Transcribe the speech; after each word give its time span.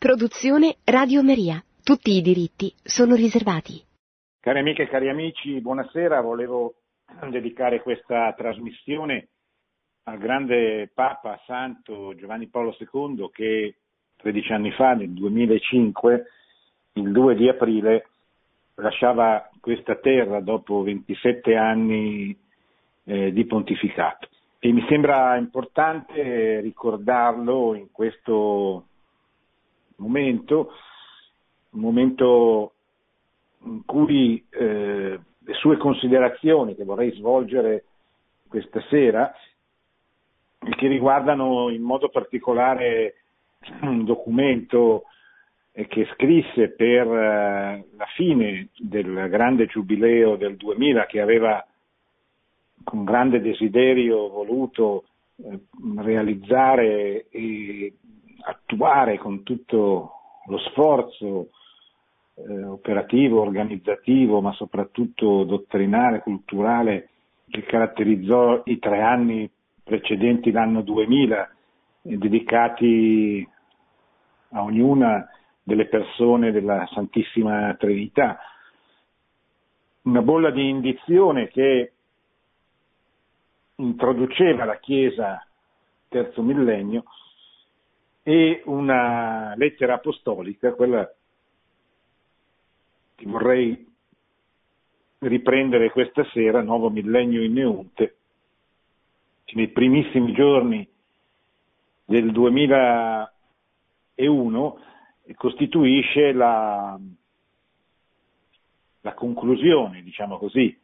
Produzione 0.00 0.76
Radio 0.84 1.22
Maria. 1.22 1.62
Tutti 1.84 2.12
i 2.12 2.22
diritti 2.22 2.72
sono 2.82 3.14
riservati. 3.14 3.84
Cari 4.40 4.60
amiche 4.60 4.84
e 4.84 4.88
cari 4.88 5.10
amici, 5.10 5.60
buonasera. 5.60 6.22
Volevo 6.22 6.76
dedicare 7.28 7.82
questa 7.82 8.32
trasmissione 8.32 9.28
al 10.04 10.16
grande 10.16 10.90
Papa 10.94 11.38
Santo 11.44 12.14
Giovanni 12.14 12.46
Paolo 12.46 12.74
II 12.78 13.28
che 13.30 13.74
13 14.16 14.52
anni 14.54 14.70
fa, 14.70 14.94
nel 14.94 15.10
2005, 15.10 16.24
il 16.94 17.12
2 17.12 17.34
di 17.34 17.50
aprile, 17.50 18.08
lasciava 18.76 19.50
questa 19.60 19.96
terra 19.96 20.40
dopo 20.40 20.80
27 20.80 21.54
anni 21.54 22.34
eh, 23.04 23.32
di 23.32 23.44
pontificato. 23.44 24.28
E 24.60 24.72
mi 24.72 24.82
sembra 24.88 25.36
importante 25.36 26.60
ricordarlo 26.60 27.74
in 27.74 27.90
questo 27.92 28.86
momento, 30.00 30.72
un 31.70 31.80
momento 31.80 32.72
in 33.64 33.84
cui 33.84 34.44
eh, 34.50 35.18
le 35.38 35.54
sue 35.54 35.76
considerazioni 35.76 36.74
che 36.74 36.84
vorrei 36.84 37.12
svolgere 37.12 37.84
questa 38.48 38.80
sera 38.88 39.32
e 40.62 40.74
che 40.76 40.88
riguardano 40.88 41.70
in 41.70 41.82
modo 41.82 42.08
particolare 42.08 43.14
un 43.82 44.04
documento 44.04 45.04
che 45.72 46.08
scrisse 46.14 46.70
per 46.70 47.06
eh, 47.06 47.84
la 47.96 48.06
fine 48.16 48.68
del 48.76 49.28
grande 49.28 49.66
giubileo 49.66 50.36
del 50.36 50.56
2000 50.56 51.06
che 51.06 51.20
aveva 51.20 51.64
con 52.82 53.04
grande 53.04 53.40
desiderio 53.40 54.28
voluto 54.28 55.04
eh, 55.36 55.58
realizzare 55.98 57.28
e 57.28 57.94
attuare 58.42 59.18
con 59.18 59.42
tutto 59.42 60.12
lo 60.46 60.58
sforzo 60.58 61.50
eh, 62.34 62.64
operativo, 62.64 63.40
organizzativo, 63.40 64.40
ma 64.40 64.52
soprattutto 64.52 65.44
dottrinale, 65.44 66.20
culturale 66.20 67.08
che 67.48 67.62
caratterizzò 67.62 68.62
i 68.64 68.78
tre 68.78 69.02
anni 69.02 69.50
precedenti 69.82 70.50
l'anno 70.50 70.82
2000, 70.82 71.50
eh, 72.02 72.16
dedicati 72.16 73.48
a 74.52 74.62
ognuna 74.62 75.28
delle 75.62 75.86
persone 75.86 76.50
della 76.52 76.88
Santissima 76.92 77.74
Trinità. 77.74 78.38
Una 80.02 80.22
bolla 80.22 80.50
di 80.50 80.68
indizione 80.68 81.48
che 81.48 81.92
introduceva 83.76 84.64
la 84.64 84.78
Chiesa 84.78 85.44
terzo 86.08 86.42
millennio 86.42 87.04
e 88.30 88.62
una 88.66 89.54
lettera 89.56 89.94
apostolica, 89.94 90.74
quella 90.74 91.12
che 93.16 93.26
vorrei 93.26 93.84
riprendere 95.18 95.90
questa 95.90 96.24
sera, 96.32 96.62
nuovo 96.62 96.90
millennio 96.90 97.42
in 97.42 97.54
Neunte, 97.54 98.14
nei 99.52 99.66
primissimi 99.70 100.32
giorni 100.32 100.88
del 102.04 102.30
2001 102.30 104.78
costituisce 105.34 106.32
la, 106.32 106.96
la 109.00 109.14
conclusione, 109.14 110.02
diciamo 110.02 110.38
così, 110.38 110.78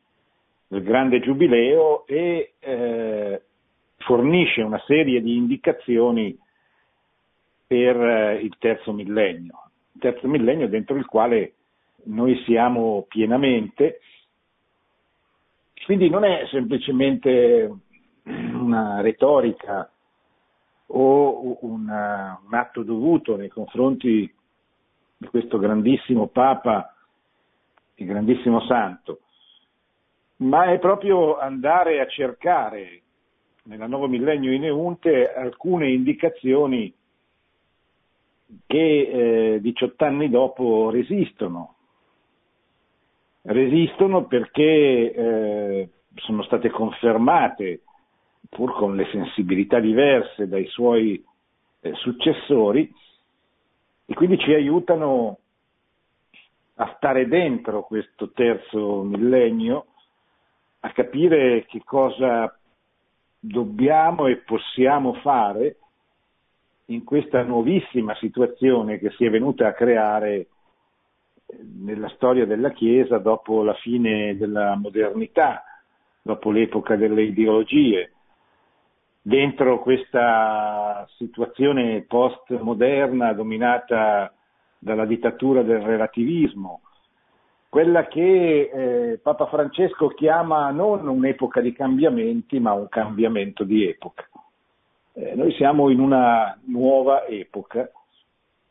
del 0.67 0.83
grande 0.83 1.21
giubileo 1.21 2.09
e 2.09 2.55
eh, 2.59 3.43
fornisce 3.99 4.63
una 4.63 4.83
serie 4.85 5.23
di 5.23 5.37
indicazioni 5.37 6.37
per 7.67 7.97
eh, 8.01 8.41
il 8.43 8.57
terzo 8.59 8.93
millennio, 8.93 9.71
il 9.93 10.01
terzo 10.01 10.29
millennio 10.29 10.69
dentro 10.69 10.97
il 10.97 11.07
quale 11.07 11.55
noi 12.05 12.41
siamo 12.45 13.05
pienamente, 13.09 14.01
quindi 15.85 16.09
non 16.09 16.25
è 16.25 16.47
semplicemente 16.51 17.71
una 18.25 19.01
retorica 19.01 19.91
o 20.89 21.59
una, 21.61 22.41
un 22.45 22.55
atto 22.55 22.83
dovuto 22.83 23.37
nei 23.37 23.49
confronti 23.49 24.33
di 25.17 25.27
questo 25.29 25.59
grandissimo 25.59 26.27
Papa 26.29 26.95
e 27.95 28.05
grandissimo 28.05 28.61
Santo, 28.67 29.21
ma 30.37 30.71
è 30.71 30.79
proprio 30.79 31.39
andare 31.39 32.01
a 32.01 32.07
cercare 32.07 33.03
nella 33.65 33.87
nuovo 33.87 34.07
millennio 34.07 34.53
in 34.53 34.65
Eunte 34.65 35.33
alcune 35.33 35.91
indicazioni 35.91 36.93
che 38.67 39.55
eh, 39.55 39.61
18 39.61 40.05
anni 40.05 40.31
dopo 40.31 40.91
resistono. 40.91 41.75
Resistono 43.43 44.27
perché 44.27 45.13
eh, 45.13 45.89
sono 46.17 46.43
state 46.43 46.71
confermate, 46.71 47.83
pur 48.49 48.73
con 48.75 48.97
le 48.97 49.07
sensibilità 49.11 49.79
diverse 49.81 50.49
dai 50.49 50.67
suoi 50.67 51.23
eh, 51.81 51.93
successori, 51.95 52.93
e 54.07 54.15
quindi 54.15 54.39
ci 54.39 54.53
aiutano 54.53 55.39
a 56.75 56.95
stare 56.97 57.27
dentro 57.27 57.85
questo 57.85 58.31
terzo 58.31 59.03
millennio, 59.03 59.87
a 60.81 60.93
capire 60.93 61.65
che 61.67 61.83
cosa 61.85 62.57
dobbiamo 63.39 64.27
e 64.27 64.37
possiamo 64.37 65.15
fare 65.15 65.77
in 66.87 67.05
questa 67.05 67.43
nuovissima 67.43 68.15
situazione 68.17 68.99
che 68.99 69.11
si 69.11 69.25
è 69.25 69.31
venuta 69.31 69.67
a 69.67 69.73
creare 69.73 70.35
eh, 70.35 70.47
nella 71.83 72.09
storia 72.11 72.47
della 72.47 72.71
Chiesa 72.71 73.19
dopo 73.19 73.63
la 73.63 73.75
fine 73.75 74.37
della 74.37 74.77
modernità, 74.77 75.65
dopo 76.23 76.51
l'epoca 76.51 76.97
delle 76.97 77.23
ideologie, 77.23 78.13
dentro 79.21 79.81
questa 79.81 81.05
situazione 81.17 82.03
postmoderna 82.03 83.33
dominata 83.33 84.33
dalla 84.79 85.05
dittatura 85.05 85.63
del 85.63 85.81
relativismo, 85.81 86.83
quella 87.69 88.07
che 88.07 88.71
eh, 88.73 89.19
Papa 89.19 89.47
Francesco 89.47 90.09
chiama 90.09 90.71
non 90.71 91.09
un'epoca 91.09 91.61
di 91.61 91.73
cambiamenti, 91.73 92.61
ma 92.61 92.73
un 92.73 92.89
cambiamento 92.89 93.65
di 93.65 93.85
epoca. 93.89 94.29
Eh, 95.19 95.35
noi 95.35 95.51
siamo 95.53 95.89
in 95.89 95.99
una 95.99 96.59
nuova 96.67 97.25
epoca, 97.25 97.91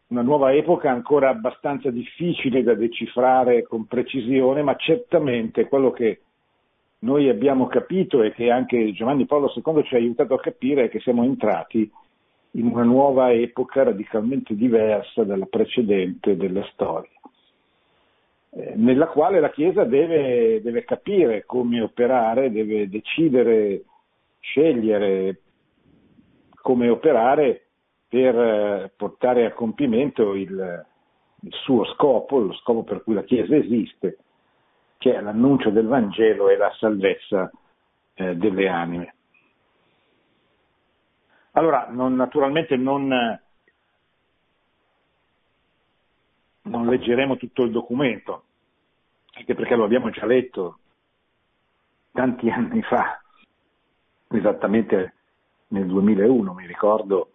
una 0.10 0.22
nuova 0.22 0.54
epoca 0.54 0.92
ancora 0.92 1.30
abbastanza 1.30 1.90
difficile 1.90 2.62
da 2.62 2.76
decifrare 2.76 3.64
con 3.64 3.88
precisione, 3.88 4.62
ma 4.62 4.76
certamente 4.76 5.68
quello 5.68 5.90
che 5.90 6.22
noi 7.00 7.30
abbiamo 7.30 7.66
capito 7.66 8.22
e 8.22 8.32
che 8.32 8.52
anche 8.52 8.92
Giovanni 8.94 9.26
Paolo 9.26 9.52
II 9.56 9.84
ci 9.86 9.96
ha 9.96 9.98
aiutato 9.98 10.36
a 10.36 10.40
capire 10.40 10.84
è 10.84 10.90
che 10.90 11.00
siamo 11.00 11.24
entrati 11.24 11.92
in 12.52 12.68
una 12.68 12.84
nuova 12.84 13.32
epoca 13.32 13.82
radicalmente 13.82 14.54
diversa 14.54 15.24
dalla 15.24 15.48
precedente 15.48 16.38
della 16.38 16.64
storia, 16.74 17.10
eh, 18.52 18.74
nella 18.76 19.08
quale 19.08 19.40
la 19.40 19.50
Chiesa 19.50 19.84
deve, 19.84 20.62
deve 20.62 20.84
capire 20.84 21.44
come 21.44 21.82
operare, 21.82 22.52
deve 22.52 22.88
decidere, 22.88 23.84
scegliere, 24.40 25.40
come 26.66 26.90
operare 26.90 27.68
per 28.08 28.36
eh, 28.36 28.92
portare 28.98 29.46
a 29.46 29.54
compimento 29.54 30.34
il, 30.34 30.86
il 31.42 31.54
suo 31.62 31.86
scopo, 31.94 32.40
lo 32.40 32.54
scopo 32.54 32.84
per 32.84 33.04
cui 33.04 33.14
la 33.14 33.24
Chiesa 33.24 33.56
esiste, 33.56 34.18
che 34.98 35.14
è 35.14 35.22
l'annuncio 35.22 35.70
del 35.70 35.86
Vangelo 35.86 36.50
e 36.50 36.58
la 36.58 36.74
salvezza 36.80 37.52
eh, 38.16 38.36
delle 38.36 38.68
anime. 38.68 39.14
Allora, 41.52 41.86
non, 41.92 42.16
naturalmente 42.16 42.76
non, 42.78 43.10
non 46.64 46.88
leggeremo 46.88 47.38
tutto 47.38 47.62
il 47.62 47.70
documento, 47.70 48.44
anche 49.36 49.54
perché 49.54 49.76
lo 49.76 49.84
abbiamo 49.84 50.10
già 50.10 50.26
letto 50.26 50.80
tanti 52.12 52.50
anni 52.50 52.82
fa, 52.82 53.22
esattamente 54.30 55.14
nel 55.68 55.88
2001, 55.88 56.54
mi 56.54 56.68
ricordo 56.68 57.30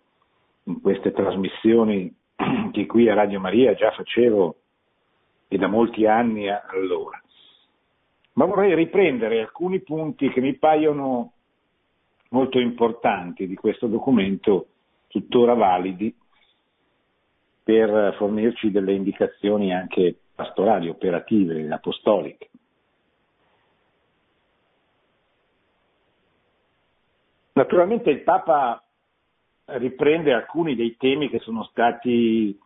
in 0.64 0.80
queste 0.80 1.12
trasmissioni 1.12 2.14
che 2.72 2.86
qui 2.86 3.08
a 3.08 3.14
Radio 3.14 3.40
Maria 3.40 3.74
già 3.74 3.90
facevo 3.90 4.56
e 5.48 5.58
da 5.58 5.66
molti 5.66 6.06
anni 6.06 6.48
allora. 6.48 7.20
Ma 8.34 8.44
vorrei 8.44 8.74
riprendere 8.74 9.40
alcuni 9.40 9.80
punti 9.80 10.30
che 10.30 10.40
mi 10.40 10.54
paiono 10.54 11.32
molto 12.30 12.58
importanti 12.58 13.46
di 13.46 13.56
questo 13.56 13.86
documento, 13.86 14.66
tuttora 15.08 15.54
validi, 15.54 16.14
per 17.62 18.14
fornirci 18.16 18.70
delle 18.70 18.94
indicazioni 18.94 19.74
anche 19.74 20.16
pastorali, 20.34 20.88
operative, 20.88 21.68
apostoliche. 21.68 22.49
Naturalmente 27.60 28.08
il 28.08 28.22
Papa 28.22 28.82
riprende 29.66 30.32
alcuni 30.32 30.74
dei 30.74 30.96
temi 30.96 31.28
che 31.28 31.40
sono 31.40 31.62
stati 31.64 32.58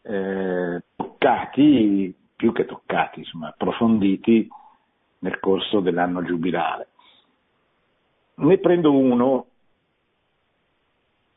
eh, 0.00 0.82
toccati, 0.96 2.16
più 2.34 2.52
che 2.52 2.64
toccati, 2.64 3.18
insomma, 3.18 3.48
approfonditi 3.48 4.48
nel 5.18 5.38
corso 5.40 5.80
dell'anno 5.80 6.22
giubilare. 6.22 6.88
Ne 8.36 8.56
prendo 8.56 8.96
uno, 8.96 9.46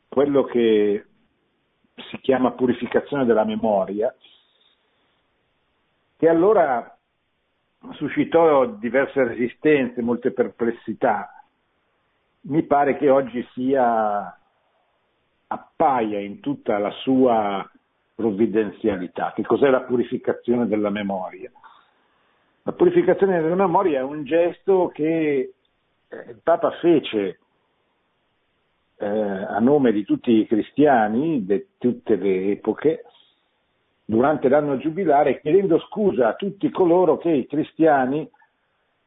quello 0.08 0.44
che 0.44 1.04
si 2.08 2.18
chiama 2.22 2.52
purificazione 2.52 3.26
della 3.26 3.44
memoria, 3.44 4.16
che 6.16 6.26
allora 6.26 6.98
suscitò 7.90 8.64
diverse 8.64 9.24
resistenze, 9.24 10.00
molte 10.00 10.30
perplessità. 10.30 11.34
Mi 12.48 12.62
pare 12.62 12.96
che 12.96 13.10
oggi 13.10 13.46
sia 13.52 14.38
appaia 15.48 16.18
in 16.18 16.40
tutta 16.40 16.78
la 16.78 16.90
sua 17.02 17.68
provvidenzialità. 18.14 19.32
Che 19.34 19.42
cos'è 19.42 19.68
la 19.68 19.82
purificazione 19.82 20.66
della 20.66 20.88
memoria? 20.88 21.50
La 22.62 22.72
purificazione 22.72 23.42
della 23.42 23.54
memoria 23.54 24.00
è 24.00 24.02
un 24.02 24.24
gesto 24.24 24.90
che 24.94 25.52
eh, 26.08 26.16
il 26.26 26.40
Papa 26.42 26.70
fece 26.80 27.38
eh, 28.96 29.06
a 29.06 29.58
nome 29.58 29.92
di 29.92 30.04
tutti 30.04 30.30
i 30.30 30.46
cristiani 30.46 31.44
di 31.44 31.66
tutte 31.76 32.16
le 32.16 32.52
epoche 32.52 33.04
durante 34.06 34.48
l'anno 34.48 34.78
giubilare 34.78 35.40
chiedendo 35.42 35.78
scusa 35.80 36.28
a 36.28 36.34
tutti 36.34 36.70
coloro 36.70 37.18
che 37.18 37.30
i 37.30 37.46
cristiani 37.46 38.26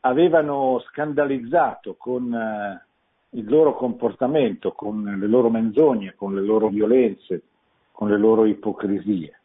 avevano 0.02 0.80
scandalizzato 0.88 1.96
con 1.96 2.32
eh, 2.34 2.90
il 3.32 3.48
loro 3.48 3.76
comportamento, 3.76 4.72
con 4.74 5.04
le 5.04 5.28
loro 5.28 5.50
menzogne, 5.50 6.16
con 6.16 6.34
le 6.36 6.42
loro 6.42 6.68
violenze, 6.68 7.44
con 7.92 8.10
le 8.10 8.18
loro 8.18 8.46
ipocrisie. 8.46 9.40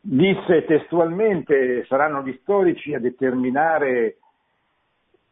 Disse 0.00 0.64
testualmente, 0.64 1.84
saranno 1.86 2.22
gli 2.22 2.36
storici 2.42 2.94
a 2.94 3.00
determinare 3.00 4.18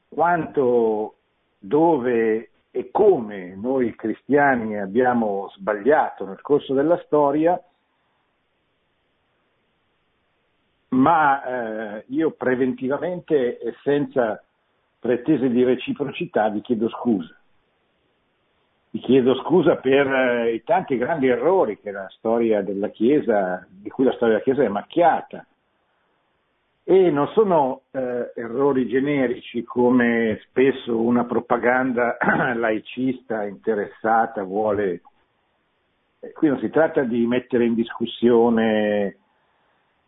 quanto, 0.08 1.14
dove 1.58 2.50
e 2.70 2.90
come 2.90 3.56
noi 3.56 3.94
cristiani 3.94 4.78
abbiamo 4.78 5.50
sbagliato 5.56 6.26
nel 6.26 6.42
corso 6.42 6.74
della 6.74 7.00
storia, 7.06 7.58
ma 10.88 11.42
eh, 11.98 12.04
io 12.08 12.32
preventivamente 12.32 13.58
e 13.58 13.74
senza 13.82 14.42
pretese 15.06 15.48
di 15.48 15.62
reciprocità 15.62 16.48
vi 16.48 16.60
chiedo 16.60 16.88
scusa. 16.88 17.32
Vi 18.90 18.98
chiedo 18.98 19.36
scusa 19.36 19.76
per 19.76 20.06
eh, 20.06 20.54
i 20.54 20.64
tanti 20.64 20.96
grandi 20.96 21.28
errori 21.28 21.78
che 21.78 21.92
la 21.92 22.08
storia 22.10 22.62
della 22.62 22.88
Chiesa, 22.88 23.64
di 23.70 23.88
cui 23.88 24.04
la 24.04 24.12
storia 24.12 24.34
della 24.34 24.44
Chiesa 24.44 24.64
è 24.64 24.68
macchiata, 24.68 25.46
e 26.82 27.10
non 27.10 27.28
sono 27.28 27.82
eh, 27.92 28.32
errori 28.34 28.88
generici 28.88 29.62
come 29.62 30.40
spesso 30.48 31.00
una 31.00 31.24
propaganda 31.24 32.16
laicista 32.56 33.44
interessata 33.44 34.42
vuole. 34.42 35.02
Eh, 36.20 36.32
qui 36.32 36.48
non 36.48 36.58
si 36.58 36.70
tratta 36.70 37.02
di 37.02 37.26
mettere 37.26 37.64
in 37.64 37.74
discussione 37.74 39.16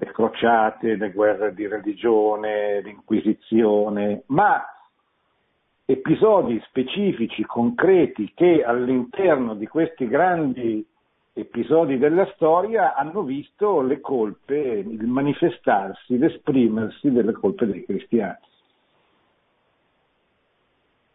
le 0.01 0.13
crociate, 0.13 0.97
le 0.97 1.11
guerre 1.11 1.53
di 1.53 1.67
religione, 1.67 2.81
l'inquisizione, 2.81 4.23
ma 4.27 4.63
episodi 5.91 6.61
specifici, 6.67 7.43
concreti, 7.47 8.33
che 8.35 8.63
all'interno 8.63 9.55
di 9.55 9.67
questi 9.67 10.07
grandi 10.07 10.87
episodi 11.33 11.97
della 11.97 12.27
storia 12.35 12.95
hanno 12.95 13.23
visto 13.23 13.81
le 13.81 13.99
colpe, 13.99 14.55
il 14.59 15.07
manifestarsi, 15.07 16.19
l'esprimersi 16.19 17.11
delle 17.11 17.33
colpe 17.33 17.65
dei 17.65 17.87
cristiani. 17.87 18.37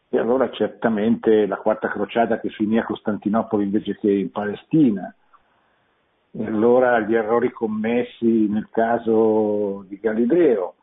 E 0.09 0.17
allora 0.17 0.49
certamente 0.49 1.45
la 1.45 1.57
quarta 1.57 1.87
crociata 1.89 2.39
che 2.39 2.49
finì 2.49 2.79
a 2.79 2.83
Costantinopoli 2.83 3.65
invece 3.65 3.95
che 3.99 4.11
in 4.11 4.31
Palestina, 4.31 5.13
e 6.31 6.45
allora 6.47 6.99
gli 7.01 7.13
errori 7.13 7.51
commessi 7.51 8.47
nel 8.49 8.69
caso 8.71 9.85
di 9.87 9.99
Galileo, 9.99 10.73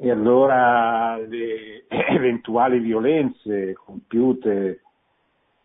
e 0.00 0.10
allora 0.10 1.16
le 1.18 1.86
eventuali 1.88 2.78
violenze 2.78 3.74
compiute 3.74 4.82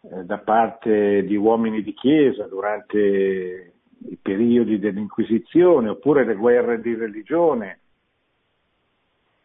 eh, 0.01 0.23
da 0.23 0.39
parte 0.39 1.23
di 1.23 1.35
uomini 1.35 1.83
di 1.83 1.93
chiesa 1.93 2.47
durante 2.47 3.73
i 4.09 4.17
periodi 4.21 4.79
dell'Inquisizione, 4.79 5.89
oppure 5.89 6.25
le 6.25 6.35
guerre 6.35 6.81
di 6.81 6.95
religione 6.95 7.79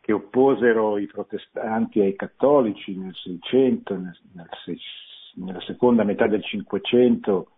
che 0.01 0.13
opposero 0.13 0.97
i 0.97 1.07
protestanti 1.07 2.01
ai 2.01 2.17
cattolici 2.17 2.97
nel 2.97 3.15
600, 3.15 3.95
nel, 3.95 4.19
nel, 4.33 4.49
nella 5.35 5.61
seconda 5.61 6.03
metà 6.03 6.27
del 6.27 6.43
500, 6.43 7.51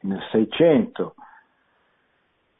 nel 0.00 0.22
600. 0.32 1.14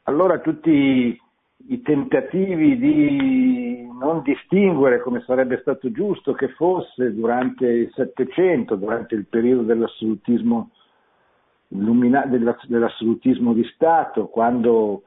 Allora 0.03 0.39
tutti 0.39 1.19
i 1.67 1.81
tentativi 1.81 2.77
di 2.77 3.87
non 3.99 4.21
distinguere 4.21 5.01
come 5.01 5.21
sarebbe 5.25 5.59
stato 5.59 5.91
giusto 5.91 6.33
che 6.33 6.49
fosse 6.49 7.13
durante 7.13 7.65
il 7.65 7.91
Settecento, 7.93 8.75
durante 8.75 9.15
il 9.15 9.25
periodo 9.25 9.63
dell'assolutismo, 9.63 10.71
dell'assolutismo 11.67 13.53
di 13.53 13.63
Stato, 13.75 14.27
quando 14.27 15.03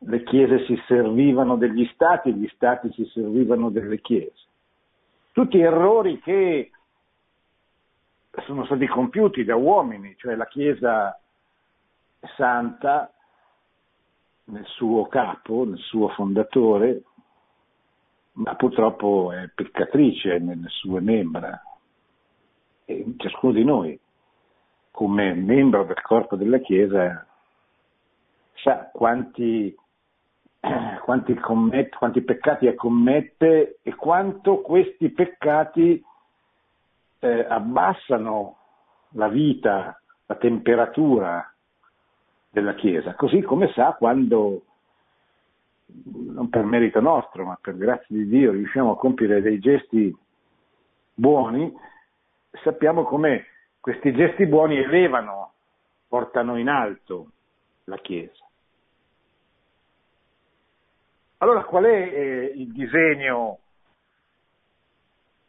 le 0.00 0.22
chiese 0.22 0.64
si 0.66 0.80
servivano 0.86 1.56
degli 1.56 1.88
stati 1.94 2.28
e 2.28 2.32
gli 2.32 2.48
stati 2.54 2.92
si 2.92 3.04
servivano 3.06 3.70
delle 3.70 4.00
chiese. 4.00 4.46
Tutti 5.32 5.58
errori 5.58 6.20
che 6.20 6.70
sono 8.46 8.64
stati 8.66 8.86
compiuti 8.86 9.42
da 9.44 9.56
uomini, 9.56 10.14
cioè 10.16 10.36
la 10.36 10.46
Chiesa 10.46 11.18
santa 12.36 13.12
nel 14.48 14.64
suo 14.66 15.06
capo, 15.06 15.64
nel 15.64 15.78
suo 15.78 16.08
fondatore, 16.08 17.02
ma 18.32 18.54
purtroppo 18.54 19.32
è 19.32 19.48
peccatrice 19.54 20.38
nelle 20.38 20.68
sue 20.68 21.00
membra. 21.00 21.60
E 22.84 23.14
ciascuno 23.16 23.52
di 23.52 23.64
noi, 23.64 23.98
come 24.90 25.34
membro 25.34 25.84
del 25.84 26.00
corpo 26.00 26.36
della 26.36 26.58
Chiesa, 26.58 27.26
sa 28.54 28.90
quanti, 28.92 29.74
quanti, 31.04 31.34
commette, 31.34 31.96
quanti 31.96 32.22
peccati 32.22 32.72
commette 32.74 33.78
e 33.82 33.94
quanto 33.94 34.60
questi 34.60 35.10
peccati 35.10 36.02
eh, 37.20 37.46
abbassano 37.48 38.56
la 39.12 39.28
vita, 39.28 40.00
la 40.26 40.34
temperatura 40.36 41.52
della 42.50 42.74
Chiesa, 42.74 43.14
così 43.14 43.42
come 43.42 43.70
sa 43.72 43.94
quando, 43.98 44.62
non 45.86 46.48
per 46.48 46.64
merito 46.64 47.00
nostro, 47.00 47.44
ma 47.44 47.58
per 47.60 47.76
grazia 47.76 48.16
di 48.16 48.26
Dio, 48.26 48.52
riusciamo 48.52 48.92
a 48.92 48.96
compiere 48.96 49.42
dei 49.42 49.58
gesti 49.58 50.16
buoni, 51.14 51.72
sappiamo 52.62 53.04
come 53.04 53.46
questi 53.80 54.12
gesti 54.12 54.46
buoni 54.46 54.76
elevano, 54.78 55.52
portano 56.08 56.56
in 56.56 56.68
alto 56.68 57.30
la 57.84 57.96
Chiesa. 57.98 58.46
Allora 61.38 61.64
qual 61.64 61.84
è 61.84 61.88
eh, 61.88 62.52
il 62.56 62.72
disegno 62.72 63.58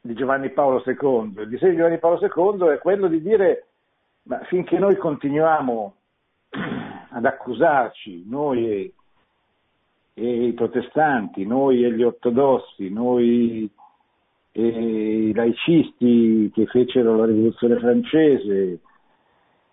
di 0.01 0.13
Giovanni 0.13 0.51
Paolo 0.51 0.84
II? 0.86 1.34
Il 1.41 1.48
disegno 1.48 1.72
di 1.72 1.77
Giovanni 1.77 1.98
Paolo 1.98 2.20
II 2.22 2.75
è 2.75 2.77
quello 2.77 3.08
di 3.08 3.22
dire, 3.22 3.68
ma 4.24 4.39
finché 4.44 4.77
noi 4.77 4.98
continuiamo 4.98 5.96
ad 7.10 7.25
accusarci, 7.25 8.25
noi 8.28 8.70
e, 8.70 8.94
e, 10.13 10.44
i 10.48 10.54
protestanti, 10.54 11.46
noi 11.46 11.84
e 11.84 11.94
gli 11.94 12.04
ortodossi, 12.04 12.89
noi 12.89 13.70
e 14.51 15.28
i 15.30 15.34
laicisti 15.34 16.51
che 16.54 16.66
fecero 16.66 17.16
la 17.16 17.25
rivoluzione 17.25 17.78
francese, 17.78 18.80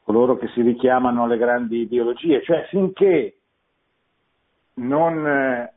coloro 0.04 0.36
che 0.36 0.48
si 0.48 0.62
richiamano 0.62 1.24
alle 1.24 1.38
grandi 1.38 1.80
ideologie, 1.80 2.42
cioè 2.42 2.66
finché 2.68 3.38
non 4.74 5.26
eh, 5.26 5.72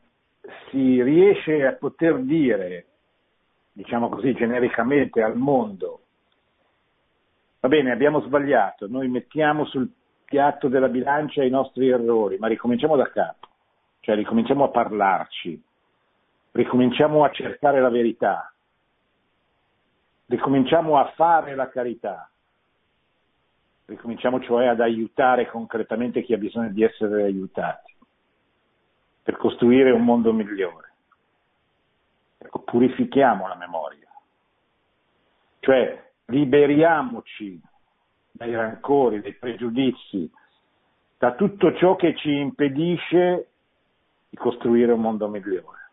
si 0.70 1.02
riesce 1.02 1.66
a 1.66 1.72
poter 1.72 2.20
dire, 2.20 2.86
diciamo 3.72 4.08
così 4.08 4.32
genericamente 4.34 5.22
al 5.22 5.36
mondo, 5.36 6.00
va 7.60 7.68
bene, 7.68 7.90
abbiamo 7.90 8.20
sbagliato, 8.20 8.86
noi 8.88 9.08
mettiamo 9.08 9.64
sul 9.64 9.90
piatto 10.30 10.68
della 10.68 10.86
bilancia 10.86 11.42
i 11.42 11.50
nostri 11.50 11.88
errori, 11.88 12.38
ma 12.38 12.46
ricominciamo 12.46 12.94
da 12.94 13.10
capo, 13.10 13.48
cioè 13.98 14.14
ricominciamo 14.14 14.62
a 14.62 14.68
parlarci, 14.68 15.60
ricominciamo 16.52 17.24
a 17.24 17.32
cercare 17.32 17.80
la 17.80 17.88
verità, 17.88 18.52
ricominciamo 20.26 21.00
a 21.00 21.10
fare 21.16 21.56
la 21.56 21.68
carità, 21.68 22.30
ricominciamo 23.86 24.38
cioè 24.38 24.66
ad 24.66 24.80
aiutare 24.80 25.50
concretamente 25.50 26.22
chi 26.22 26.32
ha 26.32 26.38
bisogno 26.38 26.68
di 26.68 26.84
essere 26.84 27.24
aiutati, 27.24 27.92
per 29.24 29.36
costruire 29.36 29.90
un 29.90 30.04
mondo 30.04 30.32
migliore. 30.32 30.92
Ecco, 32.38 32.60
purifichiamo 32.60 33.48
la 33.48 33.56
memoria, 33.56 34.06
cioè 35.58 36.08
liberiamoci 36.26 37.60
dai 38.40 38.54
rancori, 38.54 39.20
dai 39.20 39.34
pregiudizi, 39.34 40.30
da 41.18 41.34
tutto 41.34 41.74
ciò 41.74 41.94
che 41.96 42.16
ci 42.16 42.30
impedisce 42.30 43.48
di 44.30 44.36
costruire 44.38 44.92
un 44.92 45.02
mondo 45.02 45.28
migliore. 45.28 45.90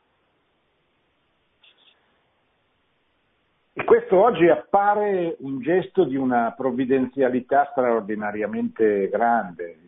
E 3.73 3.83
questo 3.83 4.17
oggi 4.17 4.47
appare 4.47 5.35
un 5.39 5.59
gesto 5.59 6.05
di 6.05 6.15
una 6.15 6.53
provvidenzialità 6.53 7.67
straordinariamente 7.71 9.09
grande 9.09 9.79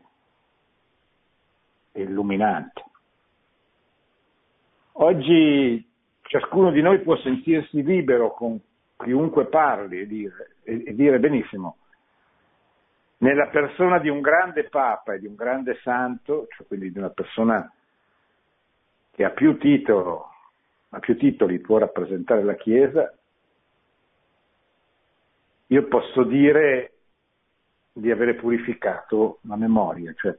e 1.94 2.02
illuminante. 2.02 2.84
Oggi 4.92 5.90
ciascuno 6.24 6.72
di 6.72 6.82
noi 6.82 7.00
può 7.00 7.16
sentirsi 7.20 7.82
libero 7.84 8.34
con 8.34 8.60
chiunque 8.98 9.46
parli 9.46 10.02
e 10.02 10.08
dire, 10.08 10.58
e 10.64 10.94
dire 10.94 11.20
benissimo, 11.20 11.79
nella 13.20 13.48
persona 13.48 14.00
di 14.00 14.10
un 14.10 14.22
grande 14.22 14.66
Papa 14.66 15.14
e 15.14 15.20
di 15.20 15.28
un 15.28 15.36
grande 15.36 15.80
santo, 15.82 16.48
cioè 16.50 16.68
quindi 16.68 16.92
di 16.92 16.98
una 16.98 17.10
persona 17.10 17.72
che 19.12 19.24
ha 19.24 19.32
più, 19.32 19.58
titolo, 19.58 20.32
ha 20.90 21.00
più 21.00 21.18
titoli, 21.18 21.60
può 21.60 21.78
rappresentare 21.78 22.44
la 22.44 22.56
Chiesa, 22.56 23.14
io 25.68 25.88
posso 25.88 26.24
dire 26.24 26.94
di 27.92 28.10
avere 28.10 28.36
purificato 28.36 29.40
la 29.42 29.58
memoria, 29.58 30.14
cioè 30.14 30.36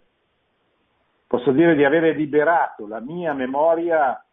posso 1.26 1.52
dire 1.52 1.74
di 1.74 1.84
avere 1.84 2.12
liberato 2.12 2.88
la 2.88 3.00
mia 3.00 3.34
memoria 3.34 4.24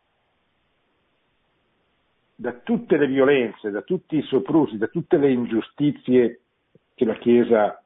da 2.34 2.54
tutte 2.54 2.98
le 2.98 3.08
violenze, 3.08 3.70
da 3.70 3.82
tutti 3.82 4.18
i 4.18 4.24
soprusi, 4.24 4.78
da 4.78 4.88
tutte 4.88 5.18
le 5.18 5.32
ingiustizie 5.32 6.42
che 6.96 7.06
la 7.06 7.16
Chiesa 7.16 7.66
ha 7.66 7.82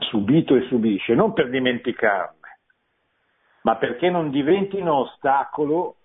subito 0.00 0.56
e 0.56 0.66
subisce, 0.68 1.14
non 1.14 1.32
per 1.32 1.50
dimenticarle, 1.50 2.58
ma 3.62 3.76
perché 3.76 4.10
non 4.10 4.30
diventino 4.30 4.94
ostacolo 5.00 5.96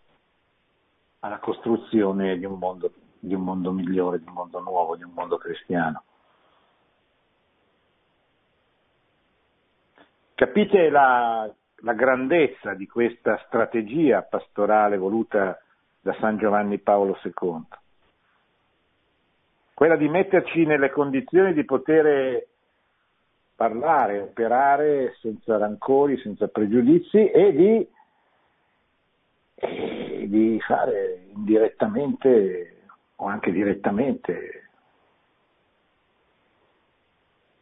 alla 1.20 1.40
costruzione 1.40 2.38
di 2.38 2.46
un 2.46 2.58
mondo 2.58 2.92
di 3.20 3.34
un 3.34 3.42
mondo 3.42 3.72
migliore, 3.72 4.20
di 4.20 4.28
un 4.28 4.34
mondo 4.34 4.60
nuovo, 4.60 4.96
di 4.96 5.04
un 5.04 5.12
mondo 5.12 5.38
cristiano. 5.38 6.04
Capite 10.36 10.90
la, 10.90 11.52
la 11.82 11.94
grandezza 11.94 12.74
di 12.74 12.88
questa 12.88 13.42
strategia 13.46 14.22
pastorale 14.22 14.98
voluta 14.98 15.62
da 16.00 16.16
San 16.20 16.38
Giovanni 16.38 16.80
Paolo 16.80 17.20
II? 17.22 17.66
Quella 19.74 19.98
di 19.98 20.08
metterci 20.08 20.66
nelle 20.66 20.92
condizioni 20.92 21.54
di 21.54 21.66
poter 21.66 22.48
parlare, 23.60 24.22
operare 24.22 25.18
senza 25.20 25.58
rancori, 25.58 26.18
senza 26.20 26.48
pregiudizi 26.48 27.30
e 27.30 27.52
di, 27.52 27.90
e 29.56 30.28
di 30.30 30.58
fare 30.62 31.26
indirettamente 31.36 32.84
o 33.18 33.26
anche 33.26 33.52
direttamente 33.52 34.70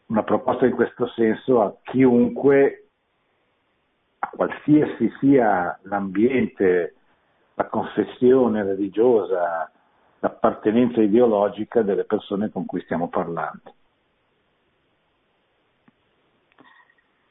una 0.06 0.22
proposta 0.22 0.68
in 0.68 0.76
questo 0.76 1.08
senso 1.08 1.64
a 1.64 1.76
chiunque, 1.82 2.90
a 4.20 4.30
qualsiasi 4.36 5.12
sia 5.20 5.80
l'ambiente, 5.82 6.94
la 7.56 7.66
confessione 7.66 8.62
religiosa, 8.62 9.72
l'appartenenza 10.20 11.02
ideologica 11.02 11.82
delle 11.82 12.04
persone 12.04 12.52
con 12.52 12.68
cui 12.68 12.82
stiamo 12.82 13.10
parlando. 13.10 13.77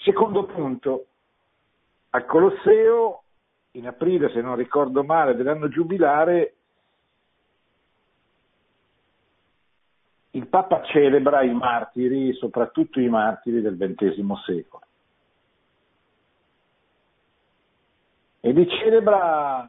Secondo 0.06 0.44
punto, 0.44 1.06
al 2.10 2.26
Colosseo, 2.26 3.24
in 3.72 3.88
aprile, 3.88 4.30
se 4.30 4.40
non 4.40 4.54
ricordo 4.54 5.02
male, 5.02 5.34
dell'anno 5.34 5.66
giubilare, 5.66 6.54
il 10.30 10.46
Papa 10.46 10.84
celebra 10.84 11.42
i 11.42 11.52
martiri, 11.52 12.32
soprattutto 12.34 13.00
i 13.00 13.08
martiri 13.08 13.60
del 13.60 13.76
XX 13.76 14.32
secolo. 14.44 14.84
E 18.38 18.52
li 18.52 18.68
celebra 18.78 19.68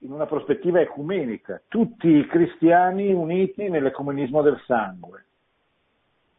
in 0.00 0.12
una 0.12 0.26
prospettiva 0.26 0.80
ecumenica, 0.80 1.62
tutti 1.68 2.06
i 2.06 2.26
cristiani 2.26 3.14
uniti 3.14 3.70
nell'ecumenismo 3.70 4.42
del 4.42 4.62
sangue. 4.66 5.24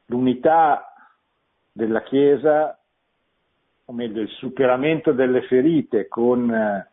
L'unità 0.06 0.94
della 1.72 2.04
Chiesa, 2.04 2.76
o 3.92 3.94
meglio 3.94 4.22
il 4.22 4.30
superamento 4.30 5.12
delle 5.12 5.42
ferite 5.44 6.08
con 6.08 6.50
eh, 6.50 6.88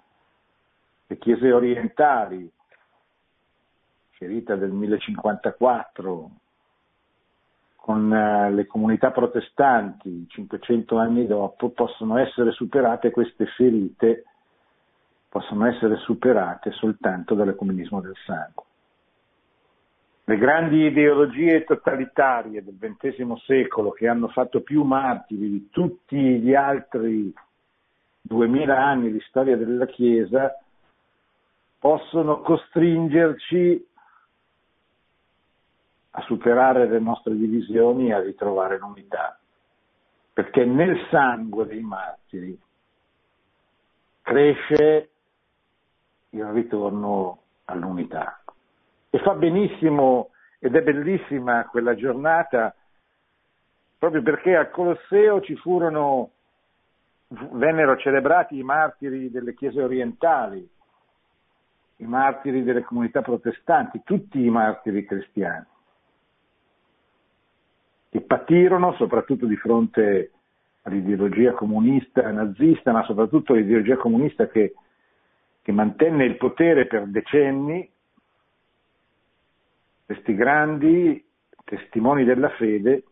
le 1.06 1.18
chiese 1.18 1.52
orientali, 1.52 2.50
ferita 4.10 4.56
del 4.56 4.72
1054, 4.72 6.30
con 7.76 8.12
eh, 8.12 8.50
le 8.50 8.66
comunità 8.66 9.12
protestanti 9.12 10.26
500 10.28 10.98
anni 10.98 11.26
dopo 11.26 11.70
possono 11.70 12.18
essere 12.18 12.50
superate 12.50 13.12
queste 13.12 13.46
ferite, 13.46 14.24
possono 15.28 15.66
essere 15.66 15.96
superate 15.98 16.72
soltanto 16.72 17.34
dall'ecumenismo 17.34 18.00
del 18.00 18.16
sangue. 18.26 18.64
Le 20.28 20.36
grandi 20.36 20.84
ideologie 20.84 21.64
totalitarie 21.64 22.62
del 22.62 22.76
XX 22.78 23.32
secolo 23.46 23.92
che 23.92 24.08
hanno 24.08 24.28
fatto 24.28 24.60
più 24.60 24.82
martiri 24.82 25.48
di 25.48 25.70
tutti 25.70 26.18
gli 26.18 26.52
altri 26.54 27.32
duemila 28.20 28.76
anni 28.76 29.10
di 29.10 29.20
storia 29.20 29.56
della 29.56 29.86
Chiesa 29.86 30.54
possono 31.78 32.42
costringerci 32.42 33.88
a 36.10 36.20
superare 36.24 36.86
le 36.86 36.98
nostre 36.98 37.34
divisioni 37.34 38.08
e 38.08 38.12
a 38.12 38.20
ritrovare 38.20 38.76
l'unità. 38.76 39.40
Perché 40.34 40.66
nel 40.66 41.06
sangue 41.10 41.64
dei 41.64 41.80
martiri 41.80 42.60
cresce 44.20 45.10
il 46.28 46.44
ritorno 46.44 47.44
all'unità. 47.64 48.37
E 49.10 49.18
fa 49.18 49.34
benissimo 49.34 50.30
ed 50.58 50.74
è 50.74 50.82
bellissima 50.82 51.66
quella 51.66 51.94
giornata 51.94 52.74
proprio 53.98 54.22
perché 54.22 54.54
al 54.56 54.70
Colosseo 54.70 55.40
ci 55.40 55.56
furono, 55.56 56.30
vennero 57.28 57.96
celebrati 57.96 58.56
i 58.58 58.62
martiri 58.62 59.30
delle 59.30 59.54
chiese 59.54 59.82
orientali, 59.82 60.68
i 61.96 62.06
martiri 62.06 62.62
delle 62.62 62.82
comunità 62.82 63.22
protestanti, 63.22 64.02
tutti 64.04 64.44
i 64.44 64.50
martiri 64.50 65.04
cristiani 65.04 65.66
che 68.10 68.20
patirono 68.22 68.94
soprattutto 68.94 69.46
di 69.46 69.56
fronte 69.56 70.30
all'ideologia 70.82 71.52
comunista 71.52 72.30
nazista, 72.30 72.92
ma 72.92 73.04
soprattutto 73.04 73.52
all'ideologia 73.52 73.96
comunista 73.96 74.48
che, 74.48 74.74
che 75.60 75.72
mantenne 75.72 76.24
il 76.24 76.36
potere 76.36 76.86
per 76.86 77.06
decenni, 77.06 77.88
questi 80.08 80.34
grandi 80.34 81.22
testimoni 81.64 82.24
della 82.24 82.48
fede 82.56 83.04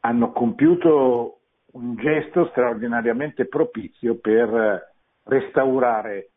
hanno 0.00 0.32
compiuto 0.32 1.40
un 1.72 1.94
gesto 1.96 2.46
straordinariamente 2.46 3.46
propizio 3.46 4.14
per 4.16 4.94
restaurare 5.24 6.30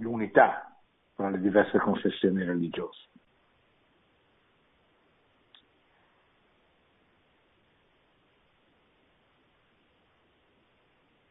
l'unità 0.00 0.76
tra 1.14 1.30
le 1.30 1.38
diverse 1.38 1.78
confessioni 1.78 2.42
religiose. 2.42 3.06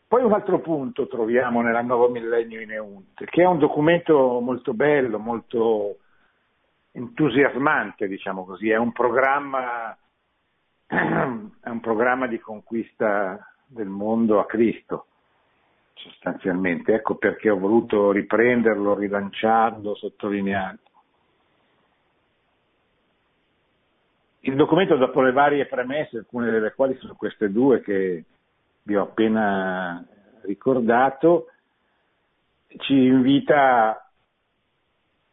Poi 0.07 0.23
un 0.23 0.31
altro 0.31 0.61
punto 0.61 1.09
troviamo 1.09 1.61
nella 1.61 1.81
Nuovo 1.81 2.07
Millennio 2.07 2.61
in 2.61 2.71
Eunte, 2.71 3.25
che 3.25 3.41
è 3.41 3.45
un 3.45 3.59
documento 3.59 4.39
molto 4.39 4.73
bello, 4.73 5.19
molto 5.19 5.97
entusiasmante, 6.99 8.07
diciamo 8.07 8.43
così, 8.45 8.69
è 8.69 8.77
un 8.77 8.91
programma, 8.91 9.95
è 10.85 11.69
un 11.69 11.79
programma 11.81 12.27
di 12.27 12.39
conquista 12.39 13.39
del 13.65 13.87
mondo 13.87 14.39
a 14.39 14.45
Cristo, 14.45 15.07
sostanzialmente. 15.93 16.93
Ecco 16.93 17.15
perché 17.15 17.49
ho 17.49 17.57
voluto 17.57 18.11
riprenderlo, 18.11 18.95
rilanciarlo, 18.95 19.95
sottolinearlo. 19.95 20.87
Il 24.41 24.55
documento, 24.55 24.95
dopo 24.95 25.21
le 25.21 25.31
varie 25.31 25.65
premesse, 25.67 26.17
alcune 26.17 26.49
delle 26.49 26.73
quali 26.73 26.95
sono 26.97 27.15
queste 27.15 27.51
due 27.51 27.81
che 27.81 28.23
vi 28.83 28.95
ho 28.95 29.03
appena 29.03 30.03
ricordato, 30.43 31.47
ci 32.67 32.93
invita 32.93 34.08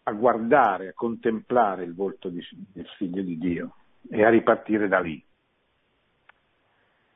a 0.09 0.13
guardare, 0.13 0.89
a 0.89 0.95
contemplare 0.95 1.83
il 1.83 1.95
volto 1.95 2.29
di, 2.29 2.41
del 2.73 2.87
figlio 2.97 3.23
di 3.23 3.37
Dio 3.39 3.75
e 4.09 4.25
a 4.25 4.29
ripartire 4.29 4.87
da 4.87 5.01
lì. 5.01 5.23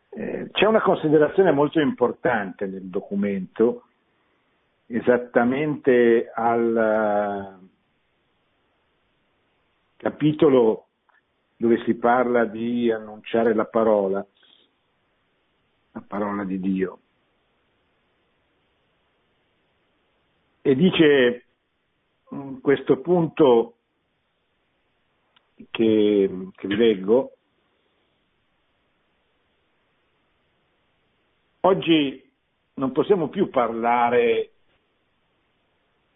Eh, 0.09 0.49
c'è 0.51 0.67
una 0.67 0.81
considerazione 0.81 1.53
molto 1.53 1.79
importante 1.79 2.67
nel 2.67 2.87
documento, 2.87 3.85
esattamente 4.87 6.33
al 6.35 7.61
uh, 7.61 7.69
capitolo 9.97 10.87
dove 11.57 11.81
si 11.85 11.95
parla 11.95 12.45
di 12.45 12.91
annunciare 12.91 13.55
la 13.55 13.67
parola, 13.67 14.27
la 15.93 16.03
parola 16.05 16.43
di 16.43 16.59
Dio. 16.59 16.99
E 20.63 20.75
dice 20.75 21.45
questo 22.61 23.01
punto 23.01 23.75
che, 25.71 26.49
che 26.55 26.67
vi 26.67 26.77
leggo, 26.77 27.33
oggi 31.61 32.31
non 32.75 32.93
possiamo 32.93 33.29
più 33.29 33.51
parlare 33.51 34.53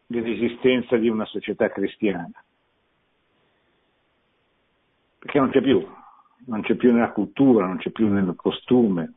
dell'esistenza 0.06 0.97
di 0.97 1.09
una 1.09 1.25
società 1.26 1.71
cristiana 1.71 2.44
perché 5.25 5.38
non 5.38 5.49
c'è 5.49 5.62
più, 5.62 5.83
non 6.47 6.61
c'è 6.61 6.75
più 6.75 6.92
nella 6.92 7.11
cultura, 7.11 7.66
non 7.66 7.78
c'è 7.78 7.90
più 7.90 8.09
nel 8.09 8.35
costume. 8.37 9.14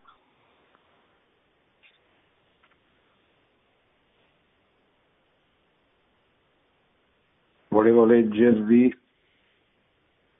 Volevo 7.78 8.06
leggervi 8.06 8.98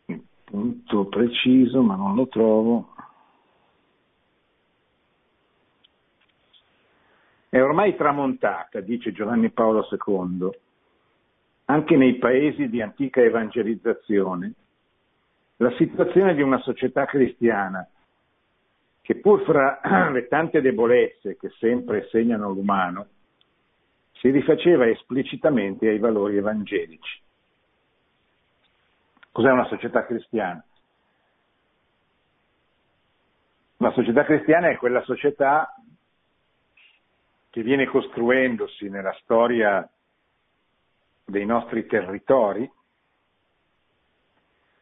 il 0.06 0.24
punto 0.44 1.06
preciso, 1.06 1.84
ma 1.84 1.94
non 1.94 2.16
lo 2.16 2.28
trovo. 2.28 2.96
È 7.48 7.62
ormai 7.62 7.96
tramontata, 7.96 8.80
dice 8.80 9.12
Giovanni 9.12 9.52
Paolo 9.52 9.88
II, 9.88 10.50
anche 11.66 11.96
nei 11.96 12.16
paesi 12.16 12.70
di 12.70 12.82
antica 12.82 13.22
evangelizzazione, 13.22 14.54
la 15.58 15.72
situazione 15.78 16.34
di 16.34 16.42
una 16.42 16.60
società 16.62 17.06
cristiana 17.06 17.88
che 19.02 19.14
pur 19.18 19.44
fra 19.44 19.80
le 20.10 20.28
tante 20.28 20.60
debolezze 20.60 21.38
che 21.38 21.52
sempre 21.60 22.08
segnano 22.10 22.50
l'umano, 22.50 23.08
si 24.14 24.32
rifaceva 24.32 24.88
esplicitamente 24.88 25.88
ai 25.88 26.00
valori 26.00 26.38
evangelici. 26.38 27.26
Cos'è 29.38 29.52
una 29.52 29.68
società 29.68 30.04
cristiana? 30.04 30.66
Una 33.78 33.92
società 33.92 34.26
cristiana 34.26 34.70
è 34.70 34.78
quella 34.78 35.04
società 35.04 35.76
che 37.52 37.62
viene 37.62 37.86
costruendosi 37.86 38.90
nella 38.90 39.16
storia 39.22 39.88
dei 41.24 41.46
nostri 41.46 41.86
territori 41.86 42.68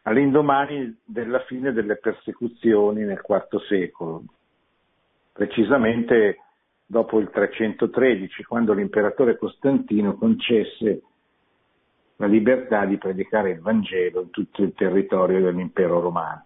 all'indomani 0.04 1.02
della 1.04 1.42
fine 1.42 1.74
delle 1.74 1.98
persecuzioni 1.98 3.04
nel 3.04 3.22
IV 3.28 3.62
secolo, 3.68 4.24
precisamente 5.34 6.40
dopo 6.86 7.20
il 7.20 7.30
313, 7.30 8.46
quando 8.46 8.72
l'imperatore 8.72 9.38
Costantino 9.38 10.15
concesse 10.15 11.02
la 12.17 12.28
libertà 12.28 12.86
di 12.86 12.97
predicare 12.97 13.51
il 13.51 13.60
Vangelo 13.60 14.21
in 14.21 14.30
tutto 14.30 14.63
il 14.63 14.73
territorio 14.73 15.41
dell'impero 15.41 15.99
romano. 15.99 16.45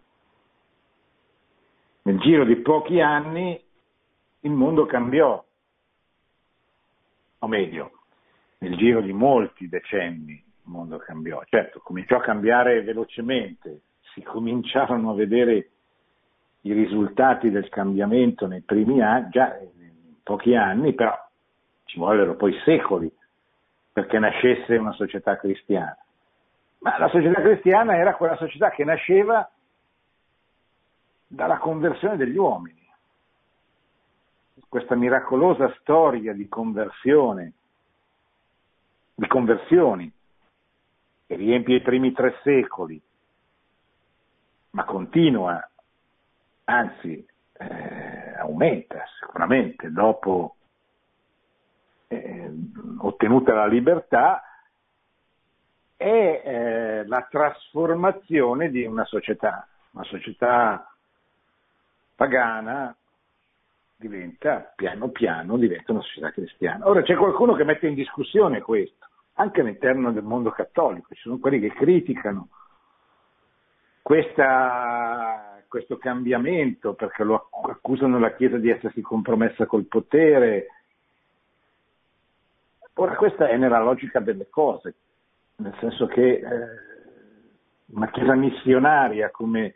Nel 2.03 2.17
giro 2.19 2.43
di 2.43 2.55
pochi 2.57 2.99
anni 3.01 3.61
il 4.41 4.51
mondo 4.51 4.85
cambiò, 4.85 5.43
o 7.39 7.47
meglio, 7.47 7.91
nel 8.59 8.75
giro 8.77 9.01
di 9.01 9.13
molti 9.13 9.69
decenni 9.69 10.33
il 10.33 10.43
mondo 10.63 10.97
cambiò. 10.97 11.41
Certo, 11.45 11.79
cominciò 11.79 12.17
a 12.17 12.21
cambiare 12.21 12.81
velocemente, 12.81 13.81
si 14.13 14.23
cominciarono 14.23 15.11
a 15.11 15.15
vedere 15.15 15.69
i 16.61 16.73
risultati 16.73 17.51
del 17.51 17.69
cambiamento 17.69 18.47
nei 18.47 18.61
primi 18.61 19.01
anni, 19.01 19.29
già 19.29 19.57
in 19.59 20.15
pochi 20.23 20.55
anni, 20.55 20.93
però 20.93 21.15
ci 21.85 21.99
vollero 21.99 22.35
poi 22.35 22.53
secoli 22.63 23.11
perché 23.99 24.17
nascesse 24.17 24.77
una 24.77 24.93
società 24.93 25.35
cristiana. 25.35 25.97
Ma 26.79 26.97
la 26.97 27.09
società 27.09 27.41
cristiana 27.41 27.97
era 27.97 28.15
quella 28.15 28.37
società 28.37 28.69
che 28.69 28.85
nasceva 28.85 29.49
dalla 31.27 31.57
conversione 31.57 32.15
degli 32.15 32.37
uomini. 32.37 32.77
Questa 34.69 34.95
miracolosa 34.95 35.73
storia 35.79 36.31
di 36.33 36.47
conversione, 36.47 37.53
di 39.15 39.27
conversioni 39.27 40.09
che 41.27 41.35
riempie 41.35 41.77
i 41.77 41.81
primi 41.81 42.13
tre 42.13 42.39
secoli, 42.43 43.01
ma 44.71 44.85
continua, 44.85 45.69
anzi 46.63 47.27
eh, 47.53 48.33
aumenta 48.37 49.03
sicuramente 49.19 49.91
dopo 49.91 50.55
eh, 52.09 52.51
ottenuta 52.97 53.53
la 53.53 53.67
libertà, 53.67 54.43
è 55.95 56.41
eh, 56.43 57.07
la 57.07 57.27
trasformazione 57.29 58.69
di 58.69 58.85
una 58.85 59.05
società, 59.05 59.67
una 59.91 60.03
società 60.03 60.93
pagana 62.15 62.93
diventa 63.95 64.71
piano 64.75 65.09
piano 65.09 65.57
diventa 65.57 65.91
una 65.91 66.01
società 66.01 66.31
cristiana. 66.31 66.87
Ora 66.87 67.01
c'è 67.01 67.15
qualcuno 67.15 67.53
che 67.53 67.63
mette 67.63 67.87
in 67.87 67.95
discussione 67.95 68.61
questo 68.61 69.07
anche 69.33 69.61
all'interno 69.61 70.11
del 70.11 70.23
mondo 70.23 70.51
cattolico, 70.51 71.13
ci 71.13 71.21
sono 71.21 71.37
quelli 71.37 71.59
che 71.59 71.71
criticano 71.71 72.49
questa, 74.01 75.61
questo 75.67 75.97
cambiamento 75.97 76.93
perché 76.93 77.23
lo 77.23 77.49
accusano 77.67 78.19
la 78.19 78.33
Chiesa 78.33 78.57
di 78.57 78.69
essersi 78.69 79.01
compromessa 79.01 79.65
col 79.65 79.85
potere. 79.85 80.78
Ora 82.99 83.15
questa 83.15 83.47
è 83.47 83.55
nella 83.55 83.79
logica 83.79 84.19
delle 84.19 84.49
cose, 84.49 84.93
nel 85.57 85.73
senso 85.79 86.05
che 86.07 86.31
eh, 86.31 86.43
una 87.93 88.09
Chiesa 88.11 88.35
missionaria 88.35 89.29
come 89.31 89.75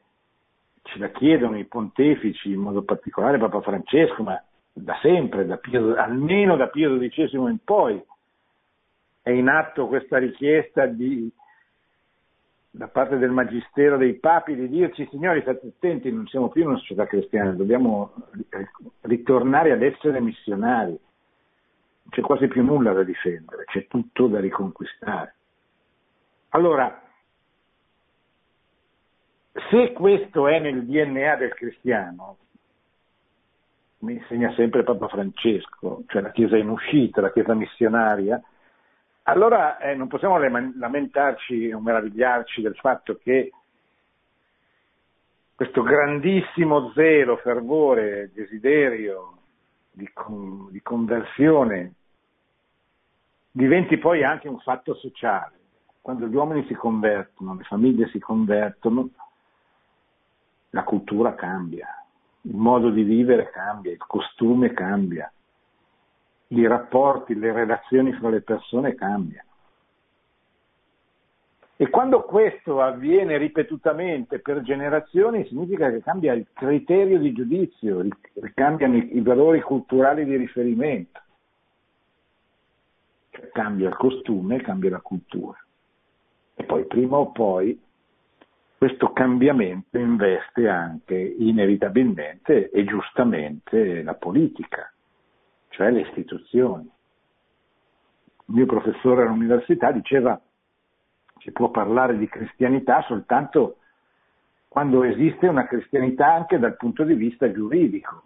ce 0.81 0.99
la 0.99 1.07
chiedono 1.07 1.57
i 1.57 1.63
pontefici, 1.63 2.51
in 2.51 2.59
modo 2.59 2.83
particolare 2.83 3.37
Papa 3.37 3.61
Francesco, 3.61 4.23
ma 4.23 4.43
da 4.73 4.97
sempre, 5.01 5.45
da 5.45 5.55
Pio, 5.55 5.95
almeno 5.95 6.57
da 6.57 6.67
Pio 6.67 6.97
XII 6.97 7.29
in 7.49 7.59
poi, 7.63 8.03
è 9.21 9.29
in 9.29 9.47
atto 9.47 9.87
questa 9.87 10.17
richiesta 10.17 10.85
di, 10.85 11.31
da 12.71 12.89
parte 12.89 13.17
del 13.17 13.31
Magistero 13.31 13.95
dei 13.95 14.15
Papi 14.15 14.53
di 14.53 14.67
dirci 14.67 15.07
signori 15.09 15.39
state 15.39 15.67
attenti, 15.67 16.11
non 16.11 16.27
siamo 16.27 16.49
più 16.49 16.65
una 16.67 16.77
società 16.77 17.05
cristiana, 17.05 17.51
dobbiamo 17.51 18.15
ritornare 18.99 19.71
ad 19.71 19.81
essere 19.81 20.19
missionari. 20.19 20.99
C'è 22.09 22.21
quasi 22.21 22.47
più 22.47 22.63
nulla 22.63 22.93
da 22.93 23.03
difendere, 23.03 23.65
c'è 23.65 23.87
tutto 23.87 24.27
da 24.27 24.39
riconquistare. 24.39 25.35
Allora, 26.49 27.01
se 29.69 29.93
questo 29.93 30.47
è 30.47 30.59
nel 30.59 30.85
DNA 30.85 31.35
del 31.35 31.53
cristiano, 31.53 32.37
mi 33.99 34.13
insegna 34.13 34.53
sempre 34.53 34.83
Papa 34.83 35.07
Francesco, 35.07 36.03
cioè 36.07 36.21
la 36.21 36.31
Chiesa 36.31 36.57
in 36.57 36.69
uscita, 36.69 37.21
la 37.21 37.31
Chiesa 37.31 37.53
missionaria, 37.53 38.41
allora 39.23 39.77
eh, 39.77 39.95
non 39.95 40.07
possiamo 40.07 40.37
lamentarci 40.37 41.71
o 41.71 41.79
meravigliarci 41.79 42.61
del 42.61 42.75
fatto 42.75 43.15
che 43.15 43.51
questo 45.55 45.81
grandissimo 45.81 46.91
zelo, 46.91 47.37
fervore, 47.37 48.31
desiderio 48.33 49.37
di, 49.93 50.09
con, 50.13 50.69
di 50.71 50.81
conversione 50.81 51.93
diventi 53.51 53.97
poi 53.97 54.23
anche 54.23 54.49
un 54.49 54.59
fatto 54.59 54.95
sociale. 54.95 55.59
Quando 56.01 56.27
gli 56.27 56.35
uomini 56.35 56.65
si 56.65 56.73
convertono, 56.73 57.55
le 57.55 57.63
famiglie 57.63 58.09
si 58.09 58.19
convertono, 58.19 59.09
la 60.71 60.83
cultura 60.83 61.33
cambia, 61.35 61.87
il 62.41 62.55
modo 62.55 62.89
di 62.89 63.03
vivere 63.03 63.49
cambia, 63.51 63.91
il 63.91 64.05
costume 64.05 64.73
cambia 64.73 65.31
i 66.59 66.67
rapporti, 66.67 67.35
le 67.35 67.51
relazioni 67.51 68.13
fra 68.13 68.29
le 68.29 68.41
persone 68.41 68.95
cambiano. 68.95 69.49
E 71.83 71.89
quando 71.89 72.21
questo 72.21 72.81
avviene 72.81 73.37
ripetutamente 73.37 74.39
per 74.39 74.61
generazioni 74.61 75.45
significa 75.47 75.91
che 75.91 76.01
cambia 76.01 76.31
il 76.31 76.47
criterio 76.53 77.19
di 77.19 77.33
giudizio, 77.33 78.07
cambiano 78.53 78.95
i, 78.95 79.17
i 79.17 79.19
valori 79.19 79.59
culturali 79.59 80.23
di 80.23 80.37
riferimento. 80.37 81.19
Cioè, 83.31 83.49
cambia 83.49 83.89
il 83.89 83.97
costume, 83.97 84.61
cambia 84.61 84.91
la 84.91 85.01
cultura. 85.01 85.61
E 86.55 86.63
poi 86.63 86.85
prima 86.85 87.17
o 87.17 87.33
poi 87.33 87.77
questo 88.77 89.11
cambiamento 89.11 89.97
investe 89.97 90.69
anche 90.69 91.17
inevitabilmente 91.17 92.69
e 92.69 92.85
giustamente 92.85 94.03
la 94.03 94.13
politica, 94.13 94.89
cioè 95.67 95.91
le 95.91 95.99
istituzioni. 95.99 96.89
Il 98.45 98.53
mio 98.53 98.67
professore 98.67 99.23
all'università 99.23 99.91
diceva 99.91 100.41
si 101.43 101.51
può 101.51 101.69
parlare 101.69 102.17
di 102.17 102.27
cristianità 102.27 103.01
soltanto 103.01 103.77
quando 104.69 105.03
esiste 105.03 105.47
una 105.47 105.67
cristianità 105.67 106.33
anche 106.33 106.57
dal 106.57 106.77
punto 106.77 107.03
di 107.03 107.13
vista 107.13 107.51
giuridico, 107.51 108.23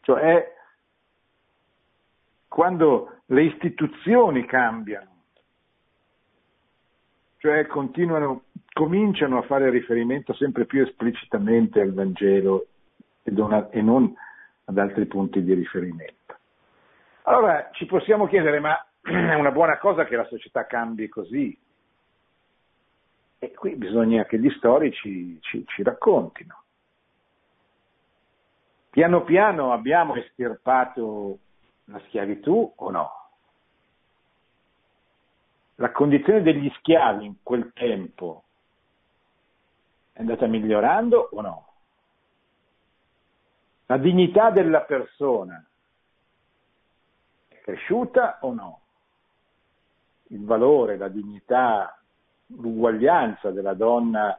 cioè 0.00 0.52
quando 2.46 3.20
le 3.26 3.44
istituzioni 3.44 4.44
cambiano, 4.44 5.10
cioè 7.38 7.66
cominciano 7.66 9.38
a 9.38 9.42
fare 9.42 9.70
riferimento 9.70 10.34
sempre 10.34 10.66
più 10.66 10.82
esplicitamente 10.82 11.80
al 11.80 11.94
Vangelo 11.94 12.66
e 13.22 13.80
non 13.80 14.14
ad 14.66 14.78
altri 14.78 15.06
punti 15.06 15.42
di 15.42 15.54
riferimento. 15.54 16.36
Allora 17.22 17.70
ci 17.72 17.86
possiamo 17.86 18.26
chiedere, 18.26 18.60
ma 18.60 18.76
è 19.00 19.34
una 19.34 19.52
buona 19.52 19.78
cosa 19.78 20.04
che 20.04 20.16
la 20.16 20.26
società 20.26 20.66
cambi 20.66 21.08
così? 21.08 21.58
E 23.44 23.52
qui 23.52 23.76
bisogna 23.76 24.24
che 24.24 24.38
gli 24.38 24.48
storici 24.52 25.38
ci, 25.42 25.66
ci 25.66 25.82
raccontino. 25.82 26.62
Piano 28.88 29.22
piano 29.22 29.70
abbiamo 29.74 30.14
estirpato 30.14 31.38
la 31.84 32.00
schiavitù 32.06 32.72
o 32.74 32.90
no? 32.90 33.28
La 35.74 35.92
condizione 35.92 36.40
degli 36.40 36.70
schiavi 36.78 37.26
in 37.26 37.34
quel 37.42 37.70
tempo 37.74 38.44
è 40.12 40.20
andata 40.20 40.46
migliorando 40.46 41.28
o 41.32 41.40
no? 41.42 41.68
La 43.86 43.98
dignità 43.98 44.52
della 44.52 44.80
persona 44.84 45.62
è 47.48 47.60
cresciuta 47.60 48.38
o 48.40 48.54
no? 48.54 48.80
Il 50.28 50.46
valore, 50.46 50.96
la 50.96 51.08
dignità 51.08 51.98
l'uguaglianza 52.46 53.50
della 53.50 53.74
donna 53.74 54.38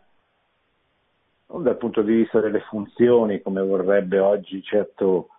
non 1.47 1.63
dal 1.63 1.77
punto 1.77 2.01
di 2.01 2.15
vista 2.15 2.39
delle 2.39 2.61
funzioni 2.61 3.41
come 3.41 3.61
vorrebbe 3.61 4.19
oggi 4.19 4.61
certo 4.63 5.29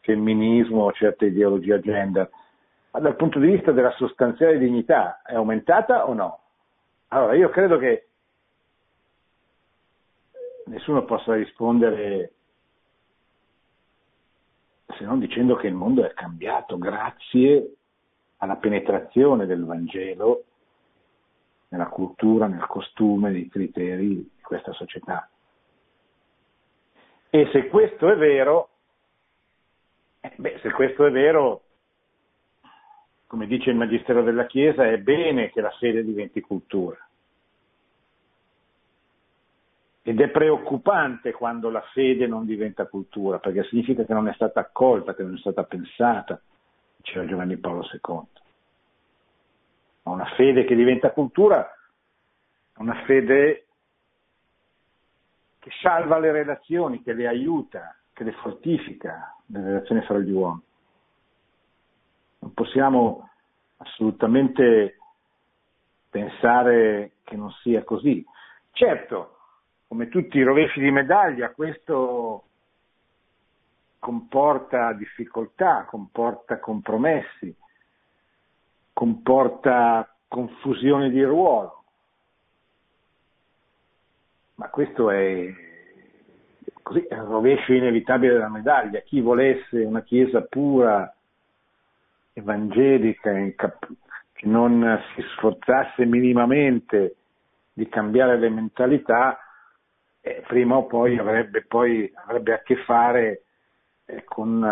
femminismo 0.00 0.84
o 0.84 0.92
certa 0.92 1.26
ideologia 1.26 1.78
gender, 1.80 2.30
ma 2.92 3.00
dal 3.00 3.16
punto 3.16 3.38
di 3.38 3.50
vista 3.50 3.72
della 3.72 3.90
sostanziale 3.92 4.58
dignità 4.58 5.20
è 5.22 5.34
aumentata 5.34 6.06
o 6.08 6.14
no? 6.14 6.40
Allora 7.08 7.34
io 7.34 7.50
credo 7.50 7.76
che 7.78 8.08
nessuno 10.66 11.04
possa 11.04 11.34
rispondere 11.34 12.32
se 14.96 15.04
non 15.04 15.18
dicendo 15.18 15.56
che 15.56 15.66
il 15.66 15.74
mondo 15.74 16.04
è 16.04 16.14
cambiato 16.14 16.78
grazie 16.78 17.74
alla 18.38 18.56
penetrazione 18.56 19.46
del 19.46 19.64
Vangelo 19.64 20.45
nella 21.68 21.88
cultura, 21.88 22.46
nel 22.46 22.66
costume, 22.66 23.30
nei 23.30 23.48
criteri 23.48 24.08
di 24.08 24.40
questa 24.40 24.72
società. 24.72 25.28
E 27.30 27.48
se 27.52 27.66
questo 27.68 28.10
è 28.10 28.16
vero, 28.16 28.68
eh, 30.20 30.32
beh, 30.36 30.60
se 30.62 30.70
questo 30.70 31.04
è 31.06 31.10
vero, 31.10 31.62
come 33.26 33.46
dice 33.46 33.70
il 33.70 33.76
Magistero 33.76 34.22
della 34.22 34.46
Chiesa, 34.46 34.86
è 34.86 34.98
bene 34.98 35.50
che 35.50 35.60
la 35.60 35.72
fede 35.72 36.04
diventi 36.04 36.40
cultura. 36.40 36.96
Ed 40.02 40.20
è 40.20 40.28
preoccupante 40.28 41.32
quando 41.32 41.68
la 41.68 41.82
fede 41.92 42.28
non 42.28 42.46
diventa 42.46 42.86
cultura, 42.86 43.40
perché 43.40 43.64
significa 43.64 44.04
che 44.04 44.12
non 44.12 44.28
è 44.28 44.32
stata 44.34 44.60
accolta, 44.60 45.16
che 45.16 45.24
non 45.24 45.34
è 45.34 45.38
stata 45.38 45.64
pensata, 45.64 46.40
diceva 46.96 47.26
Giovanni 47.26 47.56
Paolo 47.56 47.82
II 47.92 48.44
ma 50.06 50.12
una 50.12 50.26
fede 50.36 50.64
che 50.64 50.76
diventa 50.76 51.10
cultura 51.10 51.68
una 52.76 53.04
fede 53.04 53.66
che 55.58 55.70
salva 55.82 56.18
le 56.18 56.30
relazioni, 56.30 57.02
che 57.02 57.12
le 57.12 57.26
aiuta, 57.26 57.96
che 58.12 58.24
le 58.24 58.32
fortifica, 58.32 59.34
le 59.46 59.62
relazioni 59.62 60.02
fra 60.02 60.18
gli 60.18 60.30
uomini. 60.30 60.62
Non 62.40 62.52
possiamo 62.52 63.30
assolutamente 63.78 64.98
pensare 66.08 67.12
che 67.24 67.36
non 67.36 67.50
sia 67.62 67.82
così. 67.82 68.24
Certo, 68.72 69.38
come 69.88 70.08
tutti 70.08 70.36
i 70.36 70.42
rovesci 70.42 70.80
di 70.80 70.90
medaglia, 70.90 71.50
questo 71.50 72.44
comporta 73.98 74.92
difficoltà, 74.92 75.84
comporta 75.84 76.60
compromessi, 76.60 77.54
comporta 78.96 80.08
confusione 80.26 81.10
di 81.10 81.22
ruolo. 81.22 81.84
Ma 84.54 84.70
questo 84.70 85.10
è, 85.10 85.52
così, 86.82 87.00
è 87.00 87.12
il 87.12 87.20
rovescio 87.20 87.74
inevitabile 87.74 88.32
della 88.32 88.48
medaglia. 88.48 89.00
Chi 89.00 89.20
volesse 89.20 89.82
una 89.82 90.00
Chiesa 90.00 90.40
pura, 90.40 91.14
evangelica, 92.32 93.32
che 94.32 94.46
non 94.46 94.98
si 95.14 95.22
sforzasse 95.34 96.06
minimamente 96.06 97.16
di 97.74 97.86
cambiare 97.90 98.38
le 98.38 98.48
mentalità, 98.48 99.38
eh, 100.22 100.42
prima 100.46 100.76
o 100.76 100.86
poi 100.86 101.18
avrebbe, 101.18 101.66
poi 101.66 102.10
avrebbe 102.14 102.54
a 102.54 102.62
che 102.62 102.76
fare 102.76 103.42
eh, 104.06 104.24
con, 104.24 104.64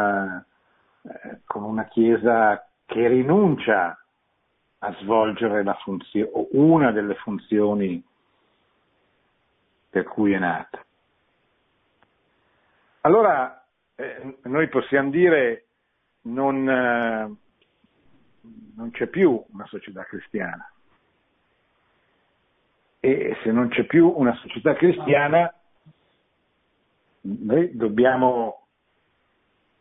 eh, 1.03 1.41
con 1.45 1.63
una 1.65 1.85
Chiesa 1.85 2.67
che 2.87 3.07
rinuncia 3.07 3.99
a 4.85 4.95
svolgere 5.01 5.65
la 5.65 5.75
funzione, 5.75 6.31
una 6.53 6.93
delle 6.93 7.15
funzioni 7.15 8.03
per 9.89 10.05
cui 10.05 10.33
è 10.33 10.39
nata. 10.39 10.85
Allora 13.01 13.65
eh, 13.95 14.39
noi 14.43 14.69
possiamo 14.69 15.09
dire 15.11 15.67
non, 16.23 16.69
eh, 16.69 17.35
non 18.77 18.91
c'è 18.91 19.07
più 19.07 19.43
una 19.53 19.67
società 19.67 20.05
cristiana. 20.05 20.71
E 23.01 23.37
se 23.43 23.51
non 23.53 23.69
c'è 23.69 23.85
più 23.85 24.13
una 24.17 24.35
società 24.37 24.75
cristiana, 24.75 25.53
noi 27.21 27.75
dobbiamo 27.75 28.67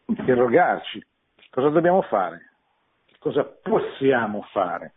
interrogarci 0.05 1.05
cosa 1.49 1.69
dobbiamo 1.69 2.01
fare 2.03 2.52
cosa 3.23 3.45
possiamo 3.45 4.41
fare? 4.51 4.93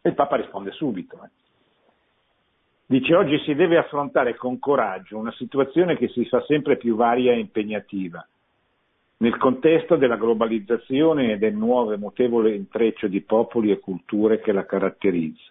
E 0.00 0.08
il 0.08 0.14
Papa 0.14 0.36
risponde 0.36 0.70
subito. 0.70 1.20
Eh. 1.24 1.28
Dice 2.86 3.16
oggi 3.16 3.36
si 3.40 3.52
deve 3.56 3.76
affrontare 3.76 4.36
con 4.36 4.60
coraggio 4.60 5.18
una 5.18 5.32
situazione 5.32 5.96
che 5.96 6.06
si 6.08 6.24
fa 6.26 6.40
sempre 6.44 6.76
più 6.76 6.94
varia 6.94 7.32
e 7.32 7.40
impegnativa, 7.40 8.24
nel 9.16 9.36
contesto 9.38 9.96
della 9.96 10.16
globalizzazione 10.16 11.32
e 11.32 11.38
del 11.38 11.54
nuovo 11.54 11.92
e 11.92 11.96
mutevole 11.96 12.54
intreccio 12.54 13.08
di 13.08 13.22
popoli 13.22 13.72
e 13.72 13.80
culture 13.80 14.38
che 14.38 14.52
la 14.52 14.64
caratterizza. 14.64 15.50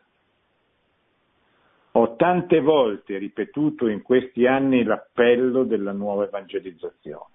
Ho 1.92 2.16
tante 2.16 2.62
volte 2.62 3.18
ripetuto 3.18 3.88
in 3.88 4.02
questi 4.02 4.48
anni 4.48 4.84
l'appello 4.84 5.66
della 5.66 5.92
nuova 5.92 6.24
evangelizzazione. 6.24 7.35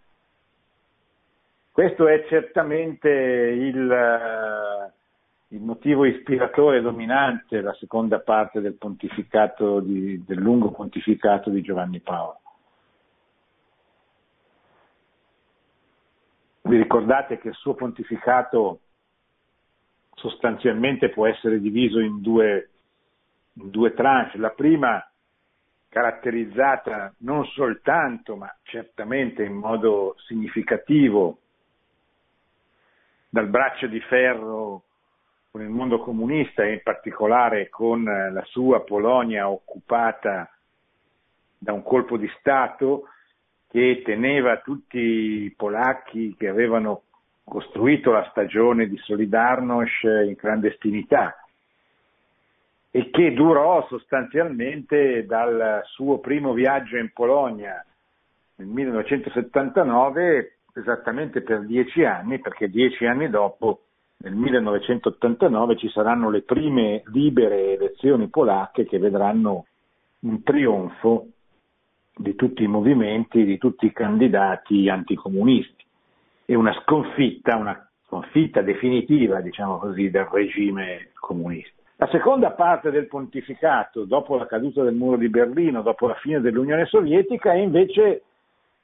Questo 1.80 2.08
è 2.08 2.26
certamente 2.28 3.08
il, 3.08 3.90
eh, 3.90 4.92
il 5.54 5.62
motivo 5.62 6.04
ispiratore 6.04 6.82
dominante, 6.82 7.62
la 7.62 7.72
seconda 7.72 8.20
parte 8.20 8.60
del, 8.60 8.76
di, 9.82 10.22
del 10.22 10.38
lungo 10.38 10.72
pontificato 10.72 11.48
di 11.48 11.62
Giovanni 11.62 12.00
Paolo. 12.00 12.40
Vi 16.60 16.76
ricordate 16.76 17.38
che 17.38 17.48
il 17.48 17.54
suo 17.54 17.72
pontificato 17.72 18.80
sostanzialmente 20.12 21.08
può 21.08 21.26
essere 21.26 21.60
diviso 21.60 21.98
in 22.00 22.20
due, 22.20 22.68
in 23.54 23.70
due 23.70 23.94
tranche. 23.94 24.36
La 24.36 24.50
prima 24.50 25.02
caratterizzata 25.88 27.14
non 27.20 27.46
soltanto, 27.46 28.36
ma 28.36 28.54
certamente 28.64 29.44
in 29.44 29.54
modo 29.54 30.14
significativo 30.26 31.38
dal 33.30 33.46
braccio 33.46 33.86
di 33.86 34.00
ferro 34.00 34.82
con 35.52 35.62
il 35.62 35.68
mondo 35.68 36.00
comunista 36.00 36.64
e 36.64 36.72
in 36.72 36.82
particolare 36.82 37.68
con 37.68 38.02
la 38.04 38.42
sua 38.46 38.80
Polonia 38.80 39.48
occupata 39.48 40.50
da 41.56 41.72
un 41.72 41.82
colpo 41.84 42.16
di 42.16 42.28
Stato 42.38 43.04
che 43.68 44.02
teneva 44.04 44.58
tutti 44.58 44.98
i 44.98 45.54
polacchi 45.56 46.34
che 46.36 46.48
avevano 46.48 47.02
costruito 47.44 48.10
la 48.10 48.26
stagione 48.30 48.88
di 48.88 48.96
Solidarnosc 48.96 50.02
in 50.26 50.34
clandestinità 50.36 51.36
e 52.90 53.10
che 53.10 53.32
durò 53.32 53.86
sostanzialmente 53.86 55.24
dal 55.24 55.82
suo 55.84 56.18
primo 56.18 56.52
viaggio 56.52 56.96
in 56.96 57.12
Polonia 57.12 57.84
nel 58.56 58.66
1979 58.66 60.56
esattamente 60.74 61.42
per 61.42 61.64
dieci 61.64 62.04
anni, 62.04 62.38
perché 62.38 62.68
dieci 62.68 63.06
anni 63.06 63.28
dopo, 63.28 63.83
nel 64.18 64.35
1989, 64.35 65.76
ci 65.76 65.88
saranno 65.88 66.30
le 66.30 66.42
prime 66.42 67.02
libere 67.06 67.74
elezioni 67.74 68.28
polacche 68.28 68.87
che 68.87 68.98
vedranno 68.98 69.66
un 70.20 70.42
trionfo 70.42 71.26
di 72.14 72.35
tutti 72.35 72.62
i 72.62 72.68
movimenti, 72.68 73.44
di 73.44 73.56
tutti 73.56 73.87
i 73.87 73.92
candidati 73.92 74.88
anticomunisti 74.88 75.85
e 76.44 76.54
una 76.54 76.72
sconfitta, 76.83 77.56
una 77.56 77.88
sconfitta 78.06 78.61
definitiva, 78.61 79.40
diciamo 79.40 79.78
così, 79.78 80.11
del 80.11 80.24
regime 80.24 81.11
comunista. 81.18 81.80
La 81.96 82.09
seconda 82.09 82.50
parte 82.52 82.90
del 82.90 83.06
pontificato, 83.06 84.04
dopo 84.04 84.37
la 84.37 84.46
caduta 84.46 84.83
del 84.83 84.94
muro 84.94 85.16
di 85.16 85.28
Berlino, 85.28 85.83
dopo 85.83 86.06
la 86.06 86.14
fine 86.14 86.40
dell'Unione 86.40 86.87
Sovietica, 86.87 87.52
è 87.52 87.59
invece 87.59 88.22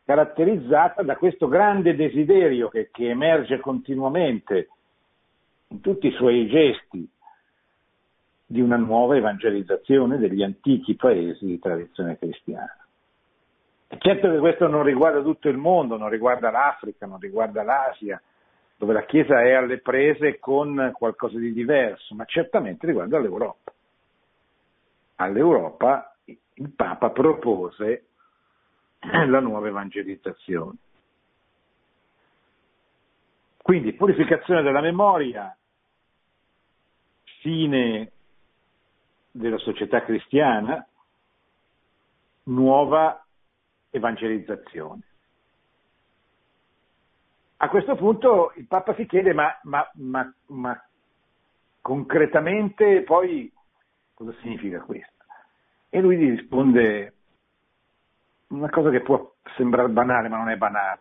caratterizzata 0.07 1.03
da 1.03 1.17
questo 1.17 1.49
grande 1.49 1.97
desiderio 1.97 2.69
che, 2.69 2.91
che 2.93 3.11
emerge 3.11 3.59
continuamente 3.59 4.69
in 5.69 5.81
tutti 5.81 6.07
i 6.07 6.13
suoi 6.13 6.47
gesti 6.47 7.07
di 8.47 8.61
una 8.61 8.77
nuova 8.77 9.17
evangelizzazione 9.17 10.19
degli 10.19 10.45
antichi 10.45 10.95
paesi 10.95 11.45
di 11.45 11.59
tradizione 11.59 12.17
cristiana. 12.17 12.87
È 13.89 13.99
certo 13.99 14.31
che 14.31 14.39
questo 14.39 14.69
non 14.69 14.85
riguarda 14.85 15.21
tutto 15.23 15.49
il 15.49 15.57
mondo, 15.57 15.97
non 15.97 16.09
riguarda 16.09 16.53
l'Africa, 16.53 17.07
non 17.07 17.19
riguarda 17.19 17.65
l'Asia, 17.65 18.23
dove 18.77 18.93
la 18.93 19.05
Chiesa 19.05 19.43
è 19.43 19.55
alle 19.55 19.79
prese 19.79 20.39
con 20.39 20.93
qualcosa 20.93 21.39
di 21.39 21.53
diverso, 21.53 22.15
ma 22.15 22.25
certamente 22.27 22.87
riguarda 22.87 23.19
l'Europa. 23.19 23.73
All'Europa 25.17 26.15
il 26.25 26.71
Papa 26.71 27.11
propose 27.11 28.05
la 29.27 29.41
nuova 29.41 29.69
evangelizzazione. 29.69 30.77
Quindi 33.63 33.95
purificazione 33.95 34.63
della 34.63 34.81
memoria, 34.81 35.57
fine 37.41 38.13
della 39.33 39.59
società 39.59 40.03
cristiana, 40.03 40.87
nuova 42.45 43.25
evangelizzazione. 43.91 45.03
A 47.59 47.69
questo 47.69 47.97
punto 47.97 48.53
il 48.57 48.67
Papa 48.67 48.95
si 48.95 49.07
chiede 49.07 49.33
ma, 49.33 49.59
ma, 49.63 49.91
ma, 49.95 50.33
ma 50.47 50.89
concretamente 51.81 53.03
poi 53.03 53.51
cosa 54.15 54.33
significa 54.43 54.81
questo? 54.81 55.25
E 55.89 56.01
lui 56.01 56.19
gli 56.19 56.31
risponde 56.37 57.16
una 58.49 58.71
cosa 58.71 58.91
che 58.91 59.01
può 59.01 59.35
sembrare 59.57 59.89
banale 59.89 60.29
ma 60.29 60.37
non 60.37 60.51
è 60.51 60.57
banale. 60.57 61.01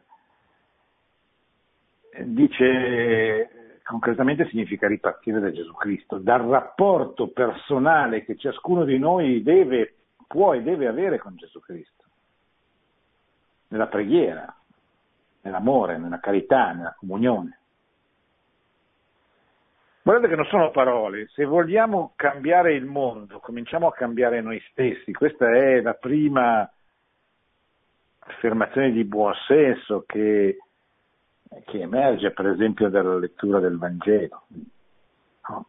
Dice 2.23 3.79
concretamente 3.83 4.47
significa 4.47 4.87
ripartire 4.87 5.39
da 5.39 5.51
Gesù 5.51 5.73
Cristo, 5.73 6.17
dal 6.17 6.41
rapporto 6.41 7.27
personale 7.27 8.23
che 8.23 8.35
ciascuno 8.35 8.83
di 8.83 8.97
noi 8.97 9.43
deve, 9.43 9.95
può 10.27 10.53
e 10.53 10.63
deve 10.63 10.87
avere 10.87 11.19
con 11.19 11.35
Gesù 11.35 11.59
Cristo 11.59 12.03
nella 13.67 13.87
preghiera, 13.87 14.53
nell'amore, 15.41 15.97
nella 15.97 16.19
carità, 16.19 16.71
nella 16.71 16.95
comunione. 16.97 17.59
Guardate 20.01 20.29
che 20.29 20.35
non 20.35 20.45
sono 20.45 20.71
parole, 20.71 21.27
se 21.29 21.45
vogliamo 21.45 22.13
cambiare 22.15 22.73
il 22.73 22.85
mondo, 22.85 23.39
cominciamo 23.39 23.87
a 23.87 23.93
cambiare 23.93 24.39
noi 24.41 24.61
stessi. 24.69 25.11
Questa 25.11 25.51
è 25.51 25.81
la 25.81 25.95
prima 25.95 26.69
affermazione 28.25 28.91
di 28.91 29.03
buonsenso 29.03 30.03
che, 30.05 30.57
che 31.65 31.79
emerge 31.79 32.31
per 32.31 32.47
esempio 32.47 32.89
dalla 32.89 33.17
lettura 33.17 33.59
del 33.59 33.77
Vangelo. 33.77 34.43
No? 35.49 35.67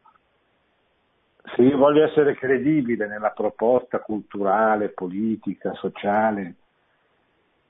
Se 1.55 1.62
io 1.62 1.77
voglio 1.77 2.05
essere 2.05 2.35
credibile 2.35 3.07
nella 3.07 3.31
proposta 3.31 4.01
culturale, 4.01 4.88
politica, 4.88 5.75
sociale, 5.75 6.55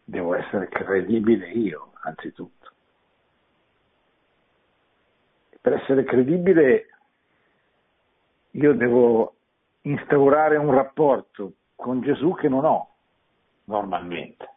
devo 0.04 0.34
essere 0.34 0.68
credibile 0.68 1.50
io, 1.50 1.92
anzitutto. 2.02 2.70
Per 5.60 5.72
essere 5.74 6.04
credibile 6.04 6.86
io 8.52 8.74
devo 8.74 9.34
instaurare 9.82 10.56
un 10.56 10.72
rapporto 10.72 11.52
con 11.74 12.00
Gesù 12.00 12.34
che 12.34 12.48
non 12.48 12.64
ho 12.64 12.94
normalmente. 13.64 14.55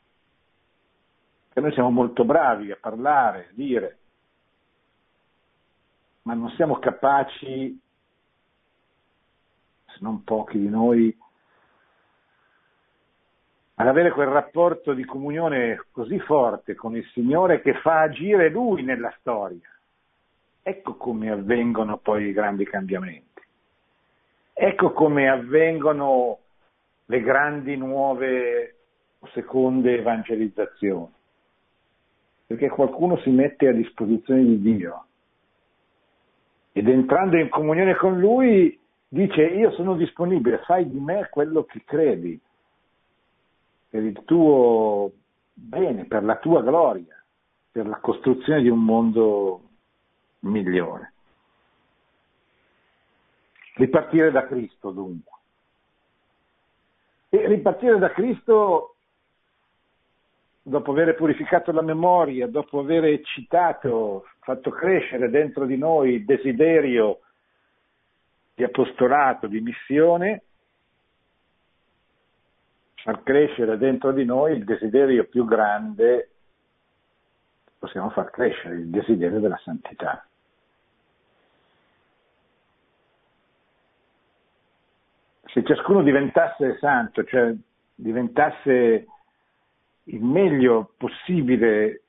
Che 1.52 1.60
noi 1.60 1.74
siamo 1.74 1.90
molto 1.90 2.24
bravi 2.24 2.72
a 2.72 2.78
parlare, 2.80 3.48
a 3.50 3.54
dire, 3.54 3.98
ma 6.24 6.34
non 6.34 6.50
siamo 6.52 6.78
capaci, 6.78 7.80
se 9.86 9.98
non 10.00 10.24
pochi 10.24 10.60
di 10.60 10.70
noi, 10.70 11.18
ad 13.76 13.88
avere 13.88 14.12
quel 14.12 14.28
rapporto 14.28 14.94
di 14.94 15.06
comunione 15.06 15.86
così 15.92 16.20
forte 16.20 16.76
con 16.76 16.96
il 16.96 17.06
Signore 17.14 17.62
che 17.62 17.76
fa 17.76 18.02
agire 18.02 18.50
Lui 18.50 18.84
nella 18.84 19.14
storia. 19.20 19.70
Ecco 20.62 20.96
come 20.96 21.32
avvengono 21.32 21.98
poi 21.98 22.26
i 22.26 22.34
grandi 22.34 22.66
cambiamenti. 22.66 23.42
Ecco 24.54 24.92
come 24.92 25.30
avvengono 25.30 26.40
le 27.06 27.22
grandi 27.22 27.78
nuove 27.78 28.76
seconde 29.32 29.98
evangelizzazioni. 29.98 31.14
Perché 32.50 32.68
qualcuno 32.70 33.16
si 33.18 33.30
mette 33.30 33.68
a 33.68 33.74
disposizione 33.74 34.44
di 34.44 34.60
Dio 34.60 35.06
ed 36.72 36.88
entrando 36.88 37.38
in 37.38 37.48
comunione 37.48 37.96
con 37.96 38.18
Lui 38.18 38.76
dice 39.08 39.44
io 39.44 39.70
sono 39.74 39.96
disponibile, 39.96 40.64
fai 40.66 40.90
di 40.90 41.00
me 41.00 41.28
quello 41.30 41.64
che 41.66 41.84
credi 41.86 42.42
per 43.88 44.02
il 44.02 44.24
tuo 44.26 45.12
bene, 45.54 46.06
per 46.06 46.24
la 46.24 46.38
tua 46.38 46.64
gloria, 46.64 47.22
per 47.72 47.86
la 47.86 48.00
costruzione 48.00 48.64
di 48.64 48.70
un 48.70 48.84
mondo 48.84 49.62
migliore. 50.40 51.14
Ripartire 53.76 54.32
da 54.32 54.48
Cristo 54.48 54.90
dunque. 54.90 55.38
E 57.30 57.48
ripartire 57.48 58.00
da 58.00 58.10
Cristo 58.10 58.96
dopo 60.62 60.92
aver 60.92 61.16
purificato 61.16 61.72
la 61.72 61.82
memoria, 61.82 62.48
dopo 62.48 62.80
aver 62.80 63.06
eccitato, 63.06 64.28
fatto 64.42 64.70
crescere 64.72 65.30
dentro 65.30 65.66
di 65.66 65.78
noi 65.78 66.14
il 66.16 66.26
desiderio 66.26 67.22
di 68.54 68.64
apostolato, 68.64 69.48
di 69.48 69.62
missione, 69.62 70.44
far 72.96 73.24
crescere 73.24 73.78
dentro 73.78 74.12
di 74.12 74.26
noi 74.26 74.58
il 74.58 74.66
desiderio 74.66 75.26
più 75.26 75.46
grande, 75.46 76.30
possiamo 77.80 78.10
far 78.10 78.30
crescere 78.30 78.76
il 78.76 78.90
desiderio 78.90 79.40
della 79.40 79.60
santità. 79.64 80.24
Se 85.46 85.64
ciascuno 85.64 86.04
diventasse 86.04 86.78
santo, 86.80 87.24
cioè 87.24 87.56
diventasse 87.96 89.08
il 90.10 90.24
meglio 90.24 90.94
possibile 90.98 92.04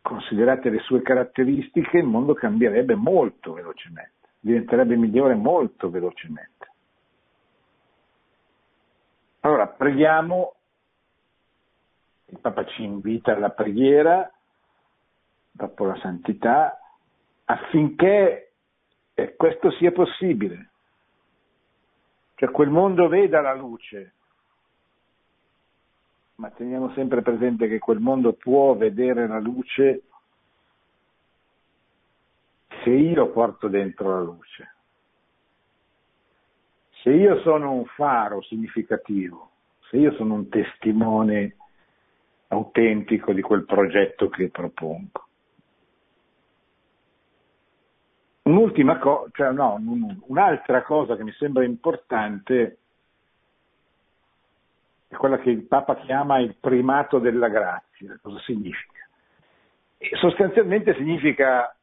considerate 0.00 0.70
le 0.70 0.80
sue 0.80 1.02
caratteristiche, 1.02 1.98
il 1.98 2.04
mondo 2.04 2.34
cambierebbe 2.34 2.94
molto 2.94 3.52
velocemente, 3.52 4.30
diventerebbe 4.40 4.96
migliore 4.96 5.34
molto 5.34 5.90
velocemente. 5.90 6.70
Allora, 9.40 9.68
preghiamo, 9.68 10.54
il 12.26 12.38
Papa 12.38 12.64
ci 12.66 12.82
invita 12.82 13.34
alla 13.34 13.50
preghiera, 13.50 14.30
dopo 15.50 15.84
la 15.84 15.96
santità, 15.96 16.78
affinché 17.44 18.52
eh, 19.14 19.36
questo 19.36 19.70
sia 19.72 19.92
possibile, 19.92 20.70
cioè 22.34 22.50
quel 22.50 22.70
mondo 22.70 23.08
veda 23.08 23.40
la 23.40 23.54
luce, 23.54 24.14
ma 26.36 26.50
teniamo 26.50 26.92
sempre 26.92 27.22
presente 27.22 27.68
che 27.68 27.78
quel 27.78 28.00
mondo 28.00 28.32
può 28.32 28.74
vedere 28.74 29.26
la 29.26 29.38
luce 29.38 30.02
se 32.82 32.90
io 32.90 33.30
porto 33.30 33.68
dentro 33.68 34.08
la 34.08 34.20
luce, 34.20 34.74
se 37.02 37.10
io 37.10 37.40
sono 37.40 37.72
un 37.72 37.84
faro 37.84 38.42
significativo, 38.42 39.50
se 39.88 39.98
io 39.98 40.12
sono 40.14 40.34
un 40.34 40.48
testimone 40.48 41.56
autentico 42.48 43.32
di 43.32 43.40
quel 43.40 43.64
progetto 43.64 44.28
che 44.28 44.50
propongo. 44.50 45.26
Un'ultima 48.42 48.98
cosa, 48.98 49.30
cioè 49.32 49.52
no, 49.52 49.78
un'altra 50.26 50.82
cosa 50.82 51.16
che 51.16 51.22
mi 51.22 51.32
sembra 51.32 51.64
importante 51.64 52.78
è 55.12 55.16
quella 55.16 55.38
che 55.38 55.50
il 55.50 55.64
Papa 55.64 55.96
chiama 55.96 56.38
il 56.38 56.56
primato 56.58 57.18
della 57.18 57.48
grazia. 57.48 58.18
Cosa 58.22 58.38
significa? 58.40 59.06
E 59.98 60.08
sostanzialmente 60.16 60.94
significa, 60.94 61.76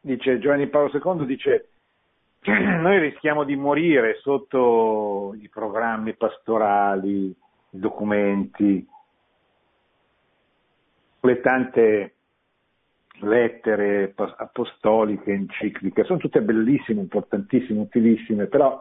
dice 0.00 0.38
Giovanni 0.38 0.68
Paolo 0.68 0.90
II, 0.92 1.26
dice 1.26 1.70
noi 2.46 3.00
rischiamo 3.00 3.42
di 3.42 3.56
morire 3.56 4.18
sotto 4.20 5.34
i 5.36 5.48
programmi 5.48 6.14
pastorali, 6.14 7.26
i 7.26 7.36
documenti, 7.70 8.86
le 11.20 11.40
tante 11.40 12.14
lettere 13.20 14.14
apostoliche, 14.14 15.32
encicliche, 15.32 16.04
sono 16.04 16.18
tutte 16.18 16.40
bellissime, 16.40 17.00
importantissime, 17.00 17.80
utilissime, 17.80 18.46
però 18.46 18.80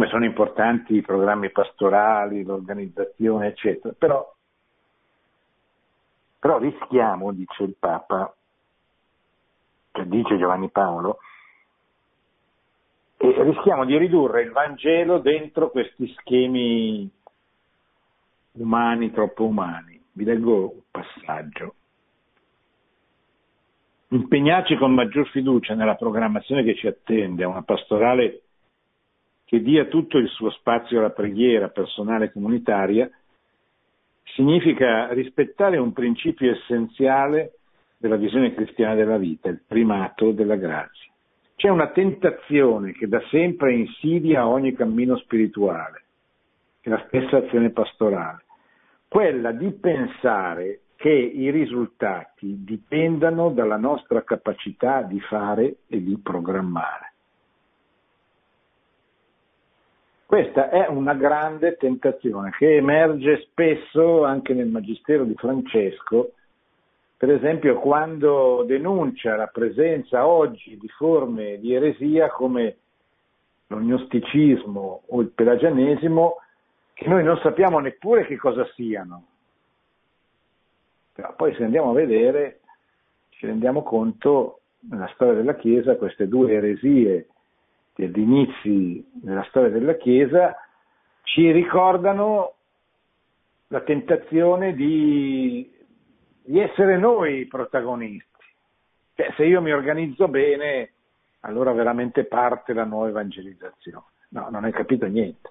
come 0.00 0.12
sono 0.12 0.24
importanti 0.24 0.96
i 0.96 1.02
programmi 1.02 1.50
pastorali, 1.50 2.42
l'organizzazione, 2.42 3.48
eccetera, 3.48 3.92
però, 3.92 4.34
però 6.38 6.56
rischiamo, 6.56 7.32
dice 7.32 7.64
il 7.64 7.76
Papa, 7.78 8.34
cioè 9.92 10.06
dice 10.06 10.38
Giovanni 10.38 10.70
Paolo, 10.70 11.18
e 13.18 13.42
rischiamo 13.42 13.84
di 13.84 13.98
ridurre 13.98 14.40
il 14.40 14.52
Vangelo 14.52 15.18
dentro 15.18 15.68
questi 15.68 16.08
schemi 16.16 17.10
umani, 18.52 19.10
troppo 19.10 19.44
umani. 19.44 20.02
Vi 20.12 20.24
leggo 20.24 20.72
un 20.72 20.80
passaggio. 20.90 21.74
Impegnarci 24.08 24.78
con 24.78 24.94
maggior 24.94 25.28
fiducia 25.28 25.74
nella 25.74 25.96
programmazione 25.96 26.62
che 26.62 26.74
ci 26.74 26.86
attende 26.86 27.44
una 27.44 27.62
pastorale 27.62 28.44
che 29.50 29.62
dia 29.62 29.86
tutto 29.86 30.16
il 30.16 30.28
suo 30.28 30.48
spazio 30.50 31.00
alla 31.00 31.10
preghiera 31.10 31.70
personale 31.70 32.26
e 32.26 32.32
comunitaria, 32.32 33.10
significa 34.22 35.12
rispettare 35.12 35.76
un 35.76 35.92
principio 35.92 36.52
essenziale 36.52 37.54
della 37.96 38.14
visione 38.14 38.54
cristiana 38.54 38.94
della 38.94 39.16
vita, 39.16 39.48
il 39.48 39.60
primato 39.66 40.30
della 40.30 40.54
grazia. 40.54 41.10
C'è 41.56 41.68
una 41.68 41.88
tentazione 41.88 42.92
che 42.92 43.08
da 43.08 43.20
sempre 43.28 43.74
insidia 43.74 44.46
ogni 44.46 44.72
cammino 44.72 45.16
spirituale, 45.16 46.04
è 46.80 46.88
la 46.88 47.04
stessa 47.08 47.38
azione 47.38 47.70
pastorale, 47.70 48.44
quella 49.08 49.50
di 49.50 49.72
pensare 49.72 50.82
che 50.94 51.10
i 51.10 51.50
risultati 51.50 52.62
dipendano 52.62 53.50
dalla 53.50 53.78
nostra 53.78 54.22
capacità 54.22 55.02
di 55.02 55.18
fare 55.18 55.78
e 55.88 56.00
di 56.00 56.16
programmare. 56.22 57.09
Questa 60.30 60.68
è 60.70 60.86
una 60.86 61.14
grande 61.14 61.76
tentazione 61.76 62.52
che 62.56 62.76
emerge 62.76 63.40
spesso 63.40 64.22
anche 64.22 64.54
nel 64.54 64.68
Magistero 64.68 65.24
di 65.24 65.34
Francesco, 65.34 66.34
per 67.16 67.32
esempio 67.32 67.80
quando 67.80 68.62
denuncia 68.64 69.34
la 69.34 69.48
presenza 69.48 70.28
oggi 70.28 70.78
di 70.78 70.86
forme 70.86 71.58
di 71.58 71.74
eresia 71.74 72.30
come 72.30 72.76
l'ognosticismo 73.66 75.02
o 75.04 75.20
il 75.20 75.30
pelagianesimo 75.30 76.36
che 76.92 77.08
noi 77.08 77.24
non 77.24 77.36
sappiamo 77.38 77.80
neppure 77.80 78.24
che 78.24 78.36
cosa 78.36 78.64
siano. 78.76 79.24
Però 81.12 81.34
poi 81.34 81.56
se 81.56 81.64
andiamo 81.64 81.90
a 81.90 81.94
vedere 81.94 82.60
ci 83.30 83.46
rendiamo 83.46 83.82
conto 83.82 84.60
nella 84.88 85.10
storia 85.12 85.34
della 85.34 85.56
Chiesa 85.56 85.96
queste 85.96 86.28
due 86.28 86.52
eresie 86.52 87.26
degli 88.08 88.20
inizi 88.20 89.06
della 89.12 89.44
storia 89.44 89.70
della 89.70 89.96
Chiesa 89.96 90.56
ci 91.22 91.50
ricordano 91.50 92.54
la 93.68 93.80
tentazione 93.82 94.74
di, 94.74 95.70
di 96.42 96.58
essere 96.58 96.96
noi 96.96 97.40
i 97.40 97.46
protagonisti. 97.46 98.28
Cioè, 99.14 99.32
se 99.36 99.44
io 99.44 99.60
mi 99.60 99.72
organizzo 99.72 100.28
bene, 100.28 100.92
allora 101.40 101.72
veramente 101.72 102.24
parte 102.24 102.72
la 102.72 102.84
nuova 102.84 103.08
evangelizzazione. 103.08 104.04
No, 104.30 104.48
non 104.50 104.64
hai 104.64 104.72
capito 104.72 105.06
niente. 105.06 105.50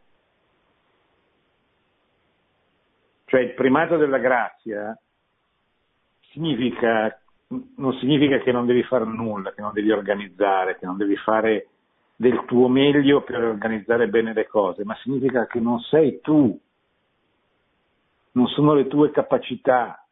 Cioè 3.26 3.42
il 3.42 3.54
primato 3.54 3.96
della 3.98 4.18
grazia 4.18 5.00
significa, 6.32 7.22
non 7.76 7.94
significa 8.00 8.40
che 8.40 8.52
non 8.52 8.66
devi 8.66 8.84
fare 8.84 9.06
nulla, 9.06 9.54
che 9.54 9.62
non 9.62 9.72
devi 9.72 9.92
organizzare, 9.92 10.78
che 10.78 10.86
non 10.86 10.98
devi 10.98 11.16
fare 11.18 11.68
del 12.20 12.44
tuo 12.44 12.68
meglio 12.68 13.22
per 13.22 13.42
organizzare 13.42 14.10
bene 14.10 14.34
le 14.34 14.46
cose, 14.46 14.84
ma 14.84 14.94
significa 14.96 15.48
che 15.48 15.62
non 15.62 15.80
sei 15.80 16.20
tu, 16.20 16.60
non 18.34 18.48
sono 18.48 18.74
le 18.74 18.88
tue 18.88 19.10
capacità, 19.10 20.06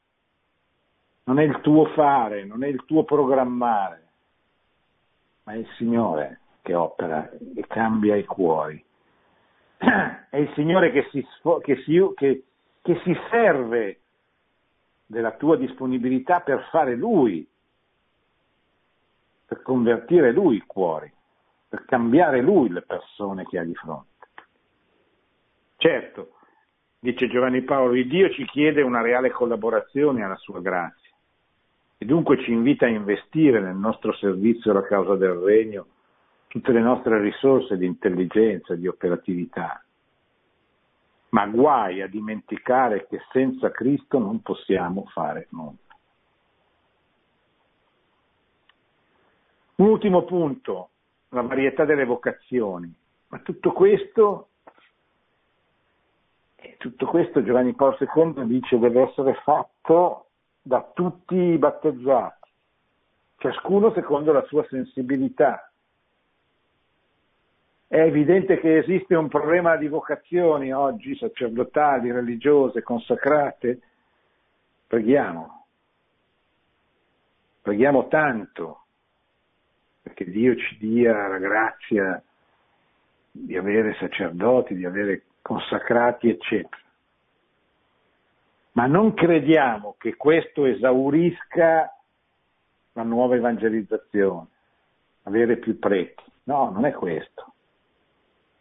non 1.25 1.37
è 1.37 1.43
il 1.43 1.59
tuo 1.59 1.87
fare, 1.87 2.45
non 2.45 2.63
è 2.63 2.67
il 2.67 2.85
tuo 2.85 3.03
programmare, 3.03 4.07
ma 5.43 5.51
è 5.51 5.57
il 5.57 5.67
Signore 5.75 6.39
che 6.61 6.75
opera 6.75 7.29
e 7.29 7.67
cambia 7.67 8.15
i 8.15 8.23
cuori. 8.23 8.81
È 10.29 10.37
il 10.37 10.51
Signore 10.55 10.91
che 10.91 11.09
si, 11.11 11.25
che 11.61 11.75
si, 11.83 12.01
che, 12.15 12.43
che 12.81 13.01
si 13.03 13.13
serve 13.29 13.99
della 15.05 15.33
tua 15.33 15.57
disponibilità 15.57 16.39
per 16.39 16.67
fare 16.71 16.95
Lui, 16.95 17.45
per 19.45 19.61
convertire 19.61 20.31
Lui 20.31 20.55
i 20.55 20.63
cuori, 20.65 21.11
per 21.67 21.85
cambiare 21.85 22.41
Lui 22.41 22.69
le 22.69 22.81
persone 22.81 23.45
che 23.45 23.59
ha 23.59 23.63
di 23.63 23.75
fronte. 23.75 24.27
Certo, 25.77 26.33
dice 26.99 27.27
Giovanni 27.27 27.61
Paolo, 27.61 27.95
il 27.95 28.07
Dio 28.07 28.29
ci 28.31 28.45
chiede 28.45 28.81
una 28.81 29.01
reale 29.01 29.29
collaborazione 29.29 30.23
alla 30.23 30.37
sua 30.37 30.59
grazia 30.59 31.11
e 31.97 32.05
dunque 32.05 32.41
ci 32.43 32.51
invita 32.51 32.85
a 32.85 32.89
investire 32.89 33.59
nel 33.59 33.75
nostro 33.75 34.13
servizio 34.13 34.71
alla 34.71 34.83
causa 34.83 35.15
del 35.15 35.33
regno 35.33 35.87
tutte 36.47 36.71
le 36.71 36.81
nostre 36.81 37.19
risorse 37.19 37.77
di 37.77 37.85
intelligenza, 37.85 38.75
di 38.75 38.87
operatività 38.87 39.81
ma 41.29 41.45
guai 41.47 42.01
a 42.01 42.07
dimenticare 42.07 43.05
che 43.07 43.19
senza 43.31 43.71
Cristo 43.71 44.17
non 44.19 44.41
possiamo 44.41 45.05
fare 45.07 45.47
nulla. 45.51 45.75
Un 49.75 49.89
ultimo 49.89 50.23
punto, 50.23 50.89
la 51.29 51.41
varietà 51.41 51.85
delle 51.85 52.05
vocazioni. 52.05 52.93
Ma 53.29 53.39
tutto 53.39 53.71
questo, 53.71 54.49
tutto 56.77 57.05
questo 57.07 57.43
Giovanni 57.43 57.73
Paolo 57.73 57.97
II 57.99 58.45
dice 58.45 58.79
deve 58.79 59.09
essere 59.09 59.33
fatto 59.43 60.27
da 60.61 60.89
tutti 60.93 61.35
i 61.35 61.57
battezzati, 61.57 62.49
ciascuno 63.37 63.91
secondo 63.93 64.31
la 64.31 64.43
sua 64.43 64.65
sensibilità, 64.69 65.67
è 67.89 68.01
evidente 68.01 68.59
che 68.59 68.79
esiste 68.79 69.15
un 69.15 69.29
problema 69.29 69.77
di 69.77 69.87
vocazioni 69.87 70.73
oggi, 70.73 71.15
sacerdotali, 71.15 72.11
religiose, 72.11 72.83
consacrate. 72.83 73.79
Preghiamo. 74.87 75.65
Preghiamo 77.61 78.07
tanto 78.09 78.86
perché 80.07 80.29
Dio 80.29 80.55
ci 80.55 80.77
dia 80.77 81.27
la 81.27 81.37
grazia 81.37 82.21
di 83.31 83.55
avere 83.57 83.95
sacerdoti, 83.99 84.75
di 84.75 84.85
avere 84.85 85.23
consacrati, 85.41 86.29
eccetera. 86.29 86.81
Ma 88.73 88.85
non 88.85 89.13
crediamo 89.13 89.95
che 89.97 90.15
questo 90.15 90.65
esaurisca 90.65 91.91
la 92.93 93.03
nuova 93.03 93.35
evangelizzazione, 93.35 94.47
avere 95.23 95.57
più 95.57 95.77
preti. 95.79 96.23
No, 96.43 96.69
non 96.69 96.85
è 96.85 96.91
questo 96.91 97.53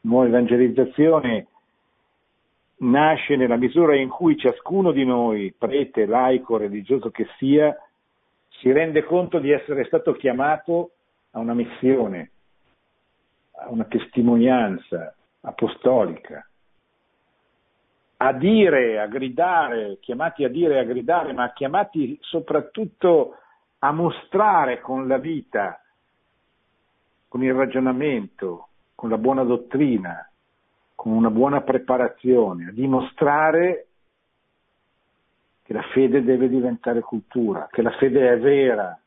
nuova 0.06 0.26
evangelizzazione 0.26 1.48
nasce 2.78 3.36
nella 3.36 3.56
misura 3.56 3.96
in 3.96 4.08
cui 4.08 4.36
ciascuno 4.36 4.92
di 4.92 5.04
noi, 5.04 5.52
prete, 5.56 6.06
laico, 6.06 6.56
religioso 6.56 7.10
che 7.10 7.26
sia, 7.38 7.76
si 8.60 8.70
rende 8.72 9.04
conto 9.04 9.38
di 9.38 9.50
essere 9.50 9.84
stato 9.84 10.12
chiamato 10.12 10.92
a 11.36 11.38
una 11.38 11.54
missione, 11.54 12.30
a 13.58 13.68
una 13.68 13.84
testimonianza 13.84 15.14
apostolica. 15.42 16.48
a 18.18 18.32
dire, 18.32 18.98
a 18.98 19.06
gridare, 19.08 19.98
chiamati 20.00 20.42
a 20.42 20.48
dire 20.48 20.76
e 20.76 20.78
a 20.78 20.84
gridare, 20.84 21.34
ma 21.34 21.52
chiamati 21.52 22.16
soprattutto 22.22 23.36
a 23.80 23.92
mostrare 23.92 24.80
con 24.80 25.06
la 25.06 25.18
vita, 25.18 25.78
con 27.28 27.44
il 27.44 27.52
ragionamento, 27.52 28.68
con 28.94 29.10
la 29.10 29.18
buona 29.18 29.42
dottrina, 29.42 30.26
con 30.94 31.12
una 31.12 31.28
buona 31.28 31.60
preparazione, 31.60 32.68
a 32.68 32.72
dimostrare 32.72 33.86
che 35.62 35.74
la 35.74 35.82
fede 35.92 36.24
deve 36.24 36.48
diventare 36.48 37.02
cultura, 37.02 37.68
che 37.70 37.82
la 37.82 37.92
fede 37.98 38.32
è 38.32 38.38
vera, 38.38 38.98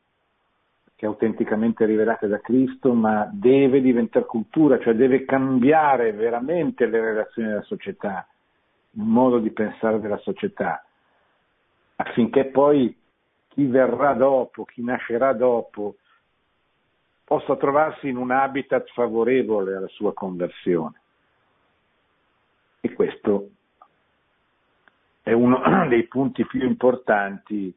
che 1.00 1.06
è 1.06 1.08
autenticamente 1.08 1.86
rivelata 1.86 2.28
da 2.28 2.42
Cristo, 2.42 2.94
ma 2.94 3.30
deve 3.32 3.80
diventare 3.80 4.26
cultura, 4.26 4.78
cioè 4.80 4.96
deve 4.96 5.24
cambiare 5.24 6.12
veramente 6.12 6.88
le 6.88 7.00
relazioni 7.00 7.48
della 7.48 7.62
società, 7.62 8.28
il 8.92 9.04
modo 9.04 9.40
di 9.40 9.50
pensare 9.52 10.02
della 10.02 10.18
società, 10.18 10.84
affinché 11.96 12.48
poi 12.48 12.94
chi 13.48 13.66
verrà 13.68 14.12
dopo, 14.12 14.66
chi 14.66 14.84
nascerà 14.84 15.32
dopo, 15.32 15.96
possa 17.24 17.56
trovarsi 17.56 18.10
in 18.10 18.18
un 18.18 18.32
habitat 18.32 18.90
favorevole 18.92 19.78
alla 19.78 19.88
sua 19.88 20.12
conversione. 20.12 21.00
E 22.82 22.92
questo 22.92 23.52
è 25.22 25.32
uno 25.32 25.62
dei 25.88 26.06
punti 26.08 26.46
più 26.46 26.62
importanti 26.68 27.74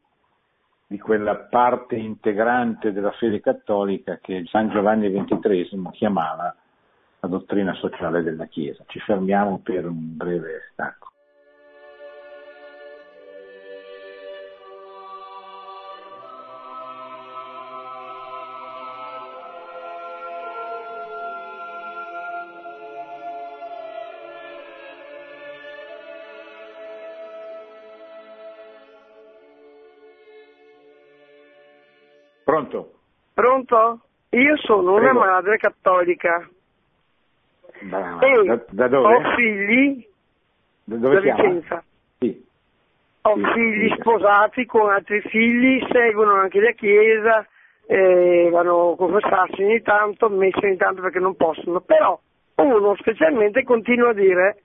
di 0.93 0.99
quella 0.99 1.36
parte 1.36 1.97
integrante 1.97 2.93
della 2.93 3.12
fede 3.12 3.40
cattolica 3.40 4.18
che 4.20 4.45
San 4.45 4.68
Giovanni 4.68 5.11
XXIII 5.11 5.88
chiamava 5.93 6.55
la 7.20 7.28
dottrina 7.28 7.72
sociale 7.72 8.22
della 8.22 8.45
Chiesa. 8.45 8.84
Ci 8.86 8.99
fermiamo 9.01 9.61
per 9.61 9.86
un 9.86 10.14
breve 10.18 10.68
stacco. 10.70 11.11
Pronto? 32.53 32.92
Pronto? 33.32 34.00
Io 34.32 34.57
sono 34.59 34.92
Prego. 34.96 35.20
una 35.20 35.30
madre 35.30 35.57
cattolica 35.57 36.46
Da, 37.80 38.18
e 38.20 38.44
da- 38.44 38.64
da 38.68 38.88
dove? 38.88 39.14
ho 39.14 39.34
figli 39.36 40.07
Da 40.84 40.96
dove 40.96 41.14
da? 41.14 41.20
Vicenza. 41.34 41.82
Sì. 42.18 42.44
Ho 43.22 43.34
Sì, 43.36 43.42
figli 43.55 43.82
dica. 43.84 43.96
sposati 44.00 44.66
con 44.66 44.90
altri 44.90 45.22
figli, 45.22 45.82
seguono 45.90 46.34
anche 46.34 46.61
la 46.61 46.72
chiesa, 46.72 47.46
eh, 47.86 48.50
vanno 48.53 48.92
a 48.92 48.96
confessarsi 48.96 49.62
ogni 49.62 49.80
tanto, 49.80 50.28
messi 50.28 50.62
ogni 50.62 50.76
tanto 50.76 51.00
perché 51.00 51.20
non 51.20 51.34
possono. 51.36 51.80
Però 51.80 52.20
uno 52.57 52.94
specialmente 52.96 53.62
continua 53.62 54.11
a 54.11 54.14
dire 54.14 54.61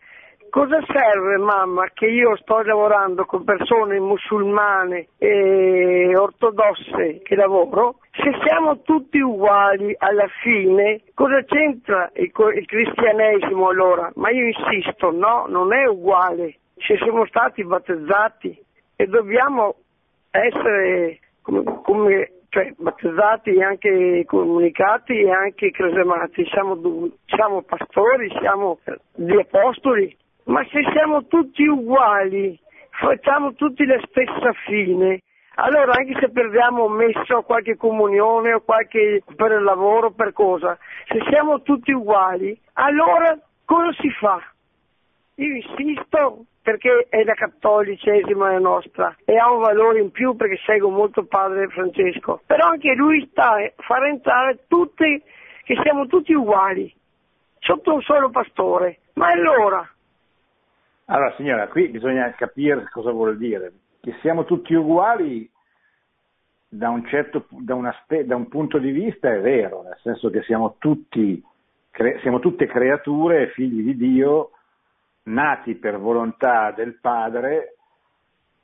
cosa 0.58 0.84
serve 0.88 1.38
mamma 1.38 1.88
che 1.94 2.08
io 2.08 2.36
sto 2.38 2.64
lavorando 2.64 3.26
con 3.26 3.44
persone 3.44 4.00
musulmane 4.00 5.10
e 5.20 6.18
ortodosse 6.18 7.22
che 7.22 7.36
lavoro, 7.36 8.00
se 8.10 8.32
siamo 8.44 8.82
tutti 8.82 9.20
uguali 9.20 9.94
alla 10.00 10.26
fine, 10.42 11.02
cosa 11.14 11.44
c'entra 11.44 12.10
il, 12.16 12.32
il 12.56 12.66
cristianesimo 12.66 13.70
allora? 13.70 14.12
Ma 14.16 14.32
io 14.32 14.48
insisto, 14.48 15.12
no, 15.12 15.46
non 15.48 15.74
è 15.74 15.86
uguale. 15.86 16.56
Se 16.78 16.98
siamo 17.04 17.28
stati 17.28 17.64
battezzati 17.64 18.60
e 18.96 19.06
dobbiamo 19.06 19.76
essere 20.32 21.20
come, 21.44 21.64
come- 21.84 22.32
cioè, 22.50 22.74
battezzati 22.78 23.52
e 23.52 23.64
anche 23.64 24.24
comunicati 24.26 25.20
e 25.20 25.30
anche 25.30 25.70
cresemati, 25.70 26.44
siamo, 26.46 26.80
siamo 27.28 27.62
pastori, 27.62 28.32
siamo 28.40 28.80
eh, 28.86 28.98
gli 29.14 29.38
apostoli, 29.38 30.18
ma 30.48 30.64
se 30.72 30.82
siamo 30.94 31.26
tutti 31.28 31.66
uguali, 31.66 32.60
facciamo 32.90 33.54
tutti 33.54 33.86
la 33.86 34.00
stessa 34.08 34.54
fine, 34.66 35.22
allora 35.56 35.94
anche 35.94 36.18
se 36.20 36.30
perdiamo 36.30 36.88
messo 36.88 37.42
qualche 37.42 37.76
comunione 37.76 38.54
o 38.54 38.62
qualche 38.62 39.24
per 39.36 39.52
il 39.52 39.64
lavoro, 39.64 40.12
per 40.12 40.34
cosa, 40.34 40.78
se 41.08 41.20
siamo 41.30 41.62
tutti 41.62 41.92
uguali, 41.92 42.58
allora 42.74 43.38
cosa 43.66 43.92
si 44.00 44.10
fa? 44.12 44.42
Io 45.36 45.56
insisto 45.56 46.46
perché 46.62 47.08
è 47.10 47.24
la 47.24 47.34
cattolicesima 47.34 48.52
la 48.52 48.60
nostra 48.60 49.16
e 49.26 49.38
ha 49.38 49.52
un 49.52 49.60
valore 49.60 50.00
in 50.00 50.12
più 50.12 50.36
perché 50.36 50.58
seguo 50.66 50.90
molto 50.90 51.26
padre 51.26 51.68
Francesco, 51.68 52.42
però 52.46 52.68
anche 52.68 52.94
lui 52.94 53.28
sta 53.32 53.56
a 53.56 53.72
far 53.78 54.06
entrare 54.06 54.66
tutti, 54.68 55.22
che 55.64 55.80
siamo 55.84 56.08
tutti 56.08 56.34
uguali, 56.34 56.94
sotto 57.60 57.94
un 57.94 58.02
solo 58.02 58.30
pastore. 58.30 59.00
Ma 59.14 59.28
allora, 59.28 59.88
Allora 61.10 61.34
signora, 61.38 61.68
qui 61.70 61.88
bisogna 61.88 62.30
capire 62.34 62.90
cosa 62.92 63.12
vuol 63.12 63.38
dire. 63.38 63.72
Che 64.02 64.16
siamo 64.22 64.44
tutti 64.44 64.74
uguali 64.74 65.50
da 66.68 66.90
un, 66.90 67.06
certo, 67.08 67.46
da 67.50 67.76
un 67.76 67.86
aspe- 67.86 68.26
da 68.26 68.36
un 68.36 68.50
punto 68.50 68.78
di 68.78 68.92
vista 68.92 69.32
è 69.34 69.40
vero, 69.40 69.84
nel 69.84 69.98
senso 70.02 70.30
che 70.30 70.42
siamo, 70.44 70.76
tutti, 70.80 71.42
cre- 71.92 72.20
siamo 72.20 72.40
tutte 72.40 72.66
creature, 72.68 73.52
figli 73.52 73.84
di 73.84 73.96
Dio, 73.96 74.52
nati 75.24 75.76
per 75.76 75.98
volontà 75.98 76.72
del 76.72 77.00
Padre, 77.00 77.76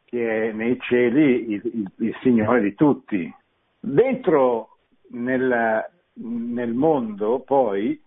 che 0.03 0.49
è 0.49 0.51
nei 0.51 0.77
cieli 0.81 1.49
il, 1.53 1.61
il- 1.63 1.91
il 1.99 2.17
Signore 2.21 2.59
di 2.61 2.75
tutti. 2.75 3.33
Dentro 3.79 4.79
nel, 5.11 5.89
nel 6.15 6.73
mondo 6.73 7.39
poi 7.39 8.01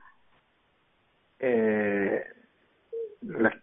eh, 1.39 2.36
la- 3.27 3.59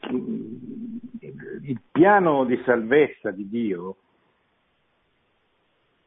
il 1.62 1.82
piano 1.92 2.44
di 2.46 2.62
salvezza 2.66 3.32
di 3.32 3.48
Dio 3.48 3.98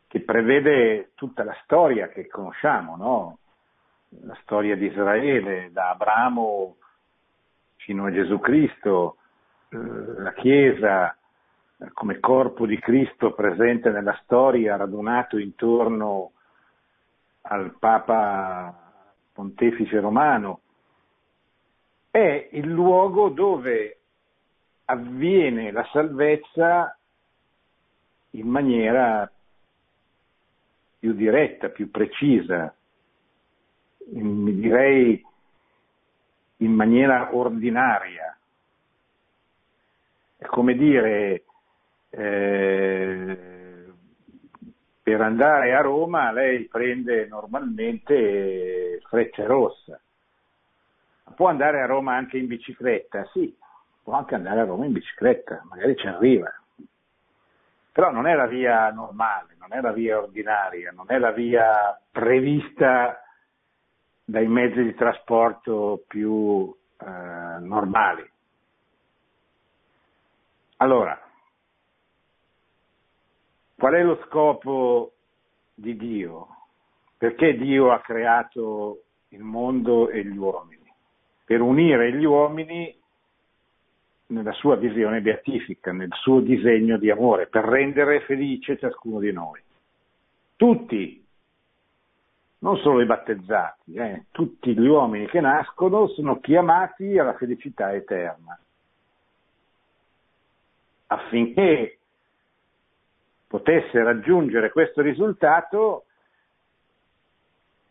che 0.09 0.21
prevede 0.21 1.11
tutta 1.15 1.45
la 1.45 1.57
storia 1.65 2.09
che 2.09 2.27
conosciamo, 2.27 2.97
no? 2.97 3.39
la 4.23 4.37
storia 4.43 4.77
di 4.77 4.87
Israele, 4.87 5.71
da 5.73 5.91
Abramo 5.91 6.77
fino 7.77 8.07
a 8.07 8.13
Gesù 8.13 8.39
Cristo, 8.39 9.17
eh, 9.69 9.77
la 9.77 10.33
Chiesa 10.33 11.17
eh, 11.79 11.91
come 11.93 12.19
corpo 12.21 12.67
di 12.67 12.79
Cristo 12.79 13.35
presente 13.35 13.91
nella 13.91 14.19
storia, 14.23 14.77
radunato 14.77 15.39
intorno 15.39 16.33
al 17.43 17.77
Papa 17.79 18.75
Pontefice 19.33 20.01
Romano, 20.01 20.61
è 22.17 22.49
il 22.53 22.67
luogo 22.67 23.29
dove 23.29 23.99
avviene 24.87 25.71
la 25.71 25.87
salvezza 25.93 26.97
in 28.31 28.49
maniera 28.49 29.31
più 30.99 31.13
diretta, 31.13 31.69
più 31.69 31.91
precisa, 31.91 32.75
in- 34.13 34.61
direi 34.61 35.23
in 36.59 36.73
maniera 36.73 37.35
ordinaria. 37.35 38.35
È 40.39 40.47
come 40.47 40.75
dire, 40.75 41.45
eh, 42.09 43.39
per 45.03 45.21
andare 45.21 45.75
a 45.75 45.83
Roma 45.83 46.33
lei 46.33 46.65
prende 46.65 47.27
normalmente 47.27 49.03
Freccia 49.07 49.45
Rossa. 49.45 50.01
Può 51.35 51.49
andare 51.49 51.83
a 51.83 51.87
Roma 51.87 52.15
anche 52.15 52.39
in 52.39 52.47
bicicletta? 52.47 53.27
Sì, 53.33 53.55
può 54.03 54.15
anche 54.15 54.35
andare 54.35 54.61
a 54.61 54.65
Roma 54.65 54.87
in 54.87 54.93
bicicletta, 54.93 55.63
magari 55.69 55.97
ci 55.97 56.07
arriva. 56.07 56.53
Però 57.93 58.11
non 58.11 58.27
è 58.27 58.35
la 58.35 58.47
via 58.47 58.91
normale, 58.91 59.57
non 59.59 59.73
è 59.73 59.81
la 59.81 59.93
via 59.93 60.19
ordinaria, 60.19 60.93
non 60.93 61.07
è 61.09 61.19
la 61.19 61.33
via 61.33 62.01
prevista 62.11 63.21
dai 64.25 64.47
mezzi 64.47 64.83
di 64.83 64.95
trasporto 64.95 66.05
più 66.07 66.75
eh, 66.99 67.07
normali. 67.61 68.31
Allora, 70.79 71.19
qual 73.77 73.95
è 73.95 74.03
lo 74.03 74.23
scopo 74.27 75.13
di 75.75 75.97
Dio? 75.97 76.49
Perché 77.17 77.57
Dio 77.57 77.93
ha 77.93 78.01
creato 78.01 79.05
il 79.29 79.43
mondo 79.43 80.11
e 80.11 80.25
gli 80.25 80.37
uomini? 80.37 80.76
Per 81.47 81.61
unire 81.63 82.13
gli 82.13 82.25
uomini 82.25 82.95
nella 84.27 84.53
sua 84.53 84.77
visione 84.77 85.23
beatifica, 85.23 85.93
nel 85.93 86.13
suo 86.13 86.41
disegno 86.41 86.99
di 86.99 87.11
amore, 87.11 87.47
per 87.47 87.65
rendere 87.65 88.21
felice 88.23 88.77
ciascuno 88.77 89.21
di 89.21 89.33
noi. 89.33 89.63
Tutti, 90.57 91.25
non 92.59 92.77
solo 92.79 93.01
i 93.01 93.07
battezzati, 93.07 93.95
eh, 93.95 94.25
tutti 94.33 94.77
gli 94.77 94.87
uomini 94.87 95.27
che 95.27 95.41
nascono 95.41 96.09
sono 96.09 96.41
chiamati 96.41 97.17
alla 97.17 97.37
felicità 97.37 97.95
eterna. 97.95 98.59
affinché 101.07 101.99
potesse 103.47 104.03
raggiungere 104.03 104.71
questo 104.71 105.03
risultato, 105.03 106.05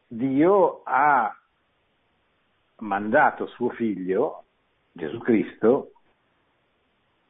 Dio 0.08 0.82
ha 0.84 1.36
mandato 2.78 3.48
suo 3.48 3.70
figlio, 3.70 4.44
Gesù 4.92 5.18
Cristo, 5.20 5.92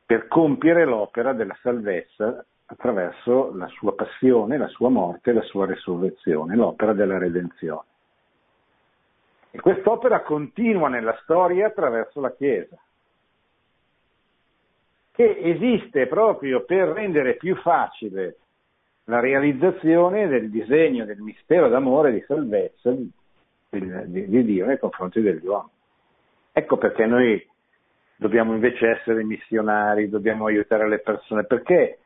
per 0.06 0.28
compiere 0.28 0.86
l'opera 0.86 1.34
della 1.34 1.58
salvezza 1.62 2.46
attraverso 2.68 3.56
la 3.56 3.68
sua 3.68 3.94
passione, 3.94 4.58
la 4.58 4.68
sua 4.68 4.90
morte 4.90 5.34
la 5.34 5.42
sua 5.44 5.66
resurrezione, 5.66 6.56
l'opera 6.56 6.94
della 6.94 7.18
redenzione. 7.18 7.88
E 9.52 9.60
quest'opera 9.60 10.22
continua 10.22 10.90
nella 10.90 11.18
storia 11.24 11.68
attraverso 11.68 12.20
la 12.20 12.34
Chiesa, 12.34 12.78
che 15.12 15.38
esiste 15.40 16.08
proprio 16.08 16.66
per 16.66 16.90
rendere 16.90 17.36
più 17.36 17.56
facile 17.56 18.38
la 19.06 19.20
realizzazione 19.20 20.28
del 20.28 20.50
disegno 20.50 21.06
del 21.06 21.20
mistero 21.20 21.70
d'amore 21.70 22.10
e 22.10 22.14
di 22.14 22.24
salvezza 22.28 22.94
di, 23.80 24.12
di, 24.12 24.28
di 24.28 24.44
Dio 24.44 24.66
nei 24.66 24.80
confronti 24.80 25.22
degli 25.22 25.46
uomini. 25.46 25.72
Ecco 26.52 26.78
perché 26.78 27.06
noi 27.06 27.46
dobbiamo 28.16 28.54
invece 28.54 28.92
essere 28.92 29.24
missionari, 29.24 30.10
dobbiamo 30.10 30.46
aiutare 30.46 30.88
le 30.88 31.00
persone, 31.00 31.46
perché 31.46 32.00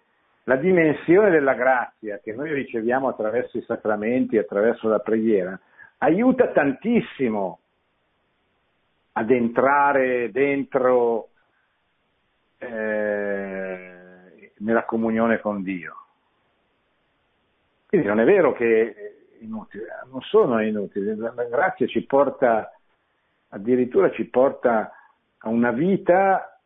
la 0.43 0.55
dimensione 0.55 1.30
della 1.30 1.53
grazia 1.53 2.20
che 2.20 2.34
noi 2.34 2.51
riceviamo 2.53 3.07
attraverso 3.07 3.57
i 3.57 3.63
sacramenti, 3.63 4.38
attraverso 4.38 4.88
la 4.88 4.99
preghiera, 4.99 5.59
aiuta 5.99 6.47
tantissimo 6.51 7.59
ad 9.11 9.30
entrare 9.30 10.32
dentro 10.32 11.30
eh, 12.57 14.51
nella 14.57 14.86
comunione 14.86 15.39
con 15.39 15.61
Dio. 15.61 15.95
Quindi 17.88 18.07
non 18.07 18.20
è 18.20 18.24
vero 18.24 18.53
che 18.53 19.18
è 19.39 19.43
inutile, 19.43 19.85
non 20.11 20.21
sono 20.21 20.61
inutili, 20.61 21.15
la 21.15 21.31
grazia 21.45 21.87
ci 21.87 22.05
porta, 22.05 22.71
addirittura 23.49 24.11
ci 24.11 24.25
porta 24.25 24.91
a 25.37 25.49
una 25.49 25.71
vita 25.71 26.59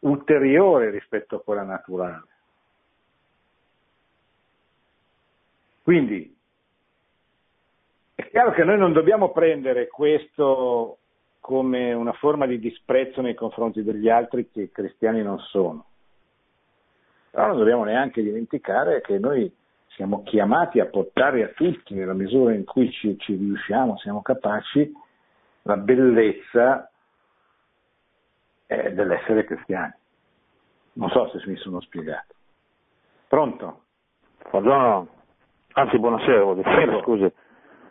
ulteriore 0.00 0.90
rispetto 0.90 1.36
a 1.36 1.42
quella 1.42 1.62
naturale. 1.62 2.24
Quindi 5.82 6.34
è 8.14 8.28
chiaro 8.28 8.52
che 8.52 8.64
noi 8.64 8.78
non 8.78 8.92
dobbiamo 8.92 9.30
prendere 9.30 9.88
questo 9.88 10.98
come 11.38 11.92
una 11.92 12.12
forma 12.14 12.46
di 12.46 12.58
disprezzo 12.58 13.20
nei 13.20 13.34
confronti 13.34 13.84
degli 13.84 14.08
altri 14.08 14.50
che 14.50 14.70
cristiani 14.72 15.22
non 15.22 15.38
sono. 15.38 15.84
Però 17.30 17.46
non 17.46 17.58
dobbiamo 17.58 17.84
neanche 17.84 18.22
dimenticare 18.22 19.00
che 19.00 19.18
noi 19.18 19.54
siamo 19.96 20.22
chiamati 20.24 20.78
a 20.78 20.86
portare 20.86 21.42
a 21.42 21.48
tutti, 21.48 21.94
nella 21.94 22.12
misura 22.12 22.52
in 22.52 22.64
cui 22.64 22.90
ci, 22.92 23.18
ci 23.18 23.34
riusciamo, 23.34 23.96
siamo 23.96 24.20
capaci, 24.20 24.92
la 25.62 25.78
bellezza 25.78 26.90
eh, 28.66 28.92
dell'essere 28.92 29.44
cristiani. 29.44 29.92
Non 30.92 31.08
so 31.08 31.28
se 31.30 31.42
mi 31.46 31.56
sono 31.56 31.80
spiegato. 31.80 32.34
Pronto? 33.26 33.80
Buongiorno, 34.50 35.08
anzi 35.72 35.98
buonasera, 35.98 36.54
dire. 36.54 37.00
scusi. 37.02 37.32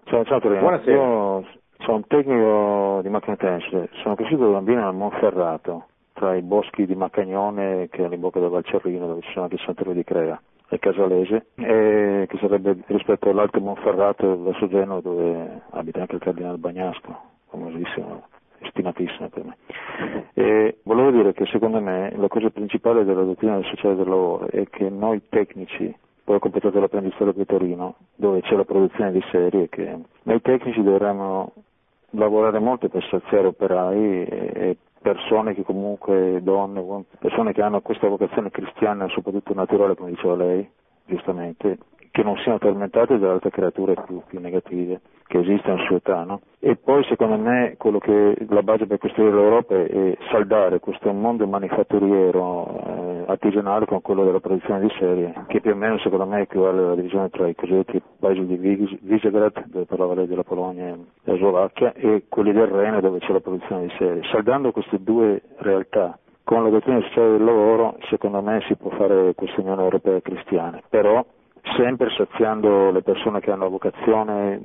Ciao, 0.04 0.24
ciao 0.26 0.40
Torino. 0.40 0.62
Buonasera. 0.62 0.96
Io 0.96 1.48
sono 1.80 1.98
un 1.98 2.08
tecnico 2.08 3.00
di 3.02 3.10
macchine 3.10 3.36
tense, 3.36 3.90
sono 4.04 4.16
cresciuto 4.16 4.46
da 4.46 4.54
bambino 4.54 4.88
a 4.88 4.92
Monferrato, 4.92 5.88
tra 6.14 6.36
i 6.36 6.44
boschi 6.44 6.86
di 6.86 6.96
Macagnone 6.96 7.90
che 7.90 8.06
è 8.06 8.14
in 8.14 8.20
bocca 8.20 8.40
del 8.40 8.50
Valcerrino, 8.50 9.08
dove 9.08 9.22
ci 9.22 9.32
sono 9.32 9.46
anche 9.46 9.58
Sant'Elio 9.58 9.94
di 9.94 10.04
Crea 10.04 10.40
e 10.70 10.80
Casalese, 10.80 11.48
e 11.56 12.26
che 12.28 12.38
sarebbe 12.40 12.78
rispetto 12.88 13.30
all'Alto 13.30 13.60
Monferrato 13.60 14.42
verso 14.42 14.68
Genova 14.68 15.02
dove 15.02 15.62
abita 15.72 16.02
anche 16.02 16.16
il 16.16 16.22
Cardinale 16.22 16.58
Bagnasco, 16.58 17.18
famosissimo, 17.50 18.24
stimatissimo 18.70 19.30
per 19.30 19.44
me. 19.44 19.58
E 20.34 20.78
volevo 20.84 21.12
dire 21.12 21.34
che 21.34 21.46
secondo 21.46 21.80
me 21.80 22.12
la 22.16 22.28
cosa 22.28 22.50
principale 22.50 23.06
della 23.06 23.24
dottrina 23.24 23.56
del 23.56 23.66
sociale 23.66 23.96
del 23.96 24.08
lavoro 24.08 24.48
è 24.48 24.68
che 24.70 24.90
noi 24.90 25.22
tecnici 25.30 25.96
poi 26.26 26.38
ho 26.38 26.40
completato 26.40 26.80
l'apprendistato 26.80 27.34
qui 27.34 27.44
a 27.44 27.46
Torino, 27.46 27.96
dove 28.16 28.42
c'è 28.42 28.56
la 28.56 28.66
produzione 28.66 29.12
di 29.12 29.24
serie, 29.30 29.70
che 29.70 29.96
noi 30.24 30.42
tecnici 30.42 30.82
dovremmo 30.82 31.54
lavorare 32.12 32.58
molto 32.58 32.90
per 32.90 33.06
saziare 33.12 33.46
operai 33.46 34.26
e 34.26 34.78
persone 35.06 35.54
che 35.54 35.62
comunque, 35.62 36.40
donne, 36.42 37.06
persone 37.20 37.54
che 37.54 37.62
hanno 37.62 37.80
questa 37.82 38.08
vocazione 38.08 38.50
cristiana, 38.50 39.08
soprattutto 39.10 39.54
naturale, 39.54 39.94
come 39.94 40.10
diceva 40.10 40.36
lei, 40.36 40.68
giustamente, 41.06 41.78
che 42.16 42.24
non 42.24 42.38
siano 42.38 42.60
tormentate 42.60 43.20
da 43.20 43.34
altre 43.34 43.50
creature 43.50 43.94
più, 44.06 44.22
più 44.26 44.40
negative 44.40 45.02
che 45.28 45.40
esistono 45.40 45.74
in 45.74 45.80
società. 45.82 46.24
No? 46.24 46.40
E 46.60 46.78
poi 46.78 47.04
secondo 47.10 47.36
me 47.36 47.76
che 47.78 48.38
la 48.48 48.64
base 48.64 48.88
per 48.88 49.00
costruire 49.00 49.36
l'Europa 49.36 49.76
è 49.76 50.18
saldare 50.32 50.80
questo 50.80 51.12
mondo 51.12 51.46
manifatturiero 51.46 52.68
eh, 52.86 53.24
artigianale 53.28 53.86
con 53.86 54.02
quello 54.02 54.24
della 54.24 54.40
produzione 54.40 54.80
di 54.80 54.94
serie, 54.98 55.34
che 55.48 55.60
più 55.60 55.72
o 55.72 55.76
meno 55.76 55.98
secondo 55.98 56.26
me 56.26 56.40
equivale 56.40 56.84
alla 56.84 56.96
divisione 56.96 57.30
tra 57.30 57.50
i 57.50 57.56
cosiddetti 57.56 58.02
paesi 58.18 58.46
di 58.46 58.98
Visegrad, 59.02 59.66
dove 59.66 59.84
parlava 59.84 60.14
lei 60.14 60.28
della 60.28 60.44
Polonia 60.44 60.94
e 60.94 60.98
della 61.22 61.38
Slovacchia, 61.38 61.92
e 61.96 62.28
quelli 62.30 62.54
del 62.54 62.68
Rene 62.68 63.02
dove 63.02 63.20
c'è 63.20 63.34
la 63.34 63.42
produzione 63.42 63.88
di 63.88 63.94
serie. 63.98 64.24
Saldando 64.32 64.72
queste 64.72 65.04
due 65.04 65.42
realtà 65.58 66.18
con 66.46 66.64
la 66.64 66.70
dottrina 66.70 67.02
sociale 67.02 67.32
del 67.32 67.44
lavoro, 67.44 67.98
secondo 68.10 68.42
me 68.42 68.62
si 68.68 68.76
può 68.78 68.92
fare 68.92 69.34
questa 69.36 69.60
Unione 69.60 69.82
Europea 69.82 70.22
cristiana, 70.22 70.82
però 70.88 71.26
sempre 71.74 72.10
saziando 72.12 72.92
le 72.92 73.02
persone 73.02 73.40
che 73.40 73.52
hanno 73.52 73.70
vocazione, 73.70 74.62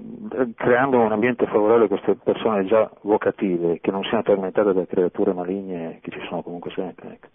creando 0.54 1.00
un 1.00 1.12
ambiente 1.12 1.46
favorevole 1.46 1.86
a 1.86 1.88
queste 1.88 2.14
persone 2.16 2.66
già 2.66 2.90
vocative, 3.02 3.80
che 3.80 3.90
non 3.90 4.02
siano 4.04 4.22
tormentate 4.22 4.72
da 4.72 4.86
creature 4.86 5.32
maligne 5.32 5.98
che 6.02 6.10
ci 6.10 6.20
sono 6.28 6.42
comunque 6.42 6.70
sempre. 6.72 7.12
Ecco. 7.12 7.28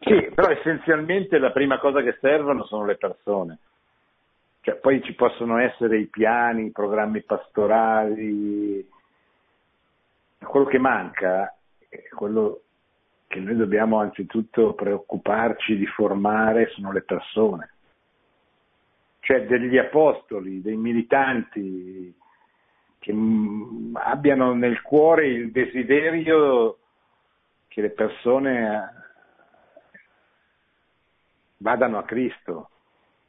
Sì, 0.00 0.30
però 0.34 0.50
essenzialmente 0.50 1.38
la 1.38 1.50
prima 1.50 1.78
cosa 1.78 2.02
che 2.02 2.16
servono 2.20 2.64
sono 2.64 2.84
le 2.84 2.96
persone. 2.96 3.58
Cioè, 4.62 4.76
poi 4.76 5.02
ci 5.02 5.14
possono 5.14 5.58
essere 5.58 5.98
i 5.98 6.06
piani, 6.06 6.66
i 6.66 6.72
programmi 6.72 7.22
pastorali. 7.22 8.86
Quello 10.42 10.66
che 10.66 10.78
manca 10.78 11.54
è 11.88 12.08
quello 12.14 12.60
che 13.26 13.40
noi 13.40 13.56
dobbiamo 13.56 14.00
anzitutto 14.00 14.74
preoccuparci 14.74 15.76
di 15.76 15.86
formare 15.86 16.68
sono 16.70 16.92
le 16.92 17.02
persone 17.02 17.70
cioè 19.20 19.46
degli 19.46 19.78
apostoli, 19.78 20.60
dei 20.60 20.76
militanti 20.76 22.14
che 22.98 23.12
mm, 23.12 23.96
abbiano 23.96 24.54
nel 24.54 24.82
cuore 24.82 25.26
il 25.28 25.50
desiderio 25.50 26.78
che 27.68 27.80
le 27.80 27.90
persone 27.90 28.74
eh, 28.74 29.98
vadano 31.58 31.98
a 31.98 32.04
Cristo, 32.04 32.70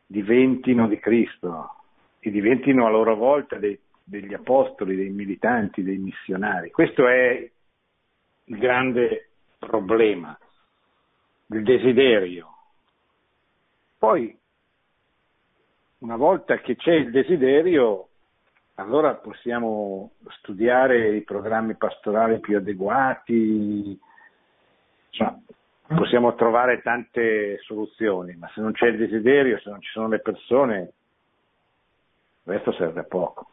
diventino 0.05 0.87
di 0.87 0.99
Cristo 0.99 1.75
e 2.19 2.31
diventino 2.31 2.85
a 2.85 2.89
loro 2.89 3.15
volta 3.15 3.57
dei, 3.57 3.79
degli 4.03 4.33
apostoli, 4.33 4.95
dei 4.95 5.09
militanti, 5.09 5.83
dei 5.83 5.97
missionari. 5.97 6.71
Questo 6.71 7.07
è 7.07 7.49
il 8.43 8.57
grande 8.57 9.29
problema, 9.57 10.37
il 11.47 11.63
desiderio. 11.63 12.49
Poi 13.97 14.37
una 16.01 16.15
volta 16.15 16.57
che 16.57 16.75
c'è 16.75 16.93
il 16.93 17.11
desiderio, 17.11 18.07
allora 18.75 19.13
possiamo 19.15 20.11
studiare 20.39 21.15
i 21.15 21.21
programmi 21.21 21.75
pastorali 21.75 22.39
più 22.39 22.57
adeguati, 22.57 23.99
insomma, 25.09 25.39
possiamo 25.87 26.33
trovare 26.35 26.81
tante 26.81 27.59
soluzioni, 27.59 28.35
ma 28.35 28.49
se 28.53 28.61
non 28.61 28.71
c'è 28.71 28.87
il 28.87 28.97
desiderio, 28.97 29.59
se 29.59 29.69
non 29.69 29.81
ci 29.81 29.91
sono 29.91 30.07
le 30.07 30.19
persone, 30.19 30.79
il 32.43 32.53
resto 32.53 32.71
serve 32.73 33.01
a 33.01 33.05
poco. 33.05 33.49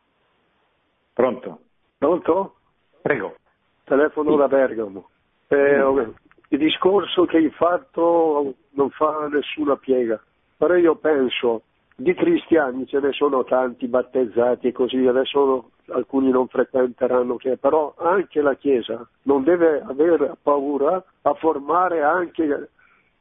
Pronto? 1.13 1.61
Pronto? 1.99 2.57
Prego. 3.03 3.37
Telefono 3.85 4.37
da 4.37 4.49
Bergamo. 4.49 5.11
Eh, 5.49 6.13
il 6.49 6.59
discorso 6.59 7.27
che 7.27 7.37
hai 7.37 7.51
fatto 7.51 8.55
non 8.71 8.89
fa 8.91 9.29
nessuna 9.31 9.77
piega, 9.77 10.19
però 10.57 10.75
io 10.77 10.95
penso 10.97 11.65
di 12.01 12.15
cristiani 12.15 12.87
ce 12.87 13.01
ne 13.01 13.11
sono 13.11 13.43
tanti 13.43 13.89
battezzati 13.89 14.69
e 14.69 14.73
così, 14.73 15.05
adesso 15.05 15.71
alcuni 15.89 16.31
non 16.31 16.47
frequenteranno, 16.47 17.39
però 17.59 17.93
anche 17.99 18.41
la 18.41 18.55
Chiesa 18.55 19.05
non 19.23 19.43
deve 19.43 19.83
avere 19.85 20.37
paura 20.41 21.03
a 21.23 21.35
formare 21.35 22.05
anche 22.05 22.71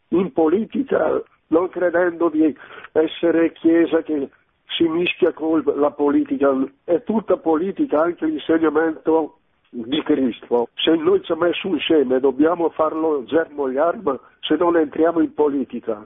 in 0.09 0.31
politica, 0.31 1.19
non 1.47 1.69
credendo 1.69 2.29
di 2.29 2.55
essere 2.91 3.51
Chiesa 3.53 4.03
che 4.03 4.29
si 4.67 4.83
mischia 4.83 5.33
con 5.33 5.63
la 5.75 5.89
politica, 5.89 6.55
è 6.83 7.01
tutta 7.01 7.37
politica, 7.37 8.03
anche 8.03 8.27
l'insegnamento 8.27 9.39
di 9.69 10.03
Cristo, 10.03 10.69
se 10.75 10.95
noi 10.95 11.23
ci 11.23 11.31
ha 11.31 11.35
messo 11.35 11.67
un 11.67 11.79
seme 11.79 12.19
dobbiamo 12.19 12.69
farlo 12.69 13.23
germogliare, 13.23 13.97
ma 14.03 14.19
se 14.41 14.55
non 14.55 14.77
entriamo 14.77 15.19
in 15.19 15.33
politica. 15.33 16.05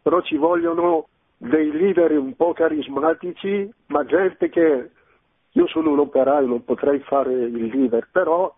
Però 0.00 0.22
ci 0.22 0.36
vogliono 0.36 1.08
dei 1.48 1.70
leader 1.70 2.12
un 2.12 2.34
po' 2.34 2.54
carismatici, 2.54 3.70
ma 3.86 4.04
gente 4.04 4.48
che 4.48 4.90
io 5.50 5.66
sono 5.66 5.90
un 5.90 5.98
operaio, 5.98 6.46
non 6.46 6.64
potrei 6.64 7.00
fare 7.00 7.32
il 7.32 7.66
leader, 7.66 8.08
però 8.10 8.52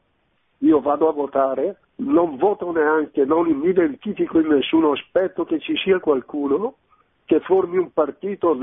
io 0.59 0.81
vado 0.81 1.09
a 1.09 1.13
votare, 1.13 1.79
non 1.97 2.37
voto 2.37 2.71
neanche, 2.71 3.25
non 3.25 3.49
mi 3.49 3.69
identifico 3.69 4.39
in 4.39 4.49
nessun 4.49 4.85
aspetto 4.85 5.45
che 5.45 5.59
ci 5.59 5.75
sia 5.77 5.99
qualcuno 5.99 6.77
che 7.25 7.41
formi 7.41 7.77
un 7.77 7.93
partito 7.93 8.57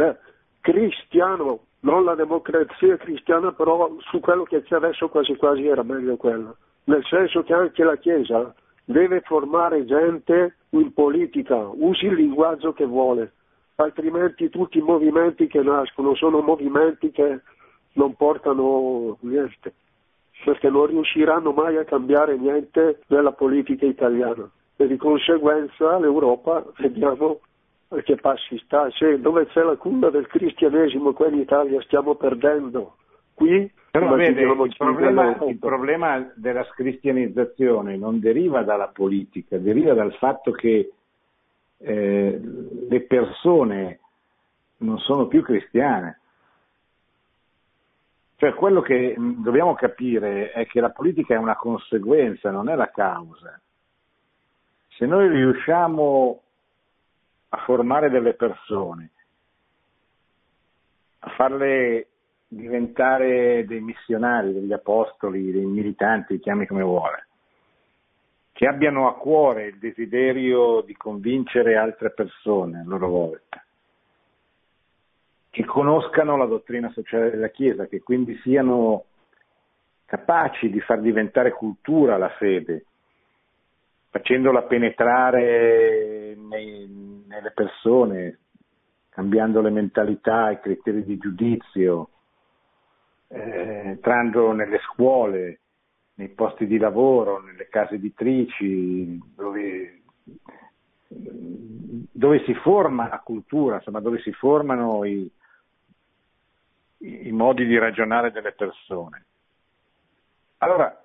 cristiano, 0.62 1.60
non 1.82 2.06
la 2.06 2.16
democrazia 2.16 2.96
cristiana, 2.96 3.52
però 3.52 3.94
su 4.10 4.22
quello 4.22 4.44
che 4.44 4.64
c'è 4.64 4.76
adesso 4.76 5.10
quasi 5.10 5.36
quasi 5.36 5.68
era 5.68 5.84
meglio 5.84 6.16
quello. 6.16 6.56
Nel 6.86 7.04
senso 7.06 7.44
che 7.44 7.54
anche 7.54 7.84
la 7.84 7.98
Chiesa 7.98 8.56
deve 8.86 9.20
formare 9.22 9.84
gente 9.84 10.56
in 10.70 10.94
politica, 10.94 11.58
usi 11.58 12.06
il 12.06 12.16
linguaggio 12.16 12.72
che 12.72 12.86
vuole, 12.86 13.34
altrimenti 13.76 14.50
tutti 14.50 14.78
i 14.78 14.82
movimenti 14.82 15.48
che 15.48 15.62
nascono 15.62 16.16
sono 16.16 16.42
movimenti 16.42 17.12
che 17.12 17.42
non 17.94 18.16
portano 18.16 19.18
niente, 19.22 19.74
perché 20.44 20.70
non 20.70 20.88
riusciranno 20.88 21.52
mai 21.52 21.78
a 21.78 21.84
cambiare 21.84 22.38
niente 22.38 23.02
nella 23.08 23.32
politica 23.32 23.86
italiana. 23.86 24.50
E 24.76 24.88
di 24.88 24.98
conseguenza 24.98 26.00
l'Europa 26.00 26.66
vediamo 26.78 27.40
che 28.04 28.16
passi 28.16 28.58
sta, 28.66 28.90
se 28.92 29.20
dove 29.20 29.46
c'è 29.48 29.62
la 29.62 29.76
culla 29.76 30.10
del 30.10 30.26
cristianesimo 30.28 31.14
qua 31.14 31.28
in 31.28 31.40
Italia 31.40 31.80
stiamo 31.82 32.16
perdendo, 32.16 32.96
qui 33.36 33.72
però 33.92 34.16
vede, 34.16 34.42
il 34.42 34.76
problema, 34.76 35.38
il 35.46 35.60
problema 35.60 36.32
della 36.34 36.64
scristianizzazione 36.72 37.96
non 37.96 38.20
deriva 38.20 38.64
dalla 38.64 38.88
politica, 38.88 39.60
deriva 39.60 39.94
dal 39.94 40.12
fatto 40.16 40.50
che 40.50 40.94
eh, 41.84 42.40
le 42.90 43.02
persone 43.02 44.00
non 44.78 45.00
sono 45.00 45.28
più 45.28 45.44
cristiane. 45.44 46.20
Cioè 48.38 48.54
quello 48.54 48.82
che 48.82 49.16
dobbiamo 49.18 49.74
capire 49.74 50.52
è 50.52 50.66
che 50.66 50.80
la 50.80 50.90
politica 50.90 51.34
è 51.34 51.38
una 51.38 51.56
conseguenza, 51.56 52.52
non 52.52 52.70
è 52.70 52.76
la 52.76 52.90
causa. 52.90 53.60
Se 54.90 55.06
noi 55.06 55.28
riusciamo 55.30 56.42
a 57.50 57.58
formare 57.58 58.10
delle 58.10 58.34
persone, 58.34 59.12
a 61.20 61.30
farle 61.32 62.08
diventare 62.48 63.66
dei 63.66 63.80
missionari, 63.80 64.54
degli 64.54 64.74
apostoli, 64.74 65.52
dei 65.52 65.66
militanti, 65.66 66.40
chiami 66.40 66.68
come 66.68 66.84
vuole, 66.84 67.28
che 68.54 68.68
abbiano 68.68 69.08
a 69.10 69.16
cuore 69.16 69.66
il 69.66 69.80
desiderio 69.80 70.82
di 70.82 70.96
convincere 70.96 71.76
altre 71.76 72.12
persone 72.12 72.80
a 72.80 72.84
loro 72.86 73.10
volta, 73.10 73.64
che 75.50 75.66
conoscano 75.66 76.38
la 76.38 76.46
dottrina 76.46 76.92
sociale 76.92 77.32
della 77.32 77.50
Chiesa, 77.50 77.88
che 77.88 78.02
quindi 78.02 78.38
siano 78.44 79.06
capaci 80.06 80.70
di 80.70 80.80
far 80.82 81.02
diventare 81.02 81.52
cultura 81.52 82.18
la 82.18 82.30
fede, 82.30 82.86
facendola 84.12 84.62
penetrare 84.64 86.36
nei, 86.36 87.24
nelle 87.28 87.52
persone, 87.52 88.38
cambiando 89.10 89.62
le 89.62 89.72
mentalità, 89.72 90.52
i 90.52 90.60
criteri 90.60 91.04
di 91.04 91.18
giudizio, 91.18 92.10
eh, 93.30 93.82
entrando 93.86 94.52
nelle 94.52 94.78
scuole, 94.80 95.60
nei 96.16 96.30
posti 96.30 96.68
di 96.68 96.78
lavoro, 96.78 97.42
nelle 97.42 97.68
case 97.70 97.96
editrici, 97.96 99.20
dove, 99.36 100.02
dove 101.08 102.44
si 102.46 102.54
forma 102.56 103.08
la 103.08 103.20
cultura, 103.20 103.76
insomma, 103.76 104.00
dove 104.00 104.20
si 104.22 104.32
formano 104.32 105.04
i, 105.06 105.30
i 106.98 107.32
modi 107.32 107.66
di 107.66 107.78
ragionare 107.78 108.32
delle 108.32 108.52
persone. 108.52 109.26
Allora, 110.60 110.98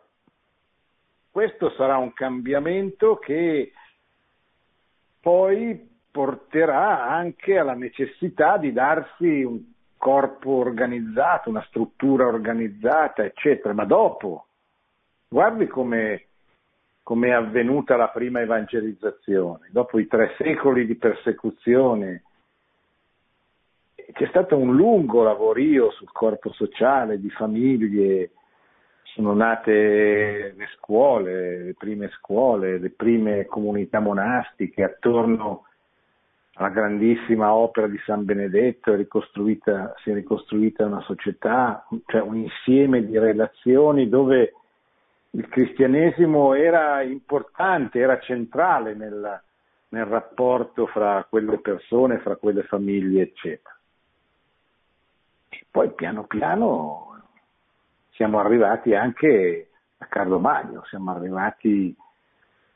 questo 1.30 1.70
sarà 1.70 1.96
un 1.96 2.12
cambiamento 2.12 3.16
che 3.16 3.72
poi 5.20 5.96
porterà 6.10 7.06
anche 7.06 7.58
alla 7.58 7.74
necessità 7.74 8.56
di 8.56 8.72
darsi 8.72 9.42
un 9.42 9.62
corpo 9.96 10.50
organizzato, 10.50 11.48
una 11.48 11.64
struttura 11.68 12.26
organizzata, 12.26 13.24
eccetera, 13.24 13.74
ma 13.74 13.84
dopo. 13.84 14.47
Guardi 15.30 15.66
come 15.66 16.24
è 17.04 17.30
avvenuta 17.30 17.96
la 17.96 18.08
prima 18.08 18.40
evangelizzazione, 18.40 19.68
dopo 19.70 19.98
i 19.98 20.06
tre 20.06 20.34
secoli 20.38 20.86
di 20.86 20.96
persecuzione. 20.96 22.22
C'è 24.12 24.26
stato 24.28 24.56
un 24.56 24.74
lungo 24.74 25.22
lavorio 25.22 25.90
sul 25.90 26.10
corpo 26.12 26.50
sociale, 26.52 27.20
di 27.20 27.28
famiglie, 27.28 28.30
sono 29.02 29.34
nate 29.34 30.54
le 30.56 30.66
scuole, 30.76 31.58
le 31.58 31.74
prime 31.74 32.08
scuole, 32.12 32.78
le 32.78 32.90
prime 32.90 33.44
comunità 33.44 34.00
monastiche 34.00 34.82
attorno 34.82 35.66
alla 36.54 36.70
grandissima 36.70 37.52
opera 37.52 37.86
di 37.86 37.98
San 38.06 38.24
Benedetto, 38.24 38.96
si 38.96 40.10
è 40.10 40.14
ricostruita 40.14 40.86
una 40.86 41.02
società, 41.02 41.86
cioè 42.06 42.22
un 42.22 42.36
insieme 42.36 43.04
di 43.04 43.18
relazioni 43.18 44.08
dove 44.08 44.54
il 45.30 45.48
cristianesimo 45.48 46.54
era 46.54 47.02
importante, 47.02 47.98
era 47.98 48.18
centrale 48.20 48.94
nel, 48.94 49.42
nel 49.88 50.04
rapporto 50.04 50.86
fra 50.86 51.26
quelle 51.28 51.58
persone, 51.58 52.18
fra 52.18 52.36
quelle 52.36 52.62
famiglie, 52.62 53.22
eccetera. 53.22 53.76
E 55.50 55.64
poi 55.70 55.92
piano 55.92 56.24
piano 56.24 57.22
siamo 58.10 58.40
arrivati 58.40 58.94
anche 58.94 59.68
a 59.98 60.06
Carlo 60.06 60.38
Magno, 60.38 60.84
siamo 60.86 61.10
arrivati 61.10 61.94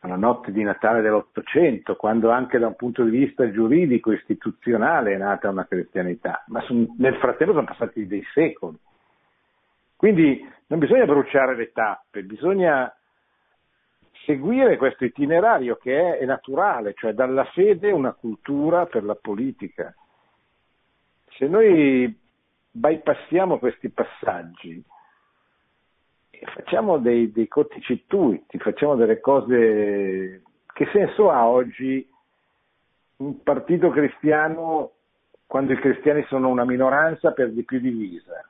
alla 0.00 0.16
notte 0.16 0.50
di 0.50 0.62
Natale 0.62 1.00
dell'Ottocento, 1.00 1.96
quando 1.96 2.30
anche 2.30 2.58
da 2.58 2.66
un 2.66 2.74
punto 2.74 3.04
di 3.04 3.10
vista 3.10 3.48
giuridico, 3.50 4.12
istituzionale 4.12 5.14
è 5.14 5.16
nata 5.16 5.48
una 5.48 5.66
cristianità, 5.66 6.44
ma 6.48 6.64
nel 6.96 7.16
frattempo 7.16 7.54
sono 7.54 7.66
passati 7.66 8.06
dei 8.06 8.24
secoli. 8.32 8.76
Quindi 10.02 10.44
non 10.66 10.80
bisogna 10.80 11.04
bruciare 11.04 11.54
le 11.54 11.70
tappe, 11.70 12.24
bisogna 12.24 12.92
seguire 14.24 14.76
questo 14.76 15.04
itinerario 15.04 15.76
che 15.76 15.96
è, 15.96 16.18
è 16.18 16.24
naturale, 16.24 16.92
cioè 16.94 17.12
dalla 17.12 17.44
fede 17.44 17.92
una 17.92 18.12
cultura 18.12 18.86
per 18.86 19.04
la 19.04 19.14
politica. 19.14 19.94
Se 21.28 21.46
noi 21.46 22.12
bypassiamo 22.72 23.60
questi 23.60 23.90
passaggi, 23.90 24.82
facciamo 26.46 26.98
dei, 26.98 27.30
dei 27.30 27.46
corticircuiti, 27.46 28.58
facciamo 28.58 28.96
delle 28.96 29.20
cose. 29.20 30.42
Che 30.66 30.88
senso 30.92 31.30
ha 31.30 31.46
oggi 31.46 32.04
un 33.18 33.40
partito 33.44 33.88
cristiano 33.90 34.94
quando 35.46 35.74
i 35.74 35.78
cristiani 35.78 36.24
sono 36.24 36.48
una 36.48 36.64
minoranza 36.64 37.30
per 37.30 37.52
di 37.52 37.62
più 37.62 37.78
divisa? 37.78 38.44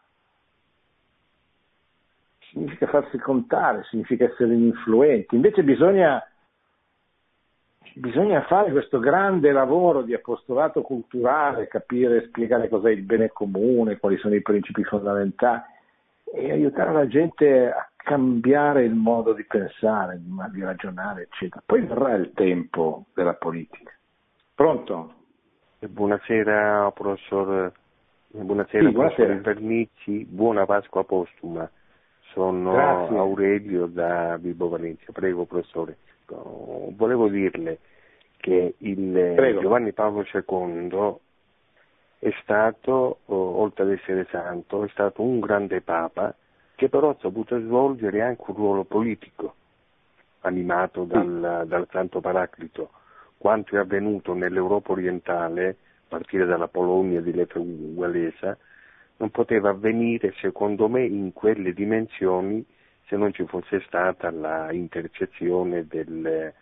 Significa 2.53 2.87
farsi 2.87 3.17
contare, 3.17 3.83
significa 3.85 4.27
essere 4.27 4.53
influenti. 4.53 5.35
Invece 5.35 5.63
bisogna, 5.63 6.23
bisogna 7.95 8.43
fare 8.43 8.71
questo 8.71 8.99
grande 8.99 9.53
lavoro 9.53 10.03
di 10.03 10.13
apostolato 10.13 10.83
culturale, 10.83 11.67
capire, 11.67 12.27
spiegare 12.27 12.69
cos'è 12.69 12.91
il 12.91 13.05
bene 13.05 13.29
comune, 13.29 13.97
quali 13.97 14.19
sono 14.19 14.35
i 14.35 14.43
principi 14.43 14.85
fondamentali 14.85 15.63
e 16.35 16.51
aiutare 16.51 16.93
la 16.93 17.07
gente 17.07 17.71
a 17.71 17.89
cambiare 17.97 18.85
il 18.85 18.95
modo 18.95 19.33
di 19.33 19.45
pensare, 19.45 20.21
di 20.21 20.63
ragionare, 20.63 21.23
eccetera. 21.23 21.63
Poi 21.65 21.81
verrà 21.81 22.13
il 22.17 22.33
tempo 22.35 23.07
della 23.15 23.35
politica. 23.35 23.93
Pronto? 24.55 25.15
Buonasera 25.79 26.91
professor, 26.93 27.73
buonasera, 28.29 28.89
sì, 28.89 28.93
buonasera. 28.93 29.35
Vernici, 29.37 30.27
buona 30.27 30.67
Pasqua 30.67 31.03
postuma. 31.05 31.71
Sono 32.33 32.73
Grazie. 32.73 33.17
Aurelio 33.17 33.87
da 33.87 34.37
Vibo 34.39 34.69
Valencia. 34.69 35.13
Prego 35.13 35.45
professore. 35.45 35.99
Volevo 36.27 37.29
dirle 37.29 37.79
che 38.39 38.75
il 38.79 39.33
Prego. 39.37 39.61
Giovanni 39.61 39.93
Paolo 39.93 40.25
II 40.33 41.17
è 42.19 42.31
stato, 42.43 43.19
oltre 43.27 43.85
ad 43.85 43.91
essere 43.91 44.27
santo, 44.31 44.85
è 44.85 44.89
stato 44.89 45.23
un 45.23 45.41
grande 45.41 45.81
papa 45.81 46.35
che 46.75 46.89
però 46.89 47.11
ha 47.11 47.17
saputo 47.21 47.59
svolgere 47.61 48.23
anche 48.23 48.43
un 48.47 48.57
ruolo 48.57 48.85
politico, 48.85 49.55
animato 50.41 51.05
dal, 51.05 51.65
dal 51.67 51.87
Santo 51.91 52.21
Paraclito. 52.21 52.91
Quanto 53.37 53.77
è 53.77 53.79
avvenuto 53.79 54.35
nell'Europa 54.35 54.93
orientale, 54.93 55.69
a 55.69 55.75
partire 56.09 56.47
dalla 56.47 56.69
Polonia 56.69 57.21
di 57.21 57.33
Lech 57.35 57.57
Walesa, 57.57 58.57
non 59.19 59.31
poteva 59.31 59.71
avvenire, 59.71 60.35
secondo 60.39 60.89
me, 60.89 61.05
in 61.05 61.33
quelle 61.33 61.73
dimensioni 61.73 62.65
se 63.07 63.17
non 63.17 63.33
ci 63.33 63.45
fosse 63.47 63.81
stata 63.87 64.31
la 64.31 64.73
intercezione 64.73 65.87
del, 65.87 66.53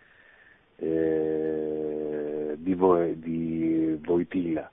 eh, 0.77 2.55
di, 2.57 2.73
Vo- 2.73 3.13
di 3.13 3.97
Voitila 4.01 4.69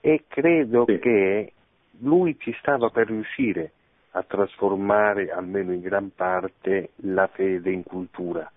e 0.00 0.24
credo 0.28 0.84
Sì. 0.86 0.98
che 0.98 1.52
lui 2.00 2.36
ci 2.38 2.54
stava 2.60 2.90
per 2.90 3.08
riuscire 3.08 3.72
a 4.10 4.22
trasformare 4.22 5.30
almeno 5.30 5.72
in 5.72 5.80
gran 5.80 6.10
parte 6.14 6.90
la 6.96 7.26
fede 7.26 7.70
in 7.70 7.82
cultura. 7.82 8.50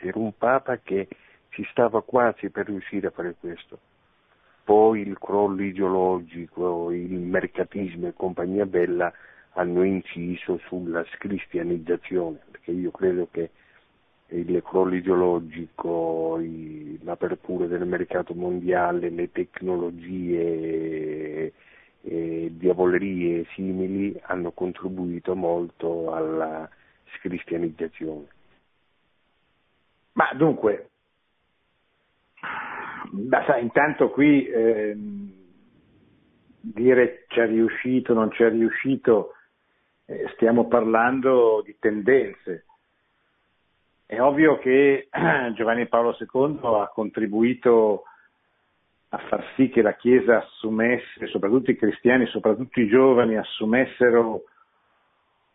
Era 0.00 0.18
un 0.18 0.32
papa 0.36 0.78
che 0.78 1.08
ci 1.50 1.64
stava 1.70 2.02
quasi 2.02 2.50
per 2.50 2.66
riuscire 2.66 3.08
a 3.08 3.10
fare 3.10 3.34
questo. 3.38 3.78
Poi 4.68 5.00
il 5.00 5.18
crollo 5.18 5.62
ideologico, 5.62 6.90
il 6.90 7.18
mercatismo 7.20 8.08
e 8.08 8.12
compagnia 8.12 8.66
bella 8.66 9.10
hanno 9.52 9.82
inciso 9.82 10.58
sulla 10.66 11.02
scristianizzazione, 11.14 12.40
perché 12.50 12.72
io 12.72 12.90
credo 12.90 13.28
che 13.30 13.48
il 14.26 14.62
crollo 14.62 14.94
ideologico, 14.94 16.38
l'apertura 17.00 17.64
del 17.64 17.86
mercato 17.86 18.34
mondiale, 18.34 19.08
le 19.08 19.32
tecnologie 19.32 20.34
e 22.02 22.52
diavolerie 22.52 23.46
simili 23.54 24.20
hanno 24.24 24.50
contribuito 24.50 25.34
molto 25.34 26.12
alla 26.12 26.68
scristianizzazione. 27.16 28.26
Ma 30.12 30.30
dunque, 30.34 30.90
ma 33.10 33.44
sai, 33.44 33.62
intanto 33.62 34.10
qui 34.10 34.46
ehm, 34.46 35.32
dire 36.60 37.24
c'è 37.28 37.46
riuscito, 37.46 38.12
non 38.14 38.28
c'è 38.30 38.50
riuscito, 38.50 39.34
eh, 40.06 40.28
stiamo 40.34 40.66
parlando 40.66 41.62
di 41.64 41.76
tendenze. 41.78 42.64
È 44.04 44.20
ovvio 44.20 44.58
che 44.58 45.08
Giovanni 45.54 45.86
Paolo 45.86 46.16
II 46.18 46.60
ha 46.62 46.88
contribuito 46.88 48.04
a 49.10 49.18
far 49.18 49.52
sì 49.54 49.68
che 49.68 49.80
la 49.82 49.94
Chiesa 49.94 50.38
assumesse, 50.38 51.26
soprattutto 51.26 51.70
i 51.70 51.76
cristiani, 51.76 52.26
soprattutto 52.26 52.80
i 52.80 52.88
giovani, 52.88 53.36
assumessero 53.36 54.44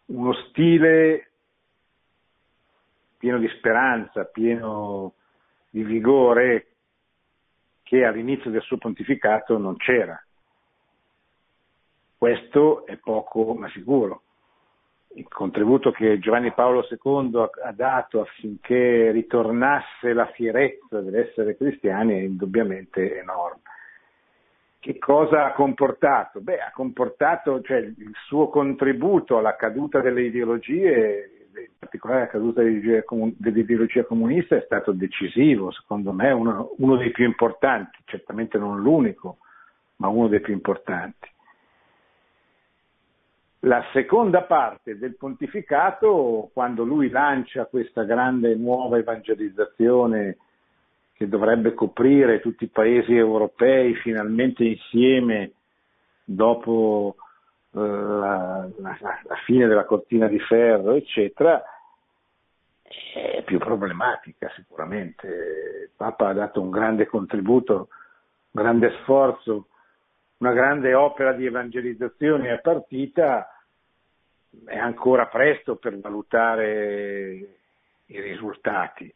uno 0.05 0.33
stile 0.33 1.29
pieno 3.17 3.37
di 3.37 3.47
speranza, 3.57 4.25
pieno 4.25 5.13
di 5.69 5.83
vigore 5.83 6.72
che 7.93 8.05
all'inizio 8.05 8.49
del 8.49 8.63
suo 8.63 8.77
pontificato 8.77 9.55
non 9.59 9.77
c'era. 9.77 10.19
Questo 12.17 12.87
è 12.87 12.97
poco 12.97 13.53
ma 13.53 13.69
sicuro. 13.69 14.23
Il 15.09 15.27
contributo 15.27 15.91
che 15.91 16.17
Giovanni 16.17 16.51
Paolo 16.53 16.87
II 16.89 17.49
ha- 17.61 17.71
dato 17.71 18.21
affinché 18.21 19.11
ritornasse 19.11 20.11
la 20.11 20.25
fierezza 20.25 21.01
dell'essere 21.01 21.55
cristiani 21.55 22.13
è 22.15 22.21
indubbiamente 22.23 23.19
enorme. 23.19 23.61
Che 24.79 24.97
cosa 24.97 25.45
ha 25.45 25.53
comportato? 25.53 26.41
Beh, 26.41 26.61
ha 26.61 26.71
comportato 26.71 27.61
cioè, 27.61 27.77
il 27.77 28.11
suo 28.25 28.49
contributo 28.49 29.37
alla 29.37 29.55
caduta 29.55 30.01
delle 30.01 30.23
ideologie, 30.23 31.32
in 31.61 31.73
particolare 31.77 32.21
la 32.21 32.27
caduta 32.27 32.61
dell'ideologia 32.61 33.03
comun- 33.03 33.35
dell'ideologia 33.37 34.03
comunista, 34.05 34.55
è 34.55 34.63
stato 34.65 34.91
decisivo, 34.91 35.71
secondo 35.71 36.11
me 36.11 36.31
uno, 36.31 36.73
uno 36.77 36.97
dei 36.97 37.11
più 37.11 37.25
importanti, 37.25 37.99
certamente 38.05 38.57
non 38.57 38.81
l'unico, 38.81 39.37
ma 39.97 40.07
uno 40.07 40.27
dei 40.27 40.41
più 40.41 40.53
importanti. 40.53 41.31
La 43.65 43.81
seconda 43.93 44.41
parte 44.41 44.97
del 44.97 45.15
pontificato, 45.15 46.49
quando 46.51 46.83
lui 46.83 47.09
lancia 47.09 47.65
questa 47.65 48.03
grande 48.03 48.55
nuova 48.55 48.97
evangelizzazione 48.97 50.37
che 51.13 51.29
dovrebbe 51.29 51.73
coprire 51.73 52.41
tutti 52.41 52.65
i 52.65 52.69
paesi 52.69 53.15
europei 53.15 53.95
finalmente 53.95 54.65
insieme 54.65 55.51
dopo 56.25 57.15
la, 57.73 58.67
la- 58.77 58.97
la 58.99 59.35
fine 59.45 59.67
della 59.67 59.85
cortina 59.85 60.27
di 60.27 60.39
ferro, 60.39 60.93
eccetera, 60.93 61.61
è 63.13 63.41
più 63.43 63.57
problematica 63.57 64.51
sicuramente. 64.55 65.27
Il 65.27 65.89
Papa 65.95 66.29
ha 66.29 66.33
dato 66.33 66.61
un 66.61 66.69
grande 66.69 67.07
contributo, 67.07 67.89
un 68.51 68.61
grande 68.61 68.91
sforzo, 69.01 69.67
una 70.37 70.53
grande 70.53 70.93
opera 70.93 71.33
di 71.33 71.45
evangelizzazione 71.45 72.53
è 72.53 72.59
partita, 72.59 73.47
è 74.65 74.77
ancora 74.77 75.25
presto 75.27 75.77
per 75.77 75.97
valutare 75.99 77.57
i 78.05 78.21
risultati. 78.21 79.11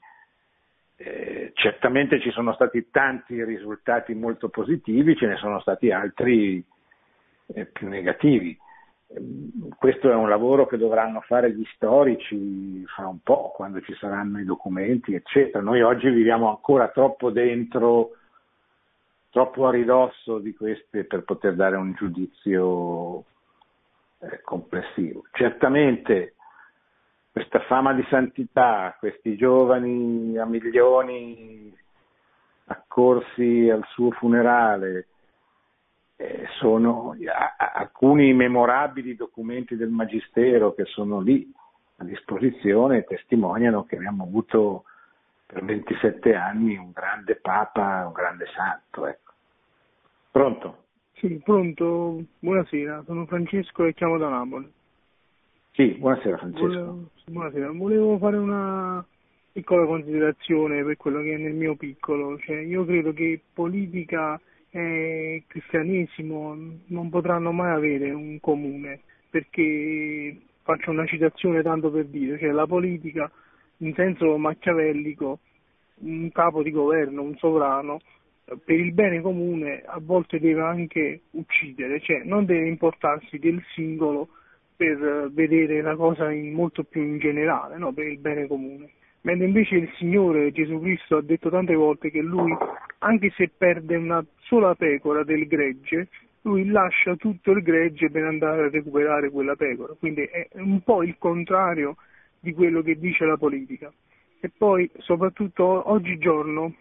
Eh, 0.99 1.51
certamente 1.53 2.19
ci 2.19 2.31
sono 2.31 2.53
stati 2.53 2.89
tanti 2.89 3.43
risultati 3.43 4.15
molto 4.15 4.49
positivi, 4.49 5.15
ce 5.15 5.27
ne 5.27 5.35
sono 5.35 5.59
stati 5.59 5.91
altri 5.91 6.65
eh, 7.47 7.65
più 7.65 7.87
negativi. 7.87 8.57
Ehm, 9.07 9.69
Questo 9.77 10.09
è 10.09 10.15
un 10.15 10.29
lavoro 10.29 10.65
che 10.65 10.77
dovranno 10.77 11.21
fare 11.21 11.51
gli 11.51 11.65
storici 11.75 12.83
fra 12.87 13.07
un 13.07 13.19
po', 13.21 13.51
quando 13.55 13.81
ci 13.81 13.93
saranno 13.95 14.39
i 14.39 14.45
documenti, 14.45 15.13
eccetera. 15.13 15.63
Noi 15.63 15.81
oggi 15.81 16.09
viviamo 16.09 16.49
ancora 16.49 16.89
troppo 16.89 17.29
dentro, 17.31 18.11
troppo 19.29 19.67
a 19.67 19.71
ridosso 19.71 20.39
di 20.39 20.53
queste 20.53 21.05
per 21.05 21.23
poter 21.23 21.55
dare 21.55 21.75
un 21.75 21.93
giudizio 21.93 23.23
eh, 24.19 24.41
complessivo. 24.41 25.23
Certamente 25.31 26.33
questa 27.31 27.59
fama 27.61 27.93
di 27.93 28.03
santità, 28.09 28.95
questi 28.97 29.35
giovani 29.35 30.37
a 30.39 30.45
milioni 30.45 31.71
accorsi 32.65 33.69
al 33.69 33.85
suo 33.89 34.09
funerale, 34.11 35.07
eh, 36.17 36.47
sono 36.57 37.15
a- 37.25 37.55
a- 37.57 37.71
alcuni 37.73 38.33
memorabili 38.33 39.15
documenti 39.15 39.75
del 39.75 39.89
Magistero 39.89 40.73
che 40.73 40.85
sono 40.85 41.19
lì 41.21 41.49
a 41.97 42.03
disposizione 42.03 43.03
testimoniano 43.03 43.85
che 43.85 43.95
abbiamo 43.95 44.23
avuto 44.23 44.83
per 45.45 45.63
27 45.63 46.35
anni 46.35 46.75
un 46.75 46.91
grande 46.91 47.35
Papa, 47.35 48.05
un 48.05 48.13
grande 48.13 48.45
santo. 48.53 49.07
Ecco. 49.07 49.31
Pronto? 50.31 50.85
Sì, 51.13 51.41
pronto, 51.43 52.23
buonasera, 52.39 53.03
sono 53.05 53.25
Francesco 53.25 53.85
e 53.85 53.93
chiamo 53.93 54.17
da 54.17 54.29
Napoli. 54.29 54.71
Sì, 55.71 55.95
buonasera 55.97 56.37
Francesco. 56.37 56.67
Volevo, 56.67 57.09
buonasera, 57.25 57.71
volevo 57.71 58.17
fare 58.17 58.37
una 58.37 59.05
piccola 59.51 59.85
considerazione 59.85 60.83
per 60.83 60.97
quello 60.97 61.21
che 61.21 61.33
è 61.33 61.37
nel 61.37 61.53
mio 61.53 61.75
piccolo, 61.75 62.37
cioè 62.39 62.57
io 62.57 62.85
credo 62.85 63.13
che 63.13 63.41
politica 63.53 64.39
e 64.77 65.43
cristianesimo 65.47 66.55
non 66.85 67.09
potranno 67.09 67.51
mai 67.51 67.71
avere 67.71 68.11
un 68.11 68.39
comune, 68.39 68.99
perché 69.27 70.37
faccio 70.61 70.91
una 70.91 71.07
citazione 71.07 71.63
tanto 71.63 71.89
per 71.89 72.05
dire, 72.05 72.37
cioè 72.37 72.51
la 72.51 72.67
politica 72.67 73.31
in 73.77 73.95
senso 73.95 74.37
machiavellico, 74.37 75.39
un 76.01 76.31
capo 76.31 76.61
di 76.61 76.69
governo, 76.69 77.23
un 77.23 77.35
sovrano, 77.37 78.01
per 78.43 78.79
il 78.79 78.93
bene 78.93 79.19
comune 79.19 79.81
a 79.83 79.99
volte 79.99 80.39
deve 80.39 80.61
anche 80.61 81.21
uccidere, 81.31 81.99
cioè 81.99 82.21
non 82.23 82.45
deve 82.45 82.67
importarsi 82.67 83.39
del 83.39 83.59
singolo 83.73 84.27
per 84.75 85.31
vedere 85.31 85.81
la 85.81 85.95
cosa 85.95 86.29
molto 86.29 86.83
più 86.83 87.01
in 87.01 87.17
generale, 87.17 87.79
no? 87.79 87.91
per 87.93 88.05
il 88.05 88.19
bene 88.19 88.45
comune. 88.45 88.91
Mentre 89.21 89.45
invece 89.45 89.75
il 89.75 89.89
Signore 89.97 90.51
Gesù 90.51 90.79
Cristo 90.79 91.17
ha 91.17 91.21
detto 91.21 91.49
tante 91.49 91.75
volte 91.75 92.11
che 92.11 92.21
lui, 92.21 92.55
anche 92.99 93.31
se 93.35 93.51
perde 93.55 93.95
una 93.95 94.25
sola 94.39 94.73
pecora 94.75 95.23
del 95.23 95.47
gregge, 95.47 96.07
lui 96.41 96.65
lascia 96.65 97.15
tutto 97.15 97.51
il 97.51 97.61
gregge 97.61 98.09
per 98.09 98.23
andare 98.23 98.63
a 98.63 98.69
recuperare 98.69 99.29
quella 99.29 99.55
pecora. 99.55 99.93
Quindi 99.99 100.21
è 100.21 100.47
un 100.53 100.81
po' 100.81 101.03
il 101.03 101.17
contrario 101.17 101.97
di 102.39 102.53
quello 102.53 102.81
che 102.81 102.97
dice 102.97 103.25
la 103.25 103.37
politica. 103.37 103.91
E 104.39 104.51
poi, 104.55 104.89
soprattutto 104.99 105.91
oggigiorno, 105.91 106.73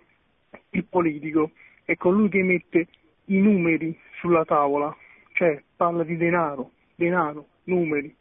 il 0.70 0.84
politico 0.84 1.50
è 1.84 1.96
colui 1.96 2.28
che 2.28 2.42
mette 2.42 2.86
i 3.26 3.38
numeri 3.38 3.98
sulla 4.20 4.44
tavola, 4.44 4.94
cioè 5.32 5.60
parla 5.74 6.04
di 6.04 6.16
denaro, 6.16 6.70
denaro, 6.94 7.46
numeri, 7.64 8.14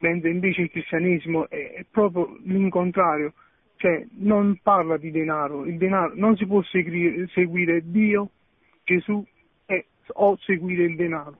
mentre 0.00 0.30
invece 0.30 0.62
il 0.62 0.70
cristianesimo 0.70 1.48
è, 1.48 1.84
proprio 1.90 2.36
l'incontrario, 2.44 3.32
cioè 3.76 4.04
non 4.18 4.58
parla 4.62 4.96
di 4.96 5.10
denaro, 5.10 5.64
il 5.64 5.78
denaro 5.78 6.12
non 6.14 6.36
si 6.36 6.46
può 6.46 6.62
segui- 6.62 7.26
seguire 7.28 7.82
Dio, 7.84 8.30
Gesù 8.84 9.24
e, 9.66 9.86
o 10.14 10.36
seguire 10.38 10.84
il 10.84 10.96
denaro. 10.96 11.38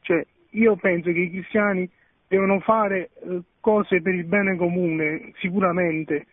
Cioè, 0.00 0.24
io 0.50 0.76
penso 0.76 1.12
che 1.12 1.18
i 1.20 1.30
cristiani 1.30 1.88
devono 2.26 2.60
fare 2.60 3.10
eh, 3.22 3.40
cose 3.60 4.00
per 4.00 4.14
il 4.14 4.24
bene 4.24 4.56
comune, 4.56 5.32
sicuramente 5.38 6.26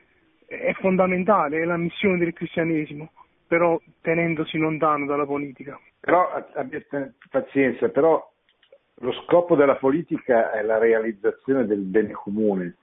è 0.48 0.74
fondamentale, 0.80 1.60
è 1.62 1.66
la 1.66 1.78
missione 1.78 2.18
del 2.18 2.34
cristianesimo, 2.34 3.12
però 3.48 3.80
tenendosi 4.02 4.58
lontano 4.58 5.06
dalla 5.06 5.26
politica. 5.26 5.80
Però 6.00 6.32
abbiate 6.54 7.16
pazienza, 7.30 7.90
però 7.90 8.26
lo 9.00 9.12
scopo 9.24 9.56
della 9.56 9.76
politica 9.76 10.52
è 10.52 10.62
la 10.64 10.78
realizzazione 10.78 11.66
del 11.66 11.82
bene 11.82 12.14
comune. 12.14 12.78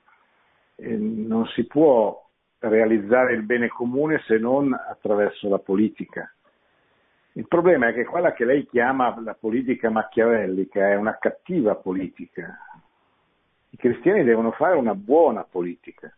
eh, 0.75 0.95
non 0.95 1.45
si 1.47 1.65
può 1.65 2.23
realizzare 2.59 3.33
il 3.33 3.43
bene 3.43 3.67
comune 3.67 4.21
se 4.25 4.37
non 4.37 4.73
attraverso 4.73 5.49
la 5.49 5.59
politica. 5.59 6.29
Il 7.33 7.47
problema 7.47 7.89
è 7.89 7.93
che 7.93 8.05
quella 8.05 8.33
che 8.33 8.45
lei 8.45 8.65
chiama 8.65 9.19
la 9.21 9.35
politica 9.35 9.89
machiavellica 9.89 10.89
è 10.89 10.95
una 10.95 11.17
cattiva 11.17 11.75
politica. 11.75 12.57
I 13.71 13.77
cristiani 13.77 14.23
devono 14.23 14.51
fare 14.51 14.77
una 14.77 14.95
buona 14.95 15.43
politica, 15.43 16.15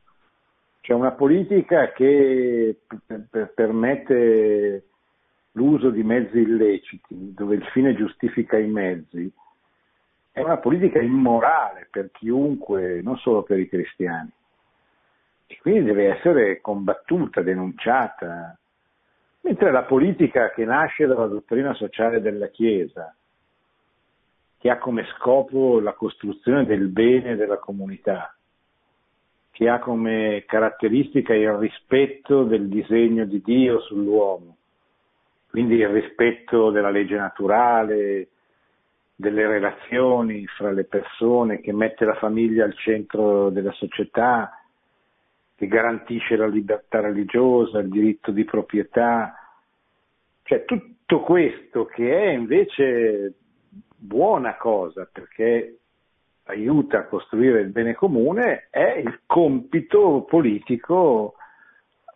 cioè 0.82 0.96
una 0.96 1.12
politica 1.12 1.92
che 1.92 2.82
permette 3.56 4.84
l'uso 5.54 5.90
di 5.90 6.04
mezzi 6.04 6.38
illeciti, 6.38 7.34
dove 7.34 7.56
il 7.56 7.66
fine 7.74 7.96
giustifica 7.96 8.60
i 8.60 8.68
mezzi, 8.68 9.34
è 10.38 10.44
una 10.44 10.58
politica 10.58 11.02
immorale 11.02 11.88
per 11.90 12.12
chiunque, 12.12 13.02
non 13.02 13.18
solo 13.18 13.42
per 13.42 13.58
i 13.58 13.68
cristiani. 13.68 14.30
E 15.48 15.58
quindi 15.60 15.82
deve 15.86 16.16
essere 16.16 16.62
combattuta, 16.62 17.42
denunciata. 17.42 18.56
Mentre 19.42 19.72
la 19.72 19.82
politica 19.82 20.52
che 20.52 20.64
nasce 20.64 21.08
dalla 21.08 21.26
dottrina 21.26 21.74
sociale 21.74 22.22
della 22.22 22.50
Chiesa, 22.50 23.16
che 24.60 24.70
ha 24.70 24.78
come 24.78 25.06
scopo 25.16 25.80
la 25.80 25.94
costruzione 25.94 26.66
del 26.66 26.88
bene 26.90 27.36
della 27.36 27.58
comunità, 27.58 28.36
che 29.50 29.68
ha 29.68 29.80
come 29.80 30.44
caratteristica 30.46 31.34
il 31.34 31.52
rispetto 31.54 32.44
del 32.44 32.68
disegno 32.68 33.26
di 33.26 33.42
Dio 33.42 33.80
sull'uomo, 33.80 34.56
quindi 35.50 35.78
il 35.78 35.90
rispetto 35.90 36.70
della 36.70 36.92
legge 36.92 37.16
naturale, 37.16 38.28
delle 39.20 39.48
relazioni 39.48 40.46
fra 40.46 40.70
le 40.72 40.84
persone, 40.84 41.60
che 41.60 41.74
mette 41.74 42.06
la 42.06 42.14
famiglia 42.14 42.66
al 42.66 42.76
centro 42.78 43.50
della 43.50 43.72
società, 43.72 44.62
che 45.56 45.66
garantisce 45.66 46.36
la 46.36 46.46
libertà 46.46 47.00
religiosa, 47.00 47.80
il 47.80 47.90
diritto 47.90 48.30
di 48.30 48.46
proprietà, 48.46 49.34
cioè 50.44 50.66
tutto 50.66 51.22
questo 51.22 51.86
che 51.86 52.16
è 52.16 52.30
invece 52.30 53.34
buona 53.96 54.56
cosa 54.56 55.10
perché 55.12 55.80
aiuta 56.44 57.00
a 57.00 57.06
costruire 57.08 57.62
il 57.62 57.70
bene 57.70 57.96
comune 57.96 58.68
è 58.70 59.02
il 59.04 59.22
compito 59.26 60.26
politico 60.30 61.34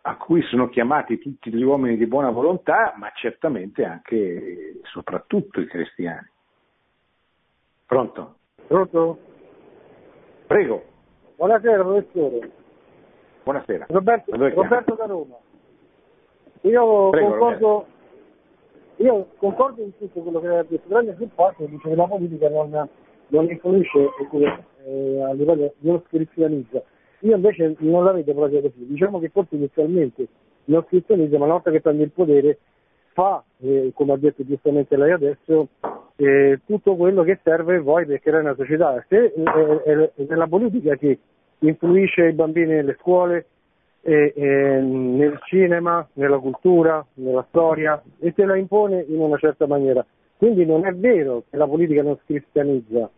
a 0.02 0.16
cui 0.16 0.40
sono 0.42 0.68
chiamati 0.68 1.18
tutti 1.18 1.52
gli 1.52 1.62
uomini 1.62 1.96
di 1.96 2.06
buona 2.06 2.30
volontà, 2.30 2.94
ma 2.96 3.10
certamente 3.14 3.84
anche 3.84 4.16
e 4.16 4.80
soprattutto 4.84 5.60
i 5.60 5.66
cristiani. 5.66 6.30
Pronto? 7.92 8.36
Pronto? 8.68 9.18
Prego. 10.46 10.82
Buonasera 11.36 11.82
professore. 11.82 12.50
Buonasera. 13.42 13.86
Roberto, 13.90 14.34
Roberto 14.34 14.94
da 14.94 15.04
Roma. 15.04 15.36
Io 16.62 17.10
Prego, 17.10 17.28
concordo, 17.28 17.86
io 18.96 19.26
concordo 19.36 19.82
in 19.82 19.94
tutto 19.98 20.20
quello 20.20 20.40
che 20.40 20.48
ha 20.48 20.62
detto, 20.62 20.88
tranne 20.88 21.14
sul 21.18 21.28
fatto 21.34 21.66
che 21.66 21.94
la 21.94 22.06
politica 22.06 22.48
non, 22.48 22.88
non 23.26 23.50
influisce 23.50 24.08
eh, 24.86 25.22
a 25.22 25.34
livello, 25.34 25.74
non 25.80 26.02
cristianizza. 26.04 26.82
Io 27.18 27.36
invece 27.36 27.76
non 27.80 28.04
la 28.04 28.12
vedo 28.12 28.32
proprio 28.32 28.62
così. 28.62 28.86
Diciamo 28.86 29.18
che 29.18 29.28
forse 29.28 29.56
inizialmente 29.56 30.28
non 30.64 30.82
cristianizza, 30.86 31.36
ma 31.36 31.44
una 31.44 31.54
volta 31.54 31.70
che 31.70 31.82
prende 31.82 32.04
il 32.04 32.10
potere 32.10 32.58
fa, 33.12 33.44
eh, 33.58 33.92
come 33.94 34.14
ha 34.14 34.16
detto 34.16 34.46
giustamente 34.46 34.96
lei 34.96 35.10
adesso, 35.10 35.68
eh, 36.16 36.60
tutto 36.66 36.96
quello 36.96 37.22
che 37.22 37.38
serve 37.42 37.80
poi 37.80 38.06
per 38.06 38.20
creare 38.20 38.42
una 38.42 38.54
società. 38.54 39.04
Se 39.08 39.32
eh, 39.34 39.82
è 39.84 40.24
nella 40.28 40.46
politica 40.46 40.96
che 40.96 41.18
influisce 41.60 42.28
i 42.28 42.32
bambini 42.32 42.74
nelle 42.74 42.96
scuole, 43.00 43.46
eh, 44.02 44.32
nel 44.80 45.38
cinema, 45.44 46.06
nella 46.14 46.38
cultura, 46.38 47.04
nella 47.14 47.44
storia 47.48 48.02
e 48.18 48.32
se 48.34 48.44
la 48.44 48.56
impone 48.56 49.04
in 49.08 49.20
una 49.20 49.36
certa 49.36 49.66
maniera. 49.66 50.04
Quindi 50.36 50.66
non 50.66 50.84
è 50.84 50.92
vero 50.92 51.44
che 51.48 51.56
la 51.56 51.66
politica 51.68 52.02
non 52.02 52.18
cristianizza, 52.26 53.08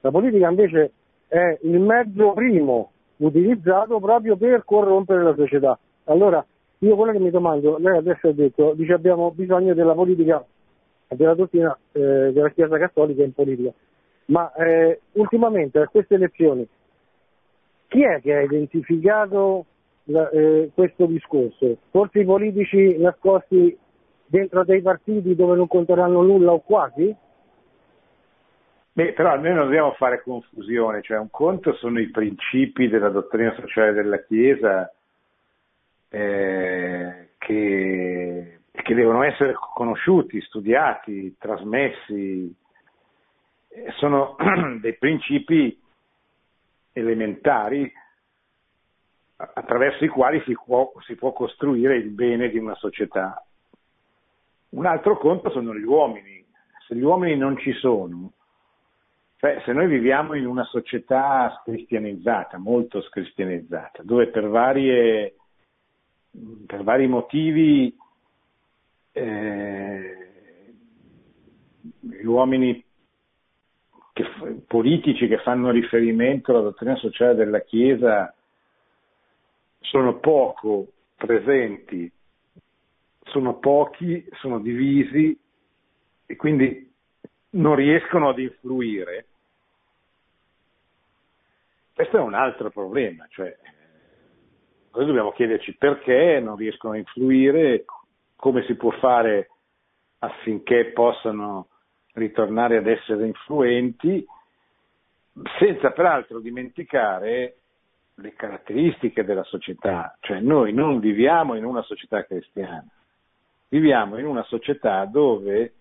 la 0.00 0.10
politica 0.10 0.48
invece 0.48 0.92
è 1.28 1.58
il 1.62 1.78
mezzo 1.78 2.32
primo 2.32 2.90
utilizzato 3.18 4.00
proprio 4.00 4.36
per 4.36 4.64
corrompere 4.64 5.22
la 5.22 5.34
società. 5.34 5.78
Allora, 6.04 6.44
io 6.78 6.96
quello 6.96 7.12
che 7.12 7.20
mi 7.20 7.30
domando, 7.30 7.78
lei 7.78 7.96
adesso 7.96 8.28
ha 8.28 8.32
detto, 8.32 8.74
dice 8.74 8.92
abbiamo 8.92 9.30
bisogno 9.30 9.74
della 9.74 9.94
politica, 9.94 10.44
della 11.14 11.34
dottrina 11.34 11.76
eh, 11.92 12.30
della 12.32 12.50
Chiesa 12.50 12.78
Cattolica 12.78 13.22
in 13.22 13.32
politica, 13.32 13.72
ma 14.26 14.52
eh, 14.54 15.00
ultimamente 15.12 15.78
a 15.78 15.88
queste 15.88 16.14
elezioni 16.14 16.66
chi 17.92 18.02
è 18.02 18.22
che 18.22 18.34
ha 18.34 18.40
identificato 18.40 19.66
la, 20.04 20.30
eh, 20.30 20.70
questo 20.74 21.04
discorso? 21.04 21.76
Forse 21.90 22.20
i 22.20 22.24
politici 22.24 22.96
nascosti 22.96 23.76
dentro 24.24 24.64
dei 24.64 24.80
partiti 24.80 25.34
dove 25.34 25.56
non 25.56 25.68
conteranno 25.68 26.22
nulla 26.22 26.52
o 26.52 26.60
quasi? 26.60 27.14
Beh, 28.94 29.12
però 29.12 29.32
almeno 29.32 29.56
non 29.56 29.64
dobbiamo 29.64 29.92
fare 29.92 30.22
confusione, 30.22 31.02
cioè 31.02 31.18
un 31.18 31.28
conto 31.30 31.74
sono 31.74 32.00
i 32.00 32.08
principi 32.08 32.88
della 32.88 33.10
dottrina 33.10 33.54
sociale 33.58 33.92
della 33.92 34.22
Chiesa 34.22 34.90
eh, 36.08 37.28
che, 37.36 38.60
che, 38.82 38.94
devono 38.94 39.22
essere 39.22 39.54
conosciuti, 39.54 40.40
studiati, 40.42 41.36
trasmessi, 41.38 42.54
sono 43.98 44.36
dei 44.80 44.96
principi 44.96 45.80
elementari 46.92 47.90
attraverso 49.36 50.04
i 50.04 50.08
quali 50.08 50.40
si 50.46 50.56
può, 50.64 50.92
si 51.06 51.14
può 51.14 51.32
costruire 51.32 51.96
il 51.96 52.10
bene 52.10 52.48
di 52.48 52.58
una 52.58 52.74
società. 52.74 53.44
Un 54.70 54.86
altro 54.86 55.18
conto 55.18 55.50
sono 55.50 55.74
gli 55.74 55.84
uomini. 55.84 56.44
Se 56.86 56.94
gli 56.94 57.02
uomini 57.02 57.36
non 57.36 57.58
ci 57.58 57.72
sono, 57.72 58.32
cioè 59.36 59.60
se 59.64 59.72
noi 59.72 59.88
viviamo 59.88 60.34
in 60.34 60.46
una 60.46 60.64
società 60.64 61.60
scristianizzata, 61.60 62.58
molto 62.58 63.02
scristianizzata, 63.02 64.02
dove 64.04 64.28
per, 64.28 64.48
varie, 64.48 65.34
per 66.66 66.82
vari 66.84 67.06
motivi 67.06 67.96
eh, 69.12 70.16
gli 72.00 72.24
uomini 72.24 72.84
che, 74.12 74.24
politici 74.66 75.26
che 75.28 75.38
fanno 75.38 75.70
riferimento 75.70 76.50
alla 76.50 76.62
dottrina 76.62 76.96
sociale 76.96 77.34
della 77.34 77.60
Chiesa 77.60 78.34
sono 79.80 80.18
poco 80.18 80.88
presenti, 81.16 82.10
sono 83.24 83.58
pochi, 83.58 84.26
sono 84.40 84.58
divisi 84.60 85.38
e 86.26 86.36
quindi 86.36 86.90
non 87.50 87.74
riescono 87.74 88.30
ad 88.30 88.38
influire. 88.38 89.26
Questo 91.94 92.16
è 92.16 92.20
un 92.20 92.34
altro 92.34 92.70
problema, 92.70 93.26
cioè 93.30 93.56
noi 94.94 95.06
dobbiamo 95.06 95.32
chiederci 95.32 95.76
perché 95.76 96.40
non 96.40 96.56
riescono 96.56 96.94
a 96.94 96.98
influire, 96.98 97.84
come 98.42 98.64
si 98.64 98.74
può 98.74 98.90
fare 98.90 99.50
affinché 100.18 100.86
possano 100.86 101.68
ritornare 102.14 102.76
ad 102.76 102.88
essere 102.88 103.24
influenti, 103.24 104.26
senza 105.60 105.92
peraltro 105.92 106.40
dimenticare 106.40 107.58
le 108.16 108.34
caratteristiche 108.34 109.22
della 109.22 109.44
società, 109.44 110.16
cioè 110.18 110.40
noi 110.40 110.72
non 110.72 110.98
viviamo 110.98 111.54
in 111.54 111.64
una 111.64 111.82
società 111.82 112.24
cristiana, 112.24 112.84
viviamo 113.68 114.18
in 114.18 114.26
una 114.26 114.42
società 114.42 115.04
dove 115.04 115.74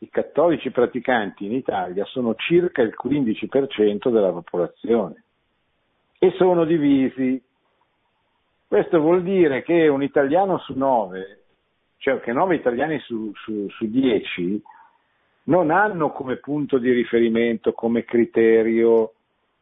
i 0.00 0.10
cattolici 0.10 0.70
praticanti 0.70 1.46
in 1.46 1.52
Italia 1.52 2.04
sono 2.04 2.34
circa 2.34 2.82
il 2.82 2.94
15% 2.94 4.10
della 4.10 4.32
popolazione 4.32 5.24
e 6.18 6.30
sono 6.32 6.66
divisi. 6.66 7.42
Questo 8.68 9.00
vuol 9.00 9.22
dire 9.22 9.62
che 9.62 9.88
un 9.88 10.02
italiano 10.02 10.58
su 10.58 10.74
nove, 10.76 11.39
cioè 12.00 12.18
che 12.20 12.32
nove 12.32 12.54
italiani 12.54 12.98
su, 13.00 13.30
su, 13.34 13.68
su 13.68 13.90
dieci, 13.90 14.60
non 15.44 15.70
hanno 15.70 16.12
come 16.12 16.36
punto 16.36 16.78
di 16.78 16.90
riferimento, 16.92 17.74
come 17.74 18.04
criterio 18.04 19.12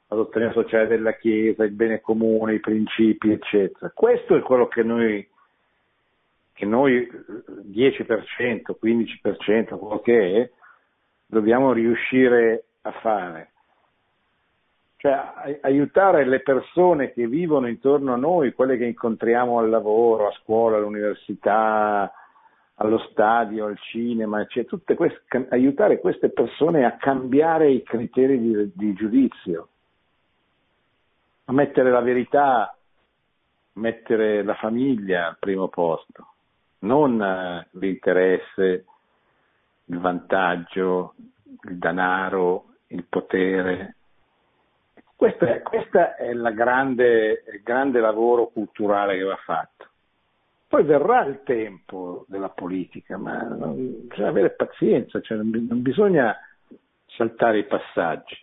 la 0.06 0.16
dottrina 0.16 0.52
sociale 0.52 0.86
della 0.86 1.14
Chiesa, 1.14 1.64
il 1.64 1.72
bene 1.72 2.00
comune, 2.00 2.54
i 2.54 2.60
principi, 2.60 3.32
eccetera. 3.32 3.90
Questo 3.92 4.36
è 4.36 4.40
quello 4.40 4.68
che 4.68 4.84
noi, 4.84 5.28
che 6.52 6.64
noi 6.64 7.10
10%, 7.10 8.76
15%, 8.80 9.76
quello 9.76 10.00
che 10.00 10.36
è, 10.36 10.50
dobbiamo 11.26 11.72
riuscire 11.72 12.66
a 12.82 12.92
fare. 12.92 13.50
Cioè 14.96 15.58
aiutare 15.62 16.24
le 16.24 16.40
persone 16.40 17.12
che 17.12 17.26
vivono 17.26 17.66
intorno 17.66 18.12
a 18.12 18.16
noi, 18.16 18.52
quelle 18.52 18.76
che 18.76 18.84
incontriamo 18.84 19.58
al 19.58 19.70
lavoro, 19.70 20.28
a 20.28 20.32
scuola, 20.32 20.76
all'università, 20.76 22.12
allo 22.80 22.98
stadio, 23.10 23.66
al 23.66 23.78
cinema, 23.78 24.44
cioè 24.46 24.64
queste, 24.94 25.46
aiutare 25.50 25.98
queste 25.98 26.30
persone 26.30 26.84
a 26.84 26.96
cambiare 26.96 27.70
i 27.70 27.82
criteri 27.82 28.38
di, 28.38 28.72
di 28.74 28.92
giudizio 28.94 29.68
a 31.44 31.52
mettere 31.52 31.90
la 31.90 32.00
verità, 32.00 32.76
mettere 33.74 34.42
la 34.42 34.54
famiglia 34.54 35.28
al 35.28 35.38
primo 35.38 35.68
posto, 35.68 36.34
non 36.80 37.20
eh, 37.20 37.66
l'interesse, 37.72 38.84
il 39.86 39.98
vantaggio, 39.98 41.14
il 41.62 41.78
denaro, 41.78 42.74
il 42.88 43.04
potere. 43.08 43.94
Questo 45.16 45.46
è, 45.46 45.62
questo 45.62 45.98
è 46.16 46.32
grande, 46.52 47.44
il 47.52 47.62
grande 47.64 47.98
lavoro 47.98 48.48
culturale 48.48 49.16
che 49.16 49.24
va 49.24 49.36
fatto. 49.36 49.77
Poi 50.68 50.84
verrà 50.84 51.24
il 51.24 51.40
tempo 51.44 52.26
della 52.28 52.50
politica, 52.50 53.16
ma 53.16 53.42
bisogna 53.42 54.28
avere 54.28 54.50
pazienza, 54.50 55.18
cioè 55.22 55.38
non 55.38 55.80
bisogna 55.80 56.36
saltare 57.06 57.60
i 57.60 57.66
passaggi. 57.66 58.36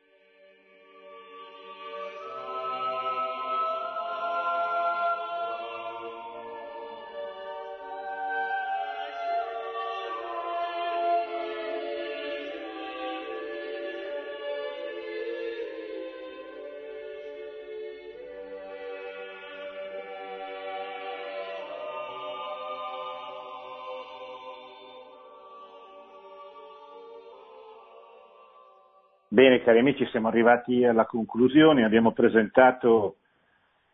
Bene, 29.35 29.61
cari 29.63 29.79
amici, 29.79 30.05
siamo 30.11 30.29
arrivati 30.29 30.85
alla 30.85 31.05
conclusione, 31.05 31.83
abbiamo 31.83 32.13
presentato 32.13 33.17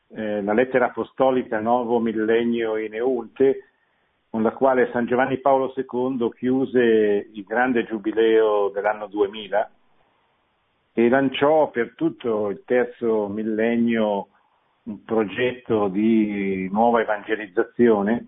eh, 0.09 0.43
la 0.43 0.53
lettera 0.53 0.85
apostolica 0.85 1.59
Nuovo 1.59 1.97
Millennio 1.97 2.77
in 2.77 2.93
Eunte, 2.93 3.69
con 4.29 4.43
la 4.43 4.51
quale 4.51 4.91
San 4.91 5.07
Giovanni 5.07 5.39
Paolo 5.39 5.73
II 5.75 6.29
chiuse 6.37 7.27
il 7.33 7.43
grande 7.43 7.85
giubileo 7.85 8.69
dell'anno 8.69 9.07
2000 9.07 9.71
e 10.93 11.09
lanciò 11.09 11.71
per 11.71 11.95
tutto 11.95 12.49
il 12.49 12.61
terzo 12.63 13.27
millennio 13.27 14.27
un 14.83 15.03
progetto 15.03 15.87
di 15.87 16.69
nuova 16.71 17.01
evangelizzazione 17.01 18.27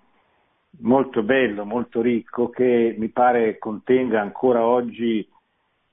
molto 0.79 1.21
bello, 1.21 1.63
molto 1.63 2.01
ricco, 2.01 2.49
che 2.49 2.95
mi 2.97 3.09
pare 3.09 3.59
contenga 3.59 4.19
ancora 4.19 4.65
oggi 4.65 5.29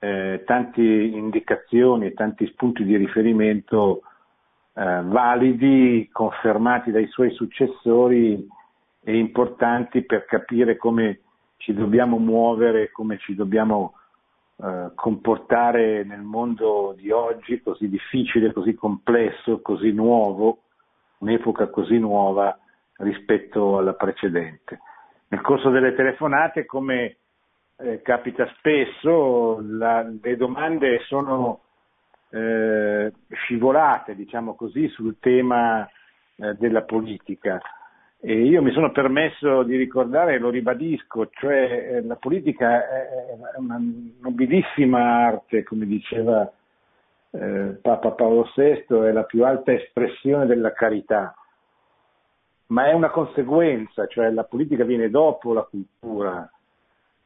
eh, 0.01 0.43
tante 0.47 0.81
indicazioni 0.83 2.07
e 2.07 2.15
tanti 2.15 2.47
spunti 2.47 2.85
di 2.85 2.97
riferimento 2.97 4.03
eh, 4.73 5.03
validi, 5.05 6.09
confermati 6.11 6.91
dai 6.91 7.07
suoi 7.09 7.31
successori 7.33 8.49
e 9.03 9.17
importanti 9.17 10.03
per 10.03 10.25
capire 10.25 10.77
come 10.77 11.21
ci 11.59 11.75
dobbiamo 11.75 12.17
muovere, 12.17 12.91
come 12.91 13.19
ci 13.19 13.35
dobbiamo 13.35 13.95
eh, 14.57 14.91
comportare 14.95 16.03
nel 16.05 16.23
mondo 16.23 16.95
di 16.97 17.11
oggi, 17.11 17.61
così 17.61 17.89
difficile, 17.89 18.53
così 18.53 18.75
complesso, 18.75 19.61
così 19.61 19.93
nuovo, 19.93 20.63
un'epoca 21.19 21.69
così 21.69 21.99
nuova 21.99 22.59
rispetto 22.97 23.77
alla 23.77 23.93
precedente. 23.93 24.81
Nel 25.29 25.43
corso 25.43 25.69
delle 25.69 25.95
telefonate, 25.95 26.65
come 26.65 27.17
eh, 27.83 28.03
capita 28.03 28.47
spesso, 28.59 29.61
la, 29.63 30.03
le 30.03 30.37
domande 30.37 31.01
sono 31.07 31.61
eh, 32.31 33.13
scivolate, 33.29 34.15
diciamo 34.15 34.55
così, 34.55 34.89
sul 34.89 35.17
tema 35.19 35.89
eh, 36.37 36.55
della 36.55 36.83
politica. 36.83 37.61
E 38.23 38.43
io 38.45 38.61
mi 38.63 38.71
sono 38.73 38.93
permesso 38.93 39.63
di 39.63 39.77
ricordare, 39.77 40.39
lo 40.39 40.51
ribadisco, 40.51 41.31
cioè 41.31 41.95
eh, 41.95 42.03
la 42.03 42.17
politica 42.17 42.87
è 42.87 43.35
una 43.57 43.81
nobilissima 44.21 45.25
arte, 45.27 45.63
come 45.63 45.87
diceva 45.87 46.51
eh, 47.31 47.79
Papa 47.81 48.11
Paolo 48.11 48.51
VI, 48.55 48.85
è 48.89 49.13
la 49.13 49.25
più 49.25 49.45
alta 49.45 49.73
espressione 49.73 50.45
della 50.45 50.73
carità, 50.73 51.35
ma 52.67 52.89
è 52.89 52.93
una 52.93 53.11
conseguenza, 53.11 54.07
cioè 54.07 54.31
la 54.31 54.45
politica 54.45 54.85
viene 54.85 55.09
dopo 55.09 55.55
la 55.55 55.63
cultura, 55.63 56.51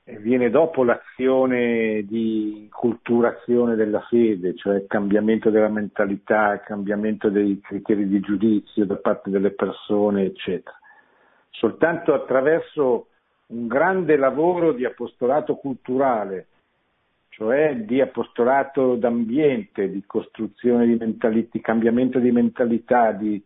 viene 0.04 0.50
dopo 0.50 0.84
l'azione 0.84 2.02
di 2.04 2.68
culturazione 2.70 3.74
della 3.74 4.00
fede, 4.02 4.54
cioè 4.54 4.76
il 4.76 4.86
cambiamento 4.86 5.48
della 5.48 5.68
mentalità, 5.68 6.52
il 6.52 6.60
cambiamento 6.60 7.30
dei 7.30 7.58
criteri 7.60 8.06
di 8.06 8.20
giudizio 8.20 8.84
da 8.84 8.96
parte 8.96 9.30
delle 9.30 9.52
persone, 9.52 10.24
eccetera. 10.24 10.76
Soltanto 11.50 12.12
attraverso 12.12 13.06
un 13.46 13.66
grande 13.66 14.16
lavoro 14.16 14.72
di 14.72 14.84
apostolato 14.84 15.56
culturale, 15.56 16.48
cioè 17.30 17.76
di 17.76 18.00
apostolato 18.00 18.96
d'ambiente, 18.96 19.90
di 19.90 20.04
costruzione 20.06 20.86
di 20.86 20.96
mentalità, 20.96 21.48
di 21.52 21.60
cambiamento 21.60 22.18
di 22.18 22.30
mentalità, 22.30 23.12
di 23.12 23.42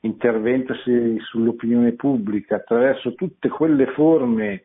intervento 0.00 0.74
sull'opinione 0.74 1.92
pubblica, 1.92 2.56
attraverso 2.56 3.14
tutte 3.14 3.48
quelle 3.48 3.86
forme 3.86 4.64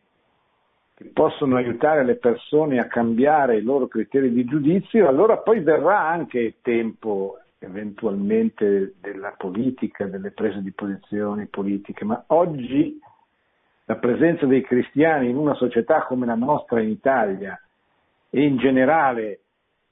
possono 1.13 1.55
aiutare 1.55 2.03
le 2.03 2.15
persone 2.15 2.79
a 2.79 2.87
cambiare 2.87 3.57
i 3.57 3.61
loro 3.61 3.87
criteri 3.87 4.31
di 4.31 4.43
giudizio, 4.45 5.07
allora 5.07 5.37
poi 5.37 5.61
verrà 5.61 5.99
anche 6.07 6.39
il 6.39 6.55
tempo 6.61 7.37
eventualmente 7.59 8.95
della 8.99 9.33
politica, 9.37 10.05
delle 10.05 10.31
prese 10.31 10.61
di 10.61 10.71
posizioni 10.71 11.47
politiche, 11.47 12.05
ma 12.05 12.23
oggi 12.27 12.99
la 13.85 13.95
presenza 13.95 14.45
dei 14.45 14.61
cristiani 14.61 15.29
in 15.29 15.35
una 15.35 15.55
società 15.55 16.03
come 16.03 16.25
la 16.25 16.35
nostra 16.35 16.79
in 16.79 16.89
Italia 16.89 17.59
e 18.29 18.43
in 18.43 18.57
generale 18.57 19.39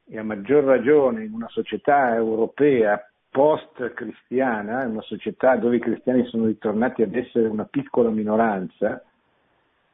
e 0.09 0.17
a 0.17 0.23
maggior 0.23 0.63
ragione 0.63 1.23
in 1.23 1.33
una 1.33 1.49
società 1.49 2.15
europea 2.15 3.01
post-cristiana, 3.29 4.85
una 4.85 5.01
società 5.01 5.55
dove 5.57 5.77
i 5.77 5.81
cristiani 5.81 6.25
sono 6.25 6.45
ritornati 6.45 7.01
ad 7.01 7.13
essere 7.15 7.47
una 7.47 7.65
piccola 7.65 8.09
minoranza, 8.09 9.03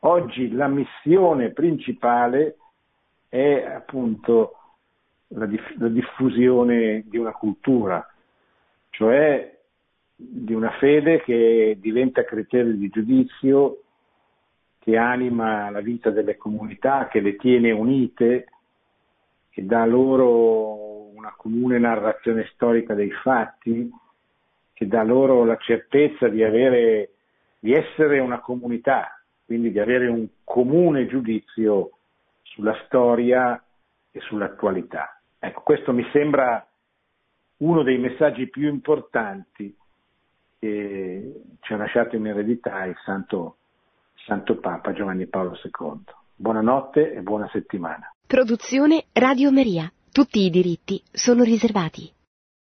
Oggi 0.05 0.51
la 0.51 0.67
missione 0.67 1.51
principale 1.51 2.57
è 3.29 3.63
appunto 3.63 4.55
la, 5.29 5.45
diff- 5.45 5.77
la 5.77 5.87
diffusione 5.87 7.03
di 7.05 7.17
una 7.17 7.31
cultura, 7.31 8.05
cioè 8.89 9.57
di 10.13 10.53
una 10.53 10.71
fede 10.71 11.21
che 11.21 11.77
diventa 11.79 12.25
criterio 12.25 12.73
di 12.73 12.89
giudizio, 12.89 13.83
che 14.79 14.97
anima 14.97 15.69
la 15.69 15.79
vita 15.79 16.09
delle 16.09 16.35
comunità, 16.35 17.07
che 17.07 17.21
le 17.21 17.37
tiene 17.37 17.71
unite, 17.71 18.47
che 19.51 19.65
dà 19.65 19.85
loro 19.85 21.11
una 21.15 21.33
comune 21.37 21.79
narrazione 21.79 22.49
storica 22.53 22.93
dei 22.93 23.11
fatti, 23.11 23.89
che 24.73 24.85
dà 24.85 25.01
loro 25.01 25.45
la 25.45 25.55
certezza 25.55 26.27
di, 26.27 26.43
avere, 26.43 27.11
di 27.59 27.71
essere 27.71 28.19
una 28.19 28.41
comunità, 28.41 29.22
quindi 29.45 29.71
di 29.71 29.79
avere 29.79 30.07
un 30.07 30.27
comune 30.43 31.07
giudizio 31.07 31.91
sulla 32.41 32.75
storia 32.85 33.61
e 34.11 34.19
sull'attualità. 34.21 35.19
Ecco, 35.39 35.61
questo 35.61 35.91
mi 35.91 36.07
sembra 36.11 36.65
uno 37.57 37.83
dei 37.83 37.97
messaggi 37.97 38.49
più 38.49 38.67
importanti 38.67 39.75
che 40.59 41.41
ci 41.59 41.73
ha 41.73 41.77
lasciato 41.77 42.15
in 42.15 42.27
eredità 42.27 42.85
il 42.85 42.95
Santo, 43.03 43.57
Santo 44.25 44.57
Papa 44.59 44.93
Giovanni 44.93 45.27
Paolo 45.27 45.59
II. 45.61 46.03
Buonanotte 46.35 47.13
e 47.13 47.21
buona 47.21 47.49
settimana. 47.51 48.13
Produzione 48.25 49.05
Radio 49.13 49.51
Maria. 49.51 49.91
Tutti 50.11 50.45
i 50.45 50.49
diritti 50.49 51.01
sono 51.11 51.43
riservati. 51.43 52.11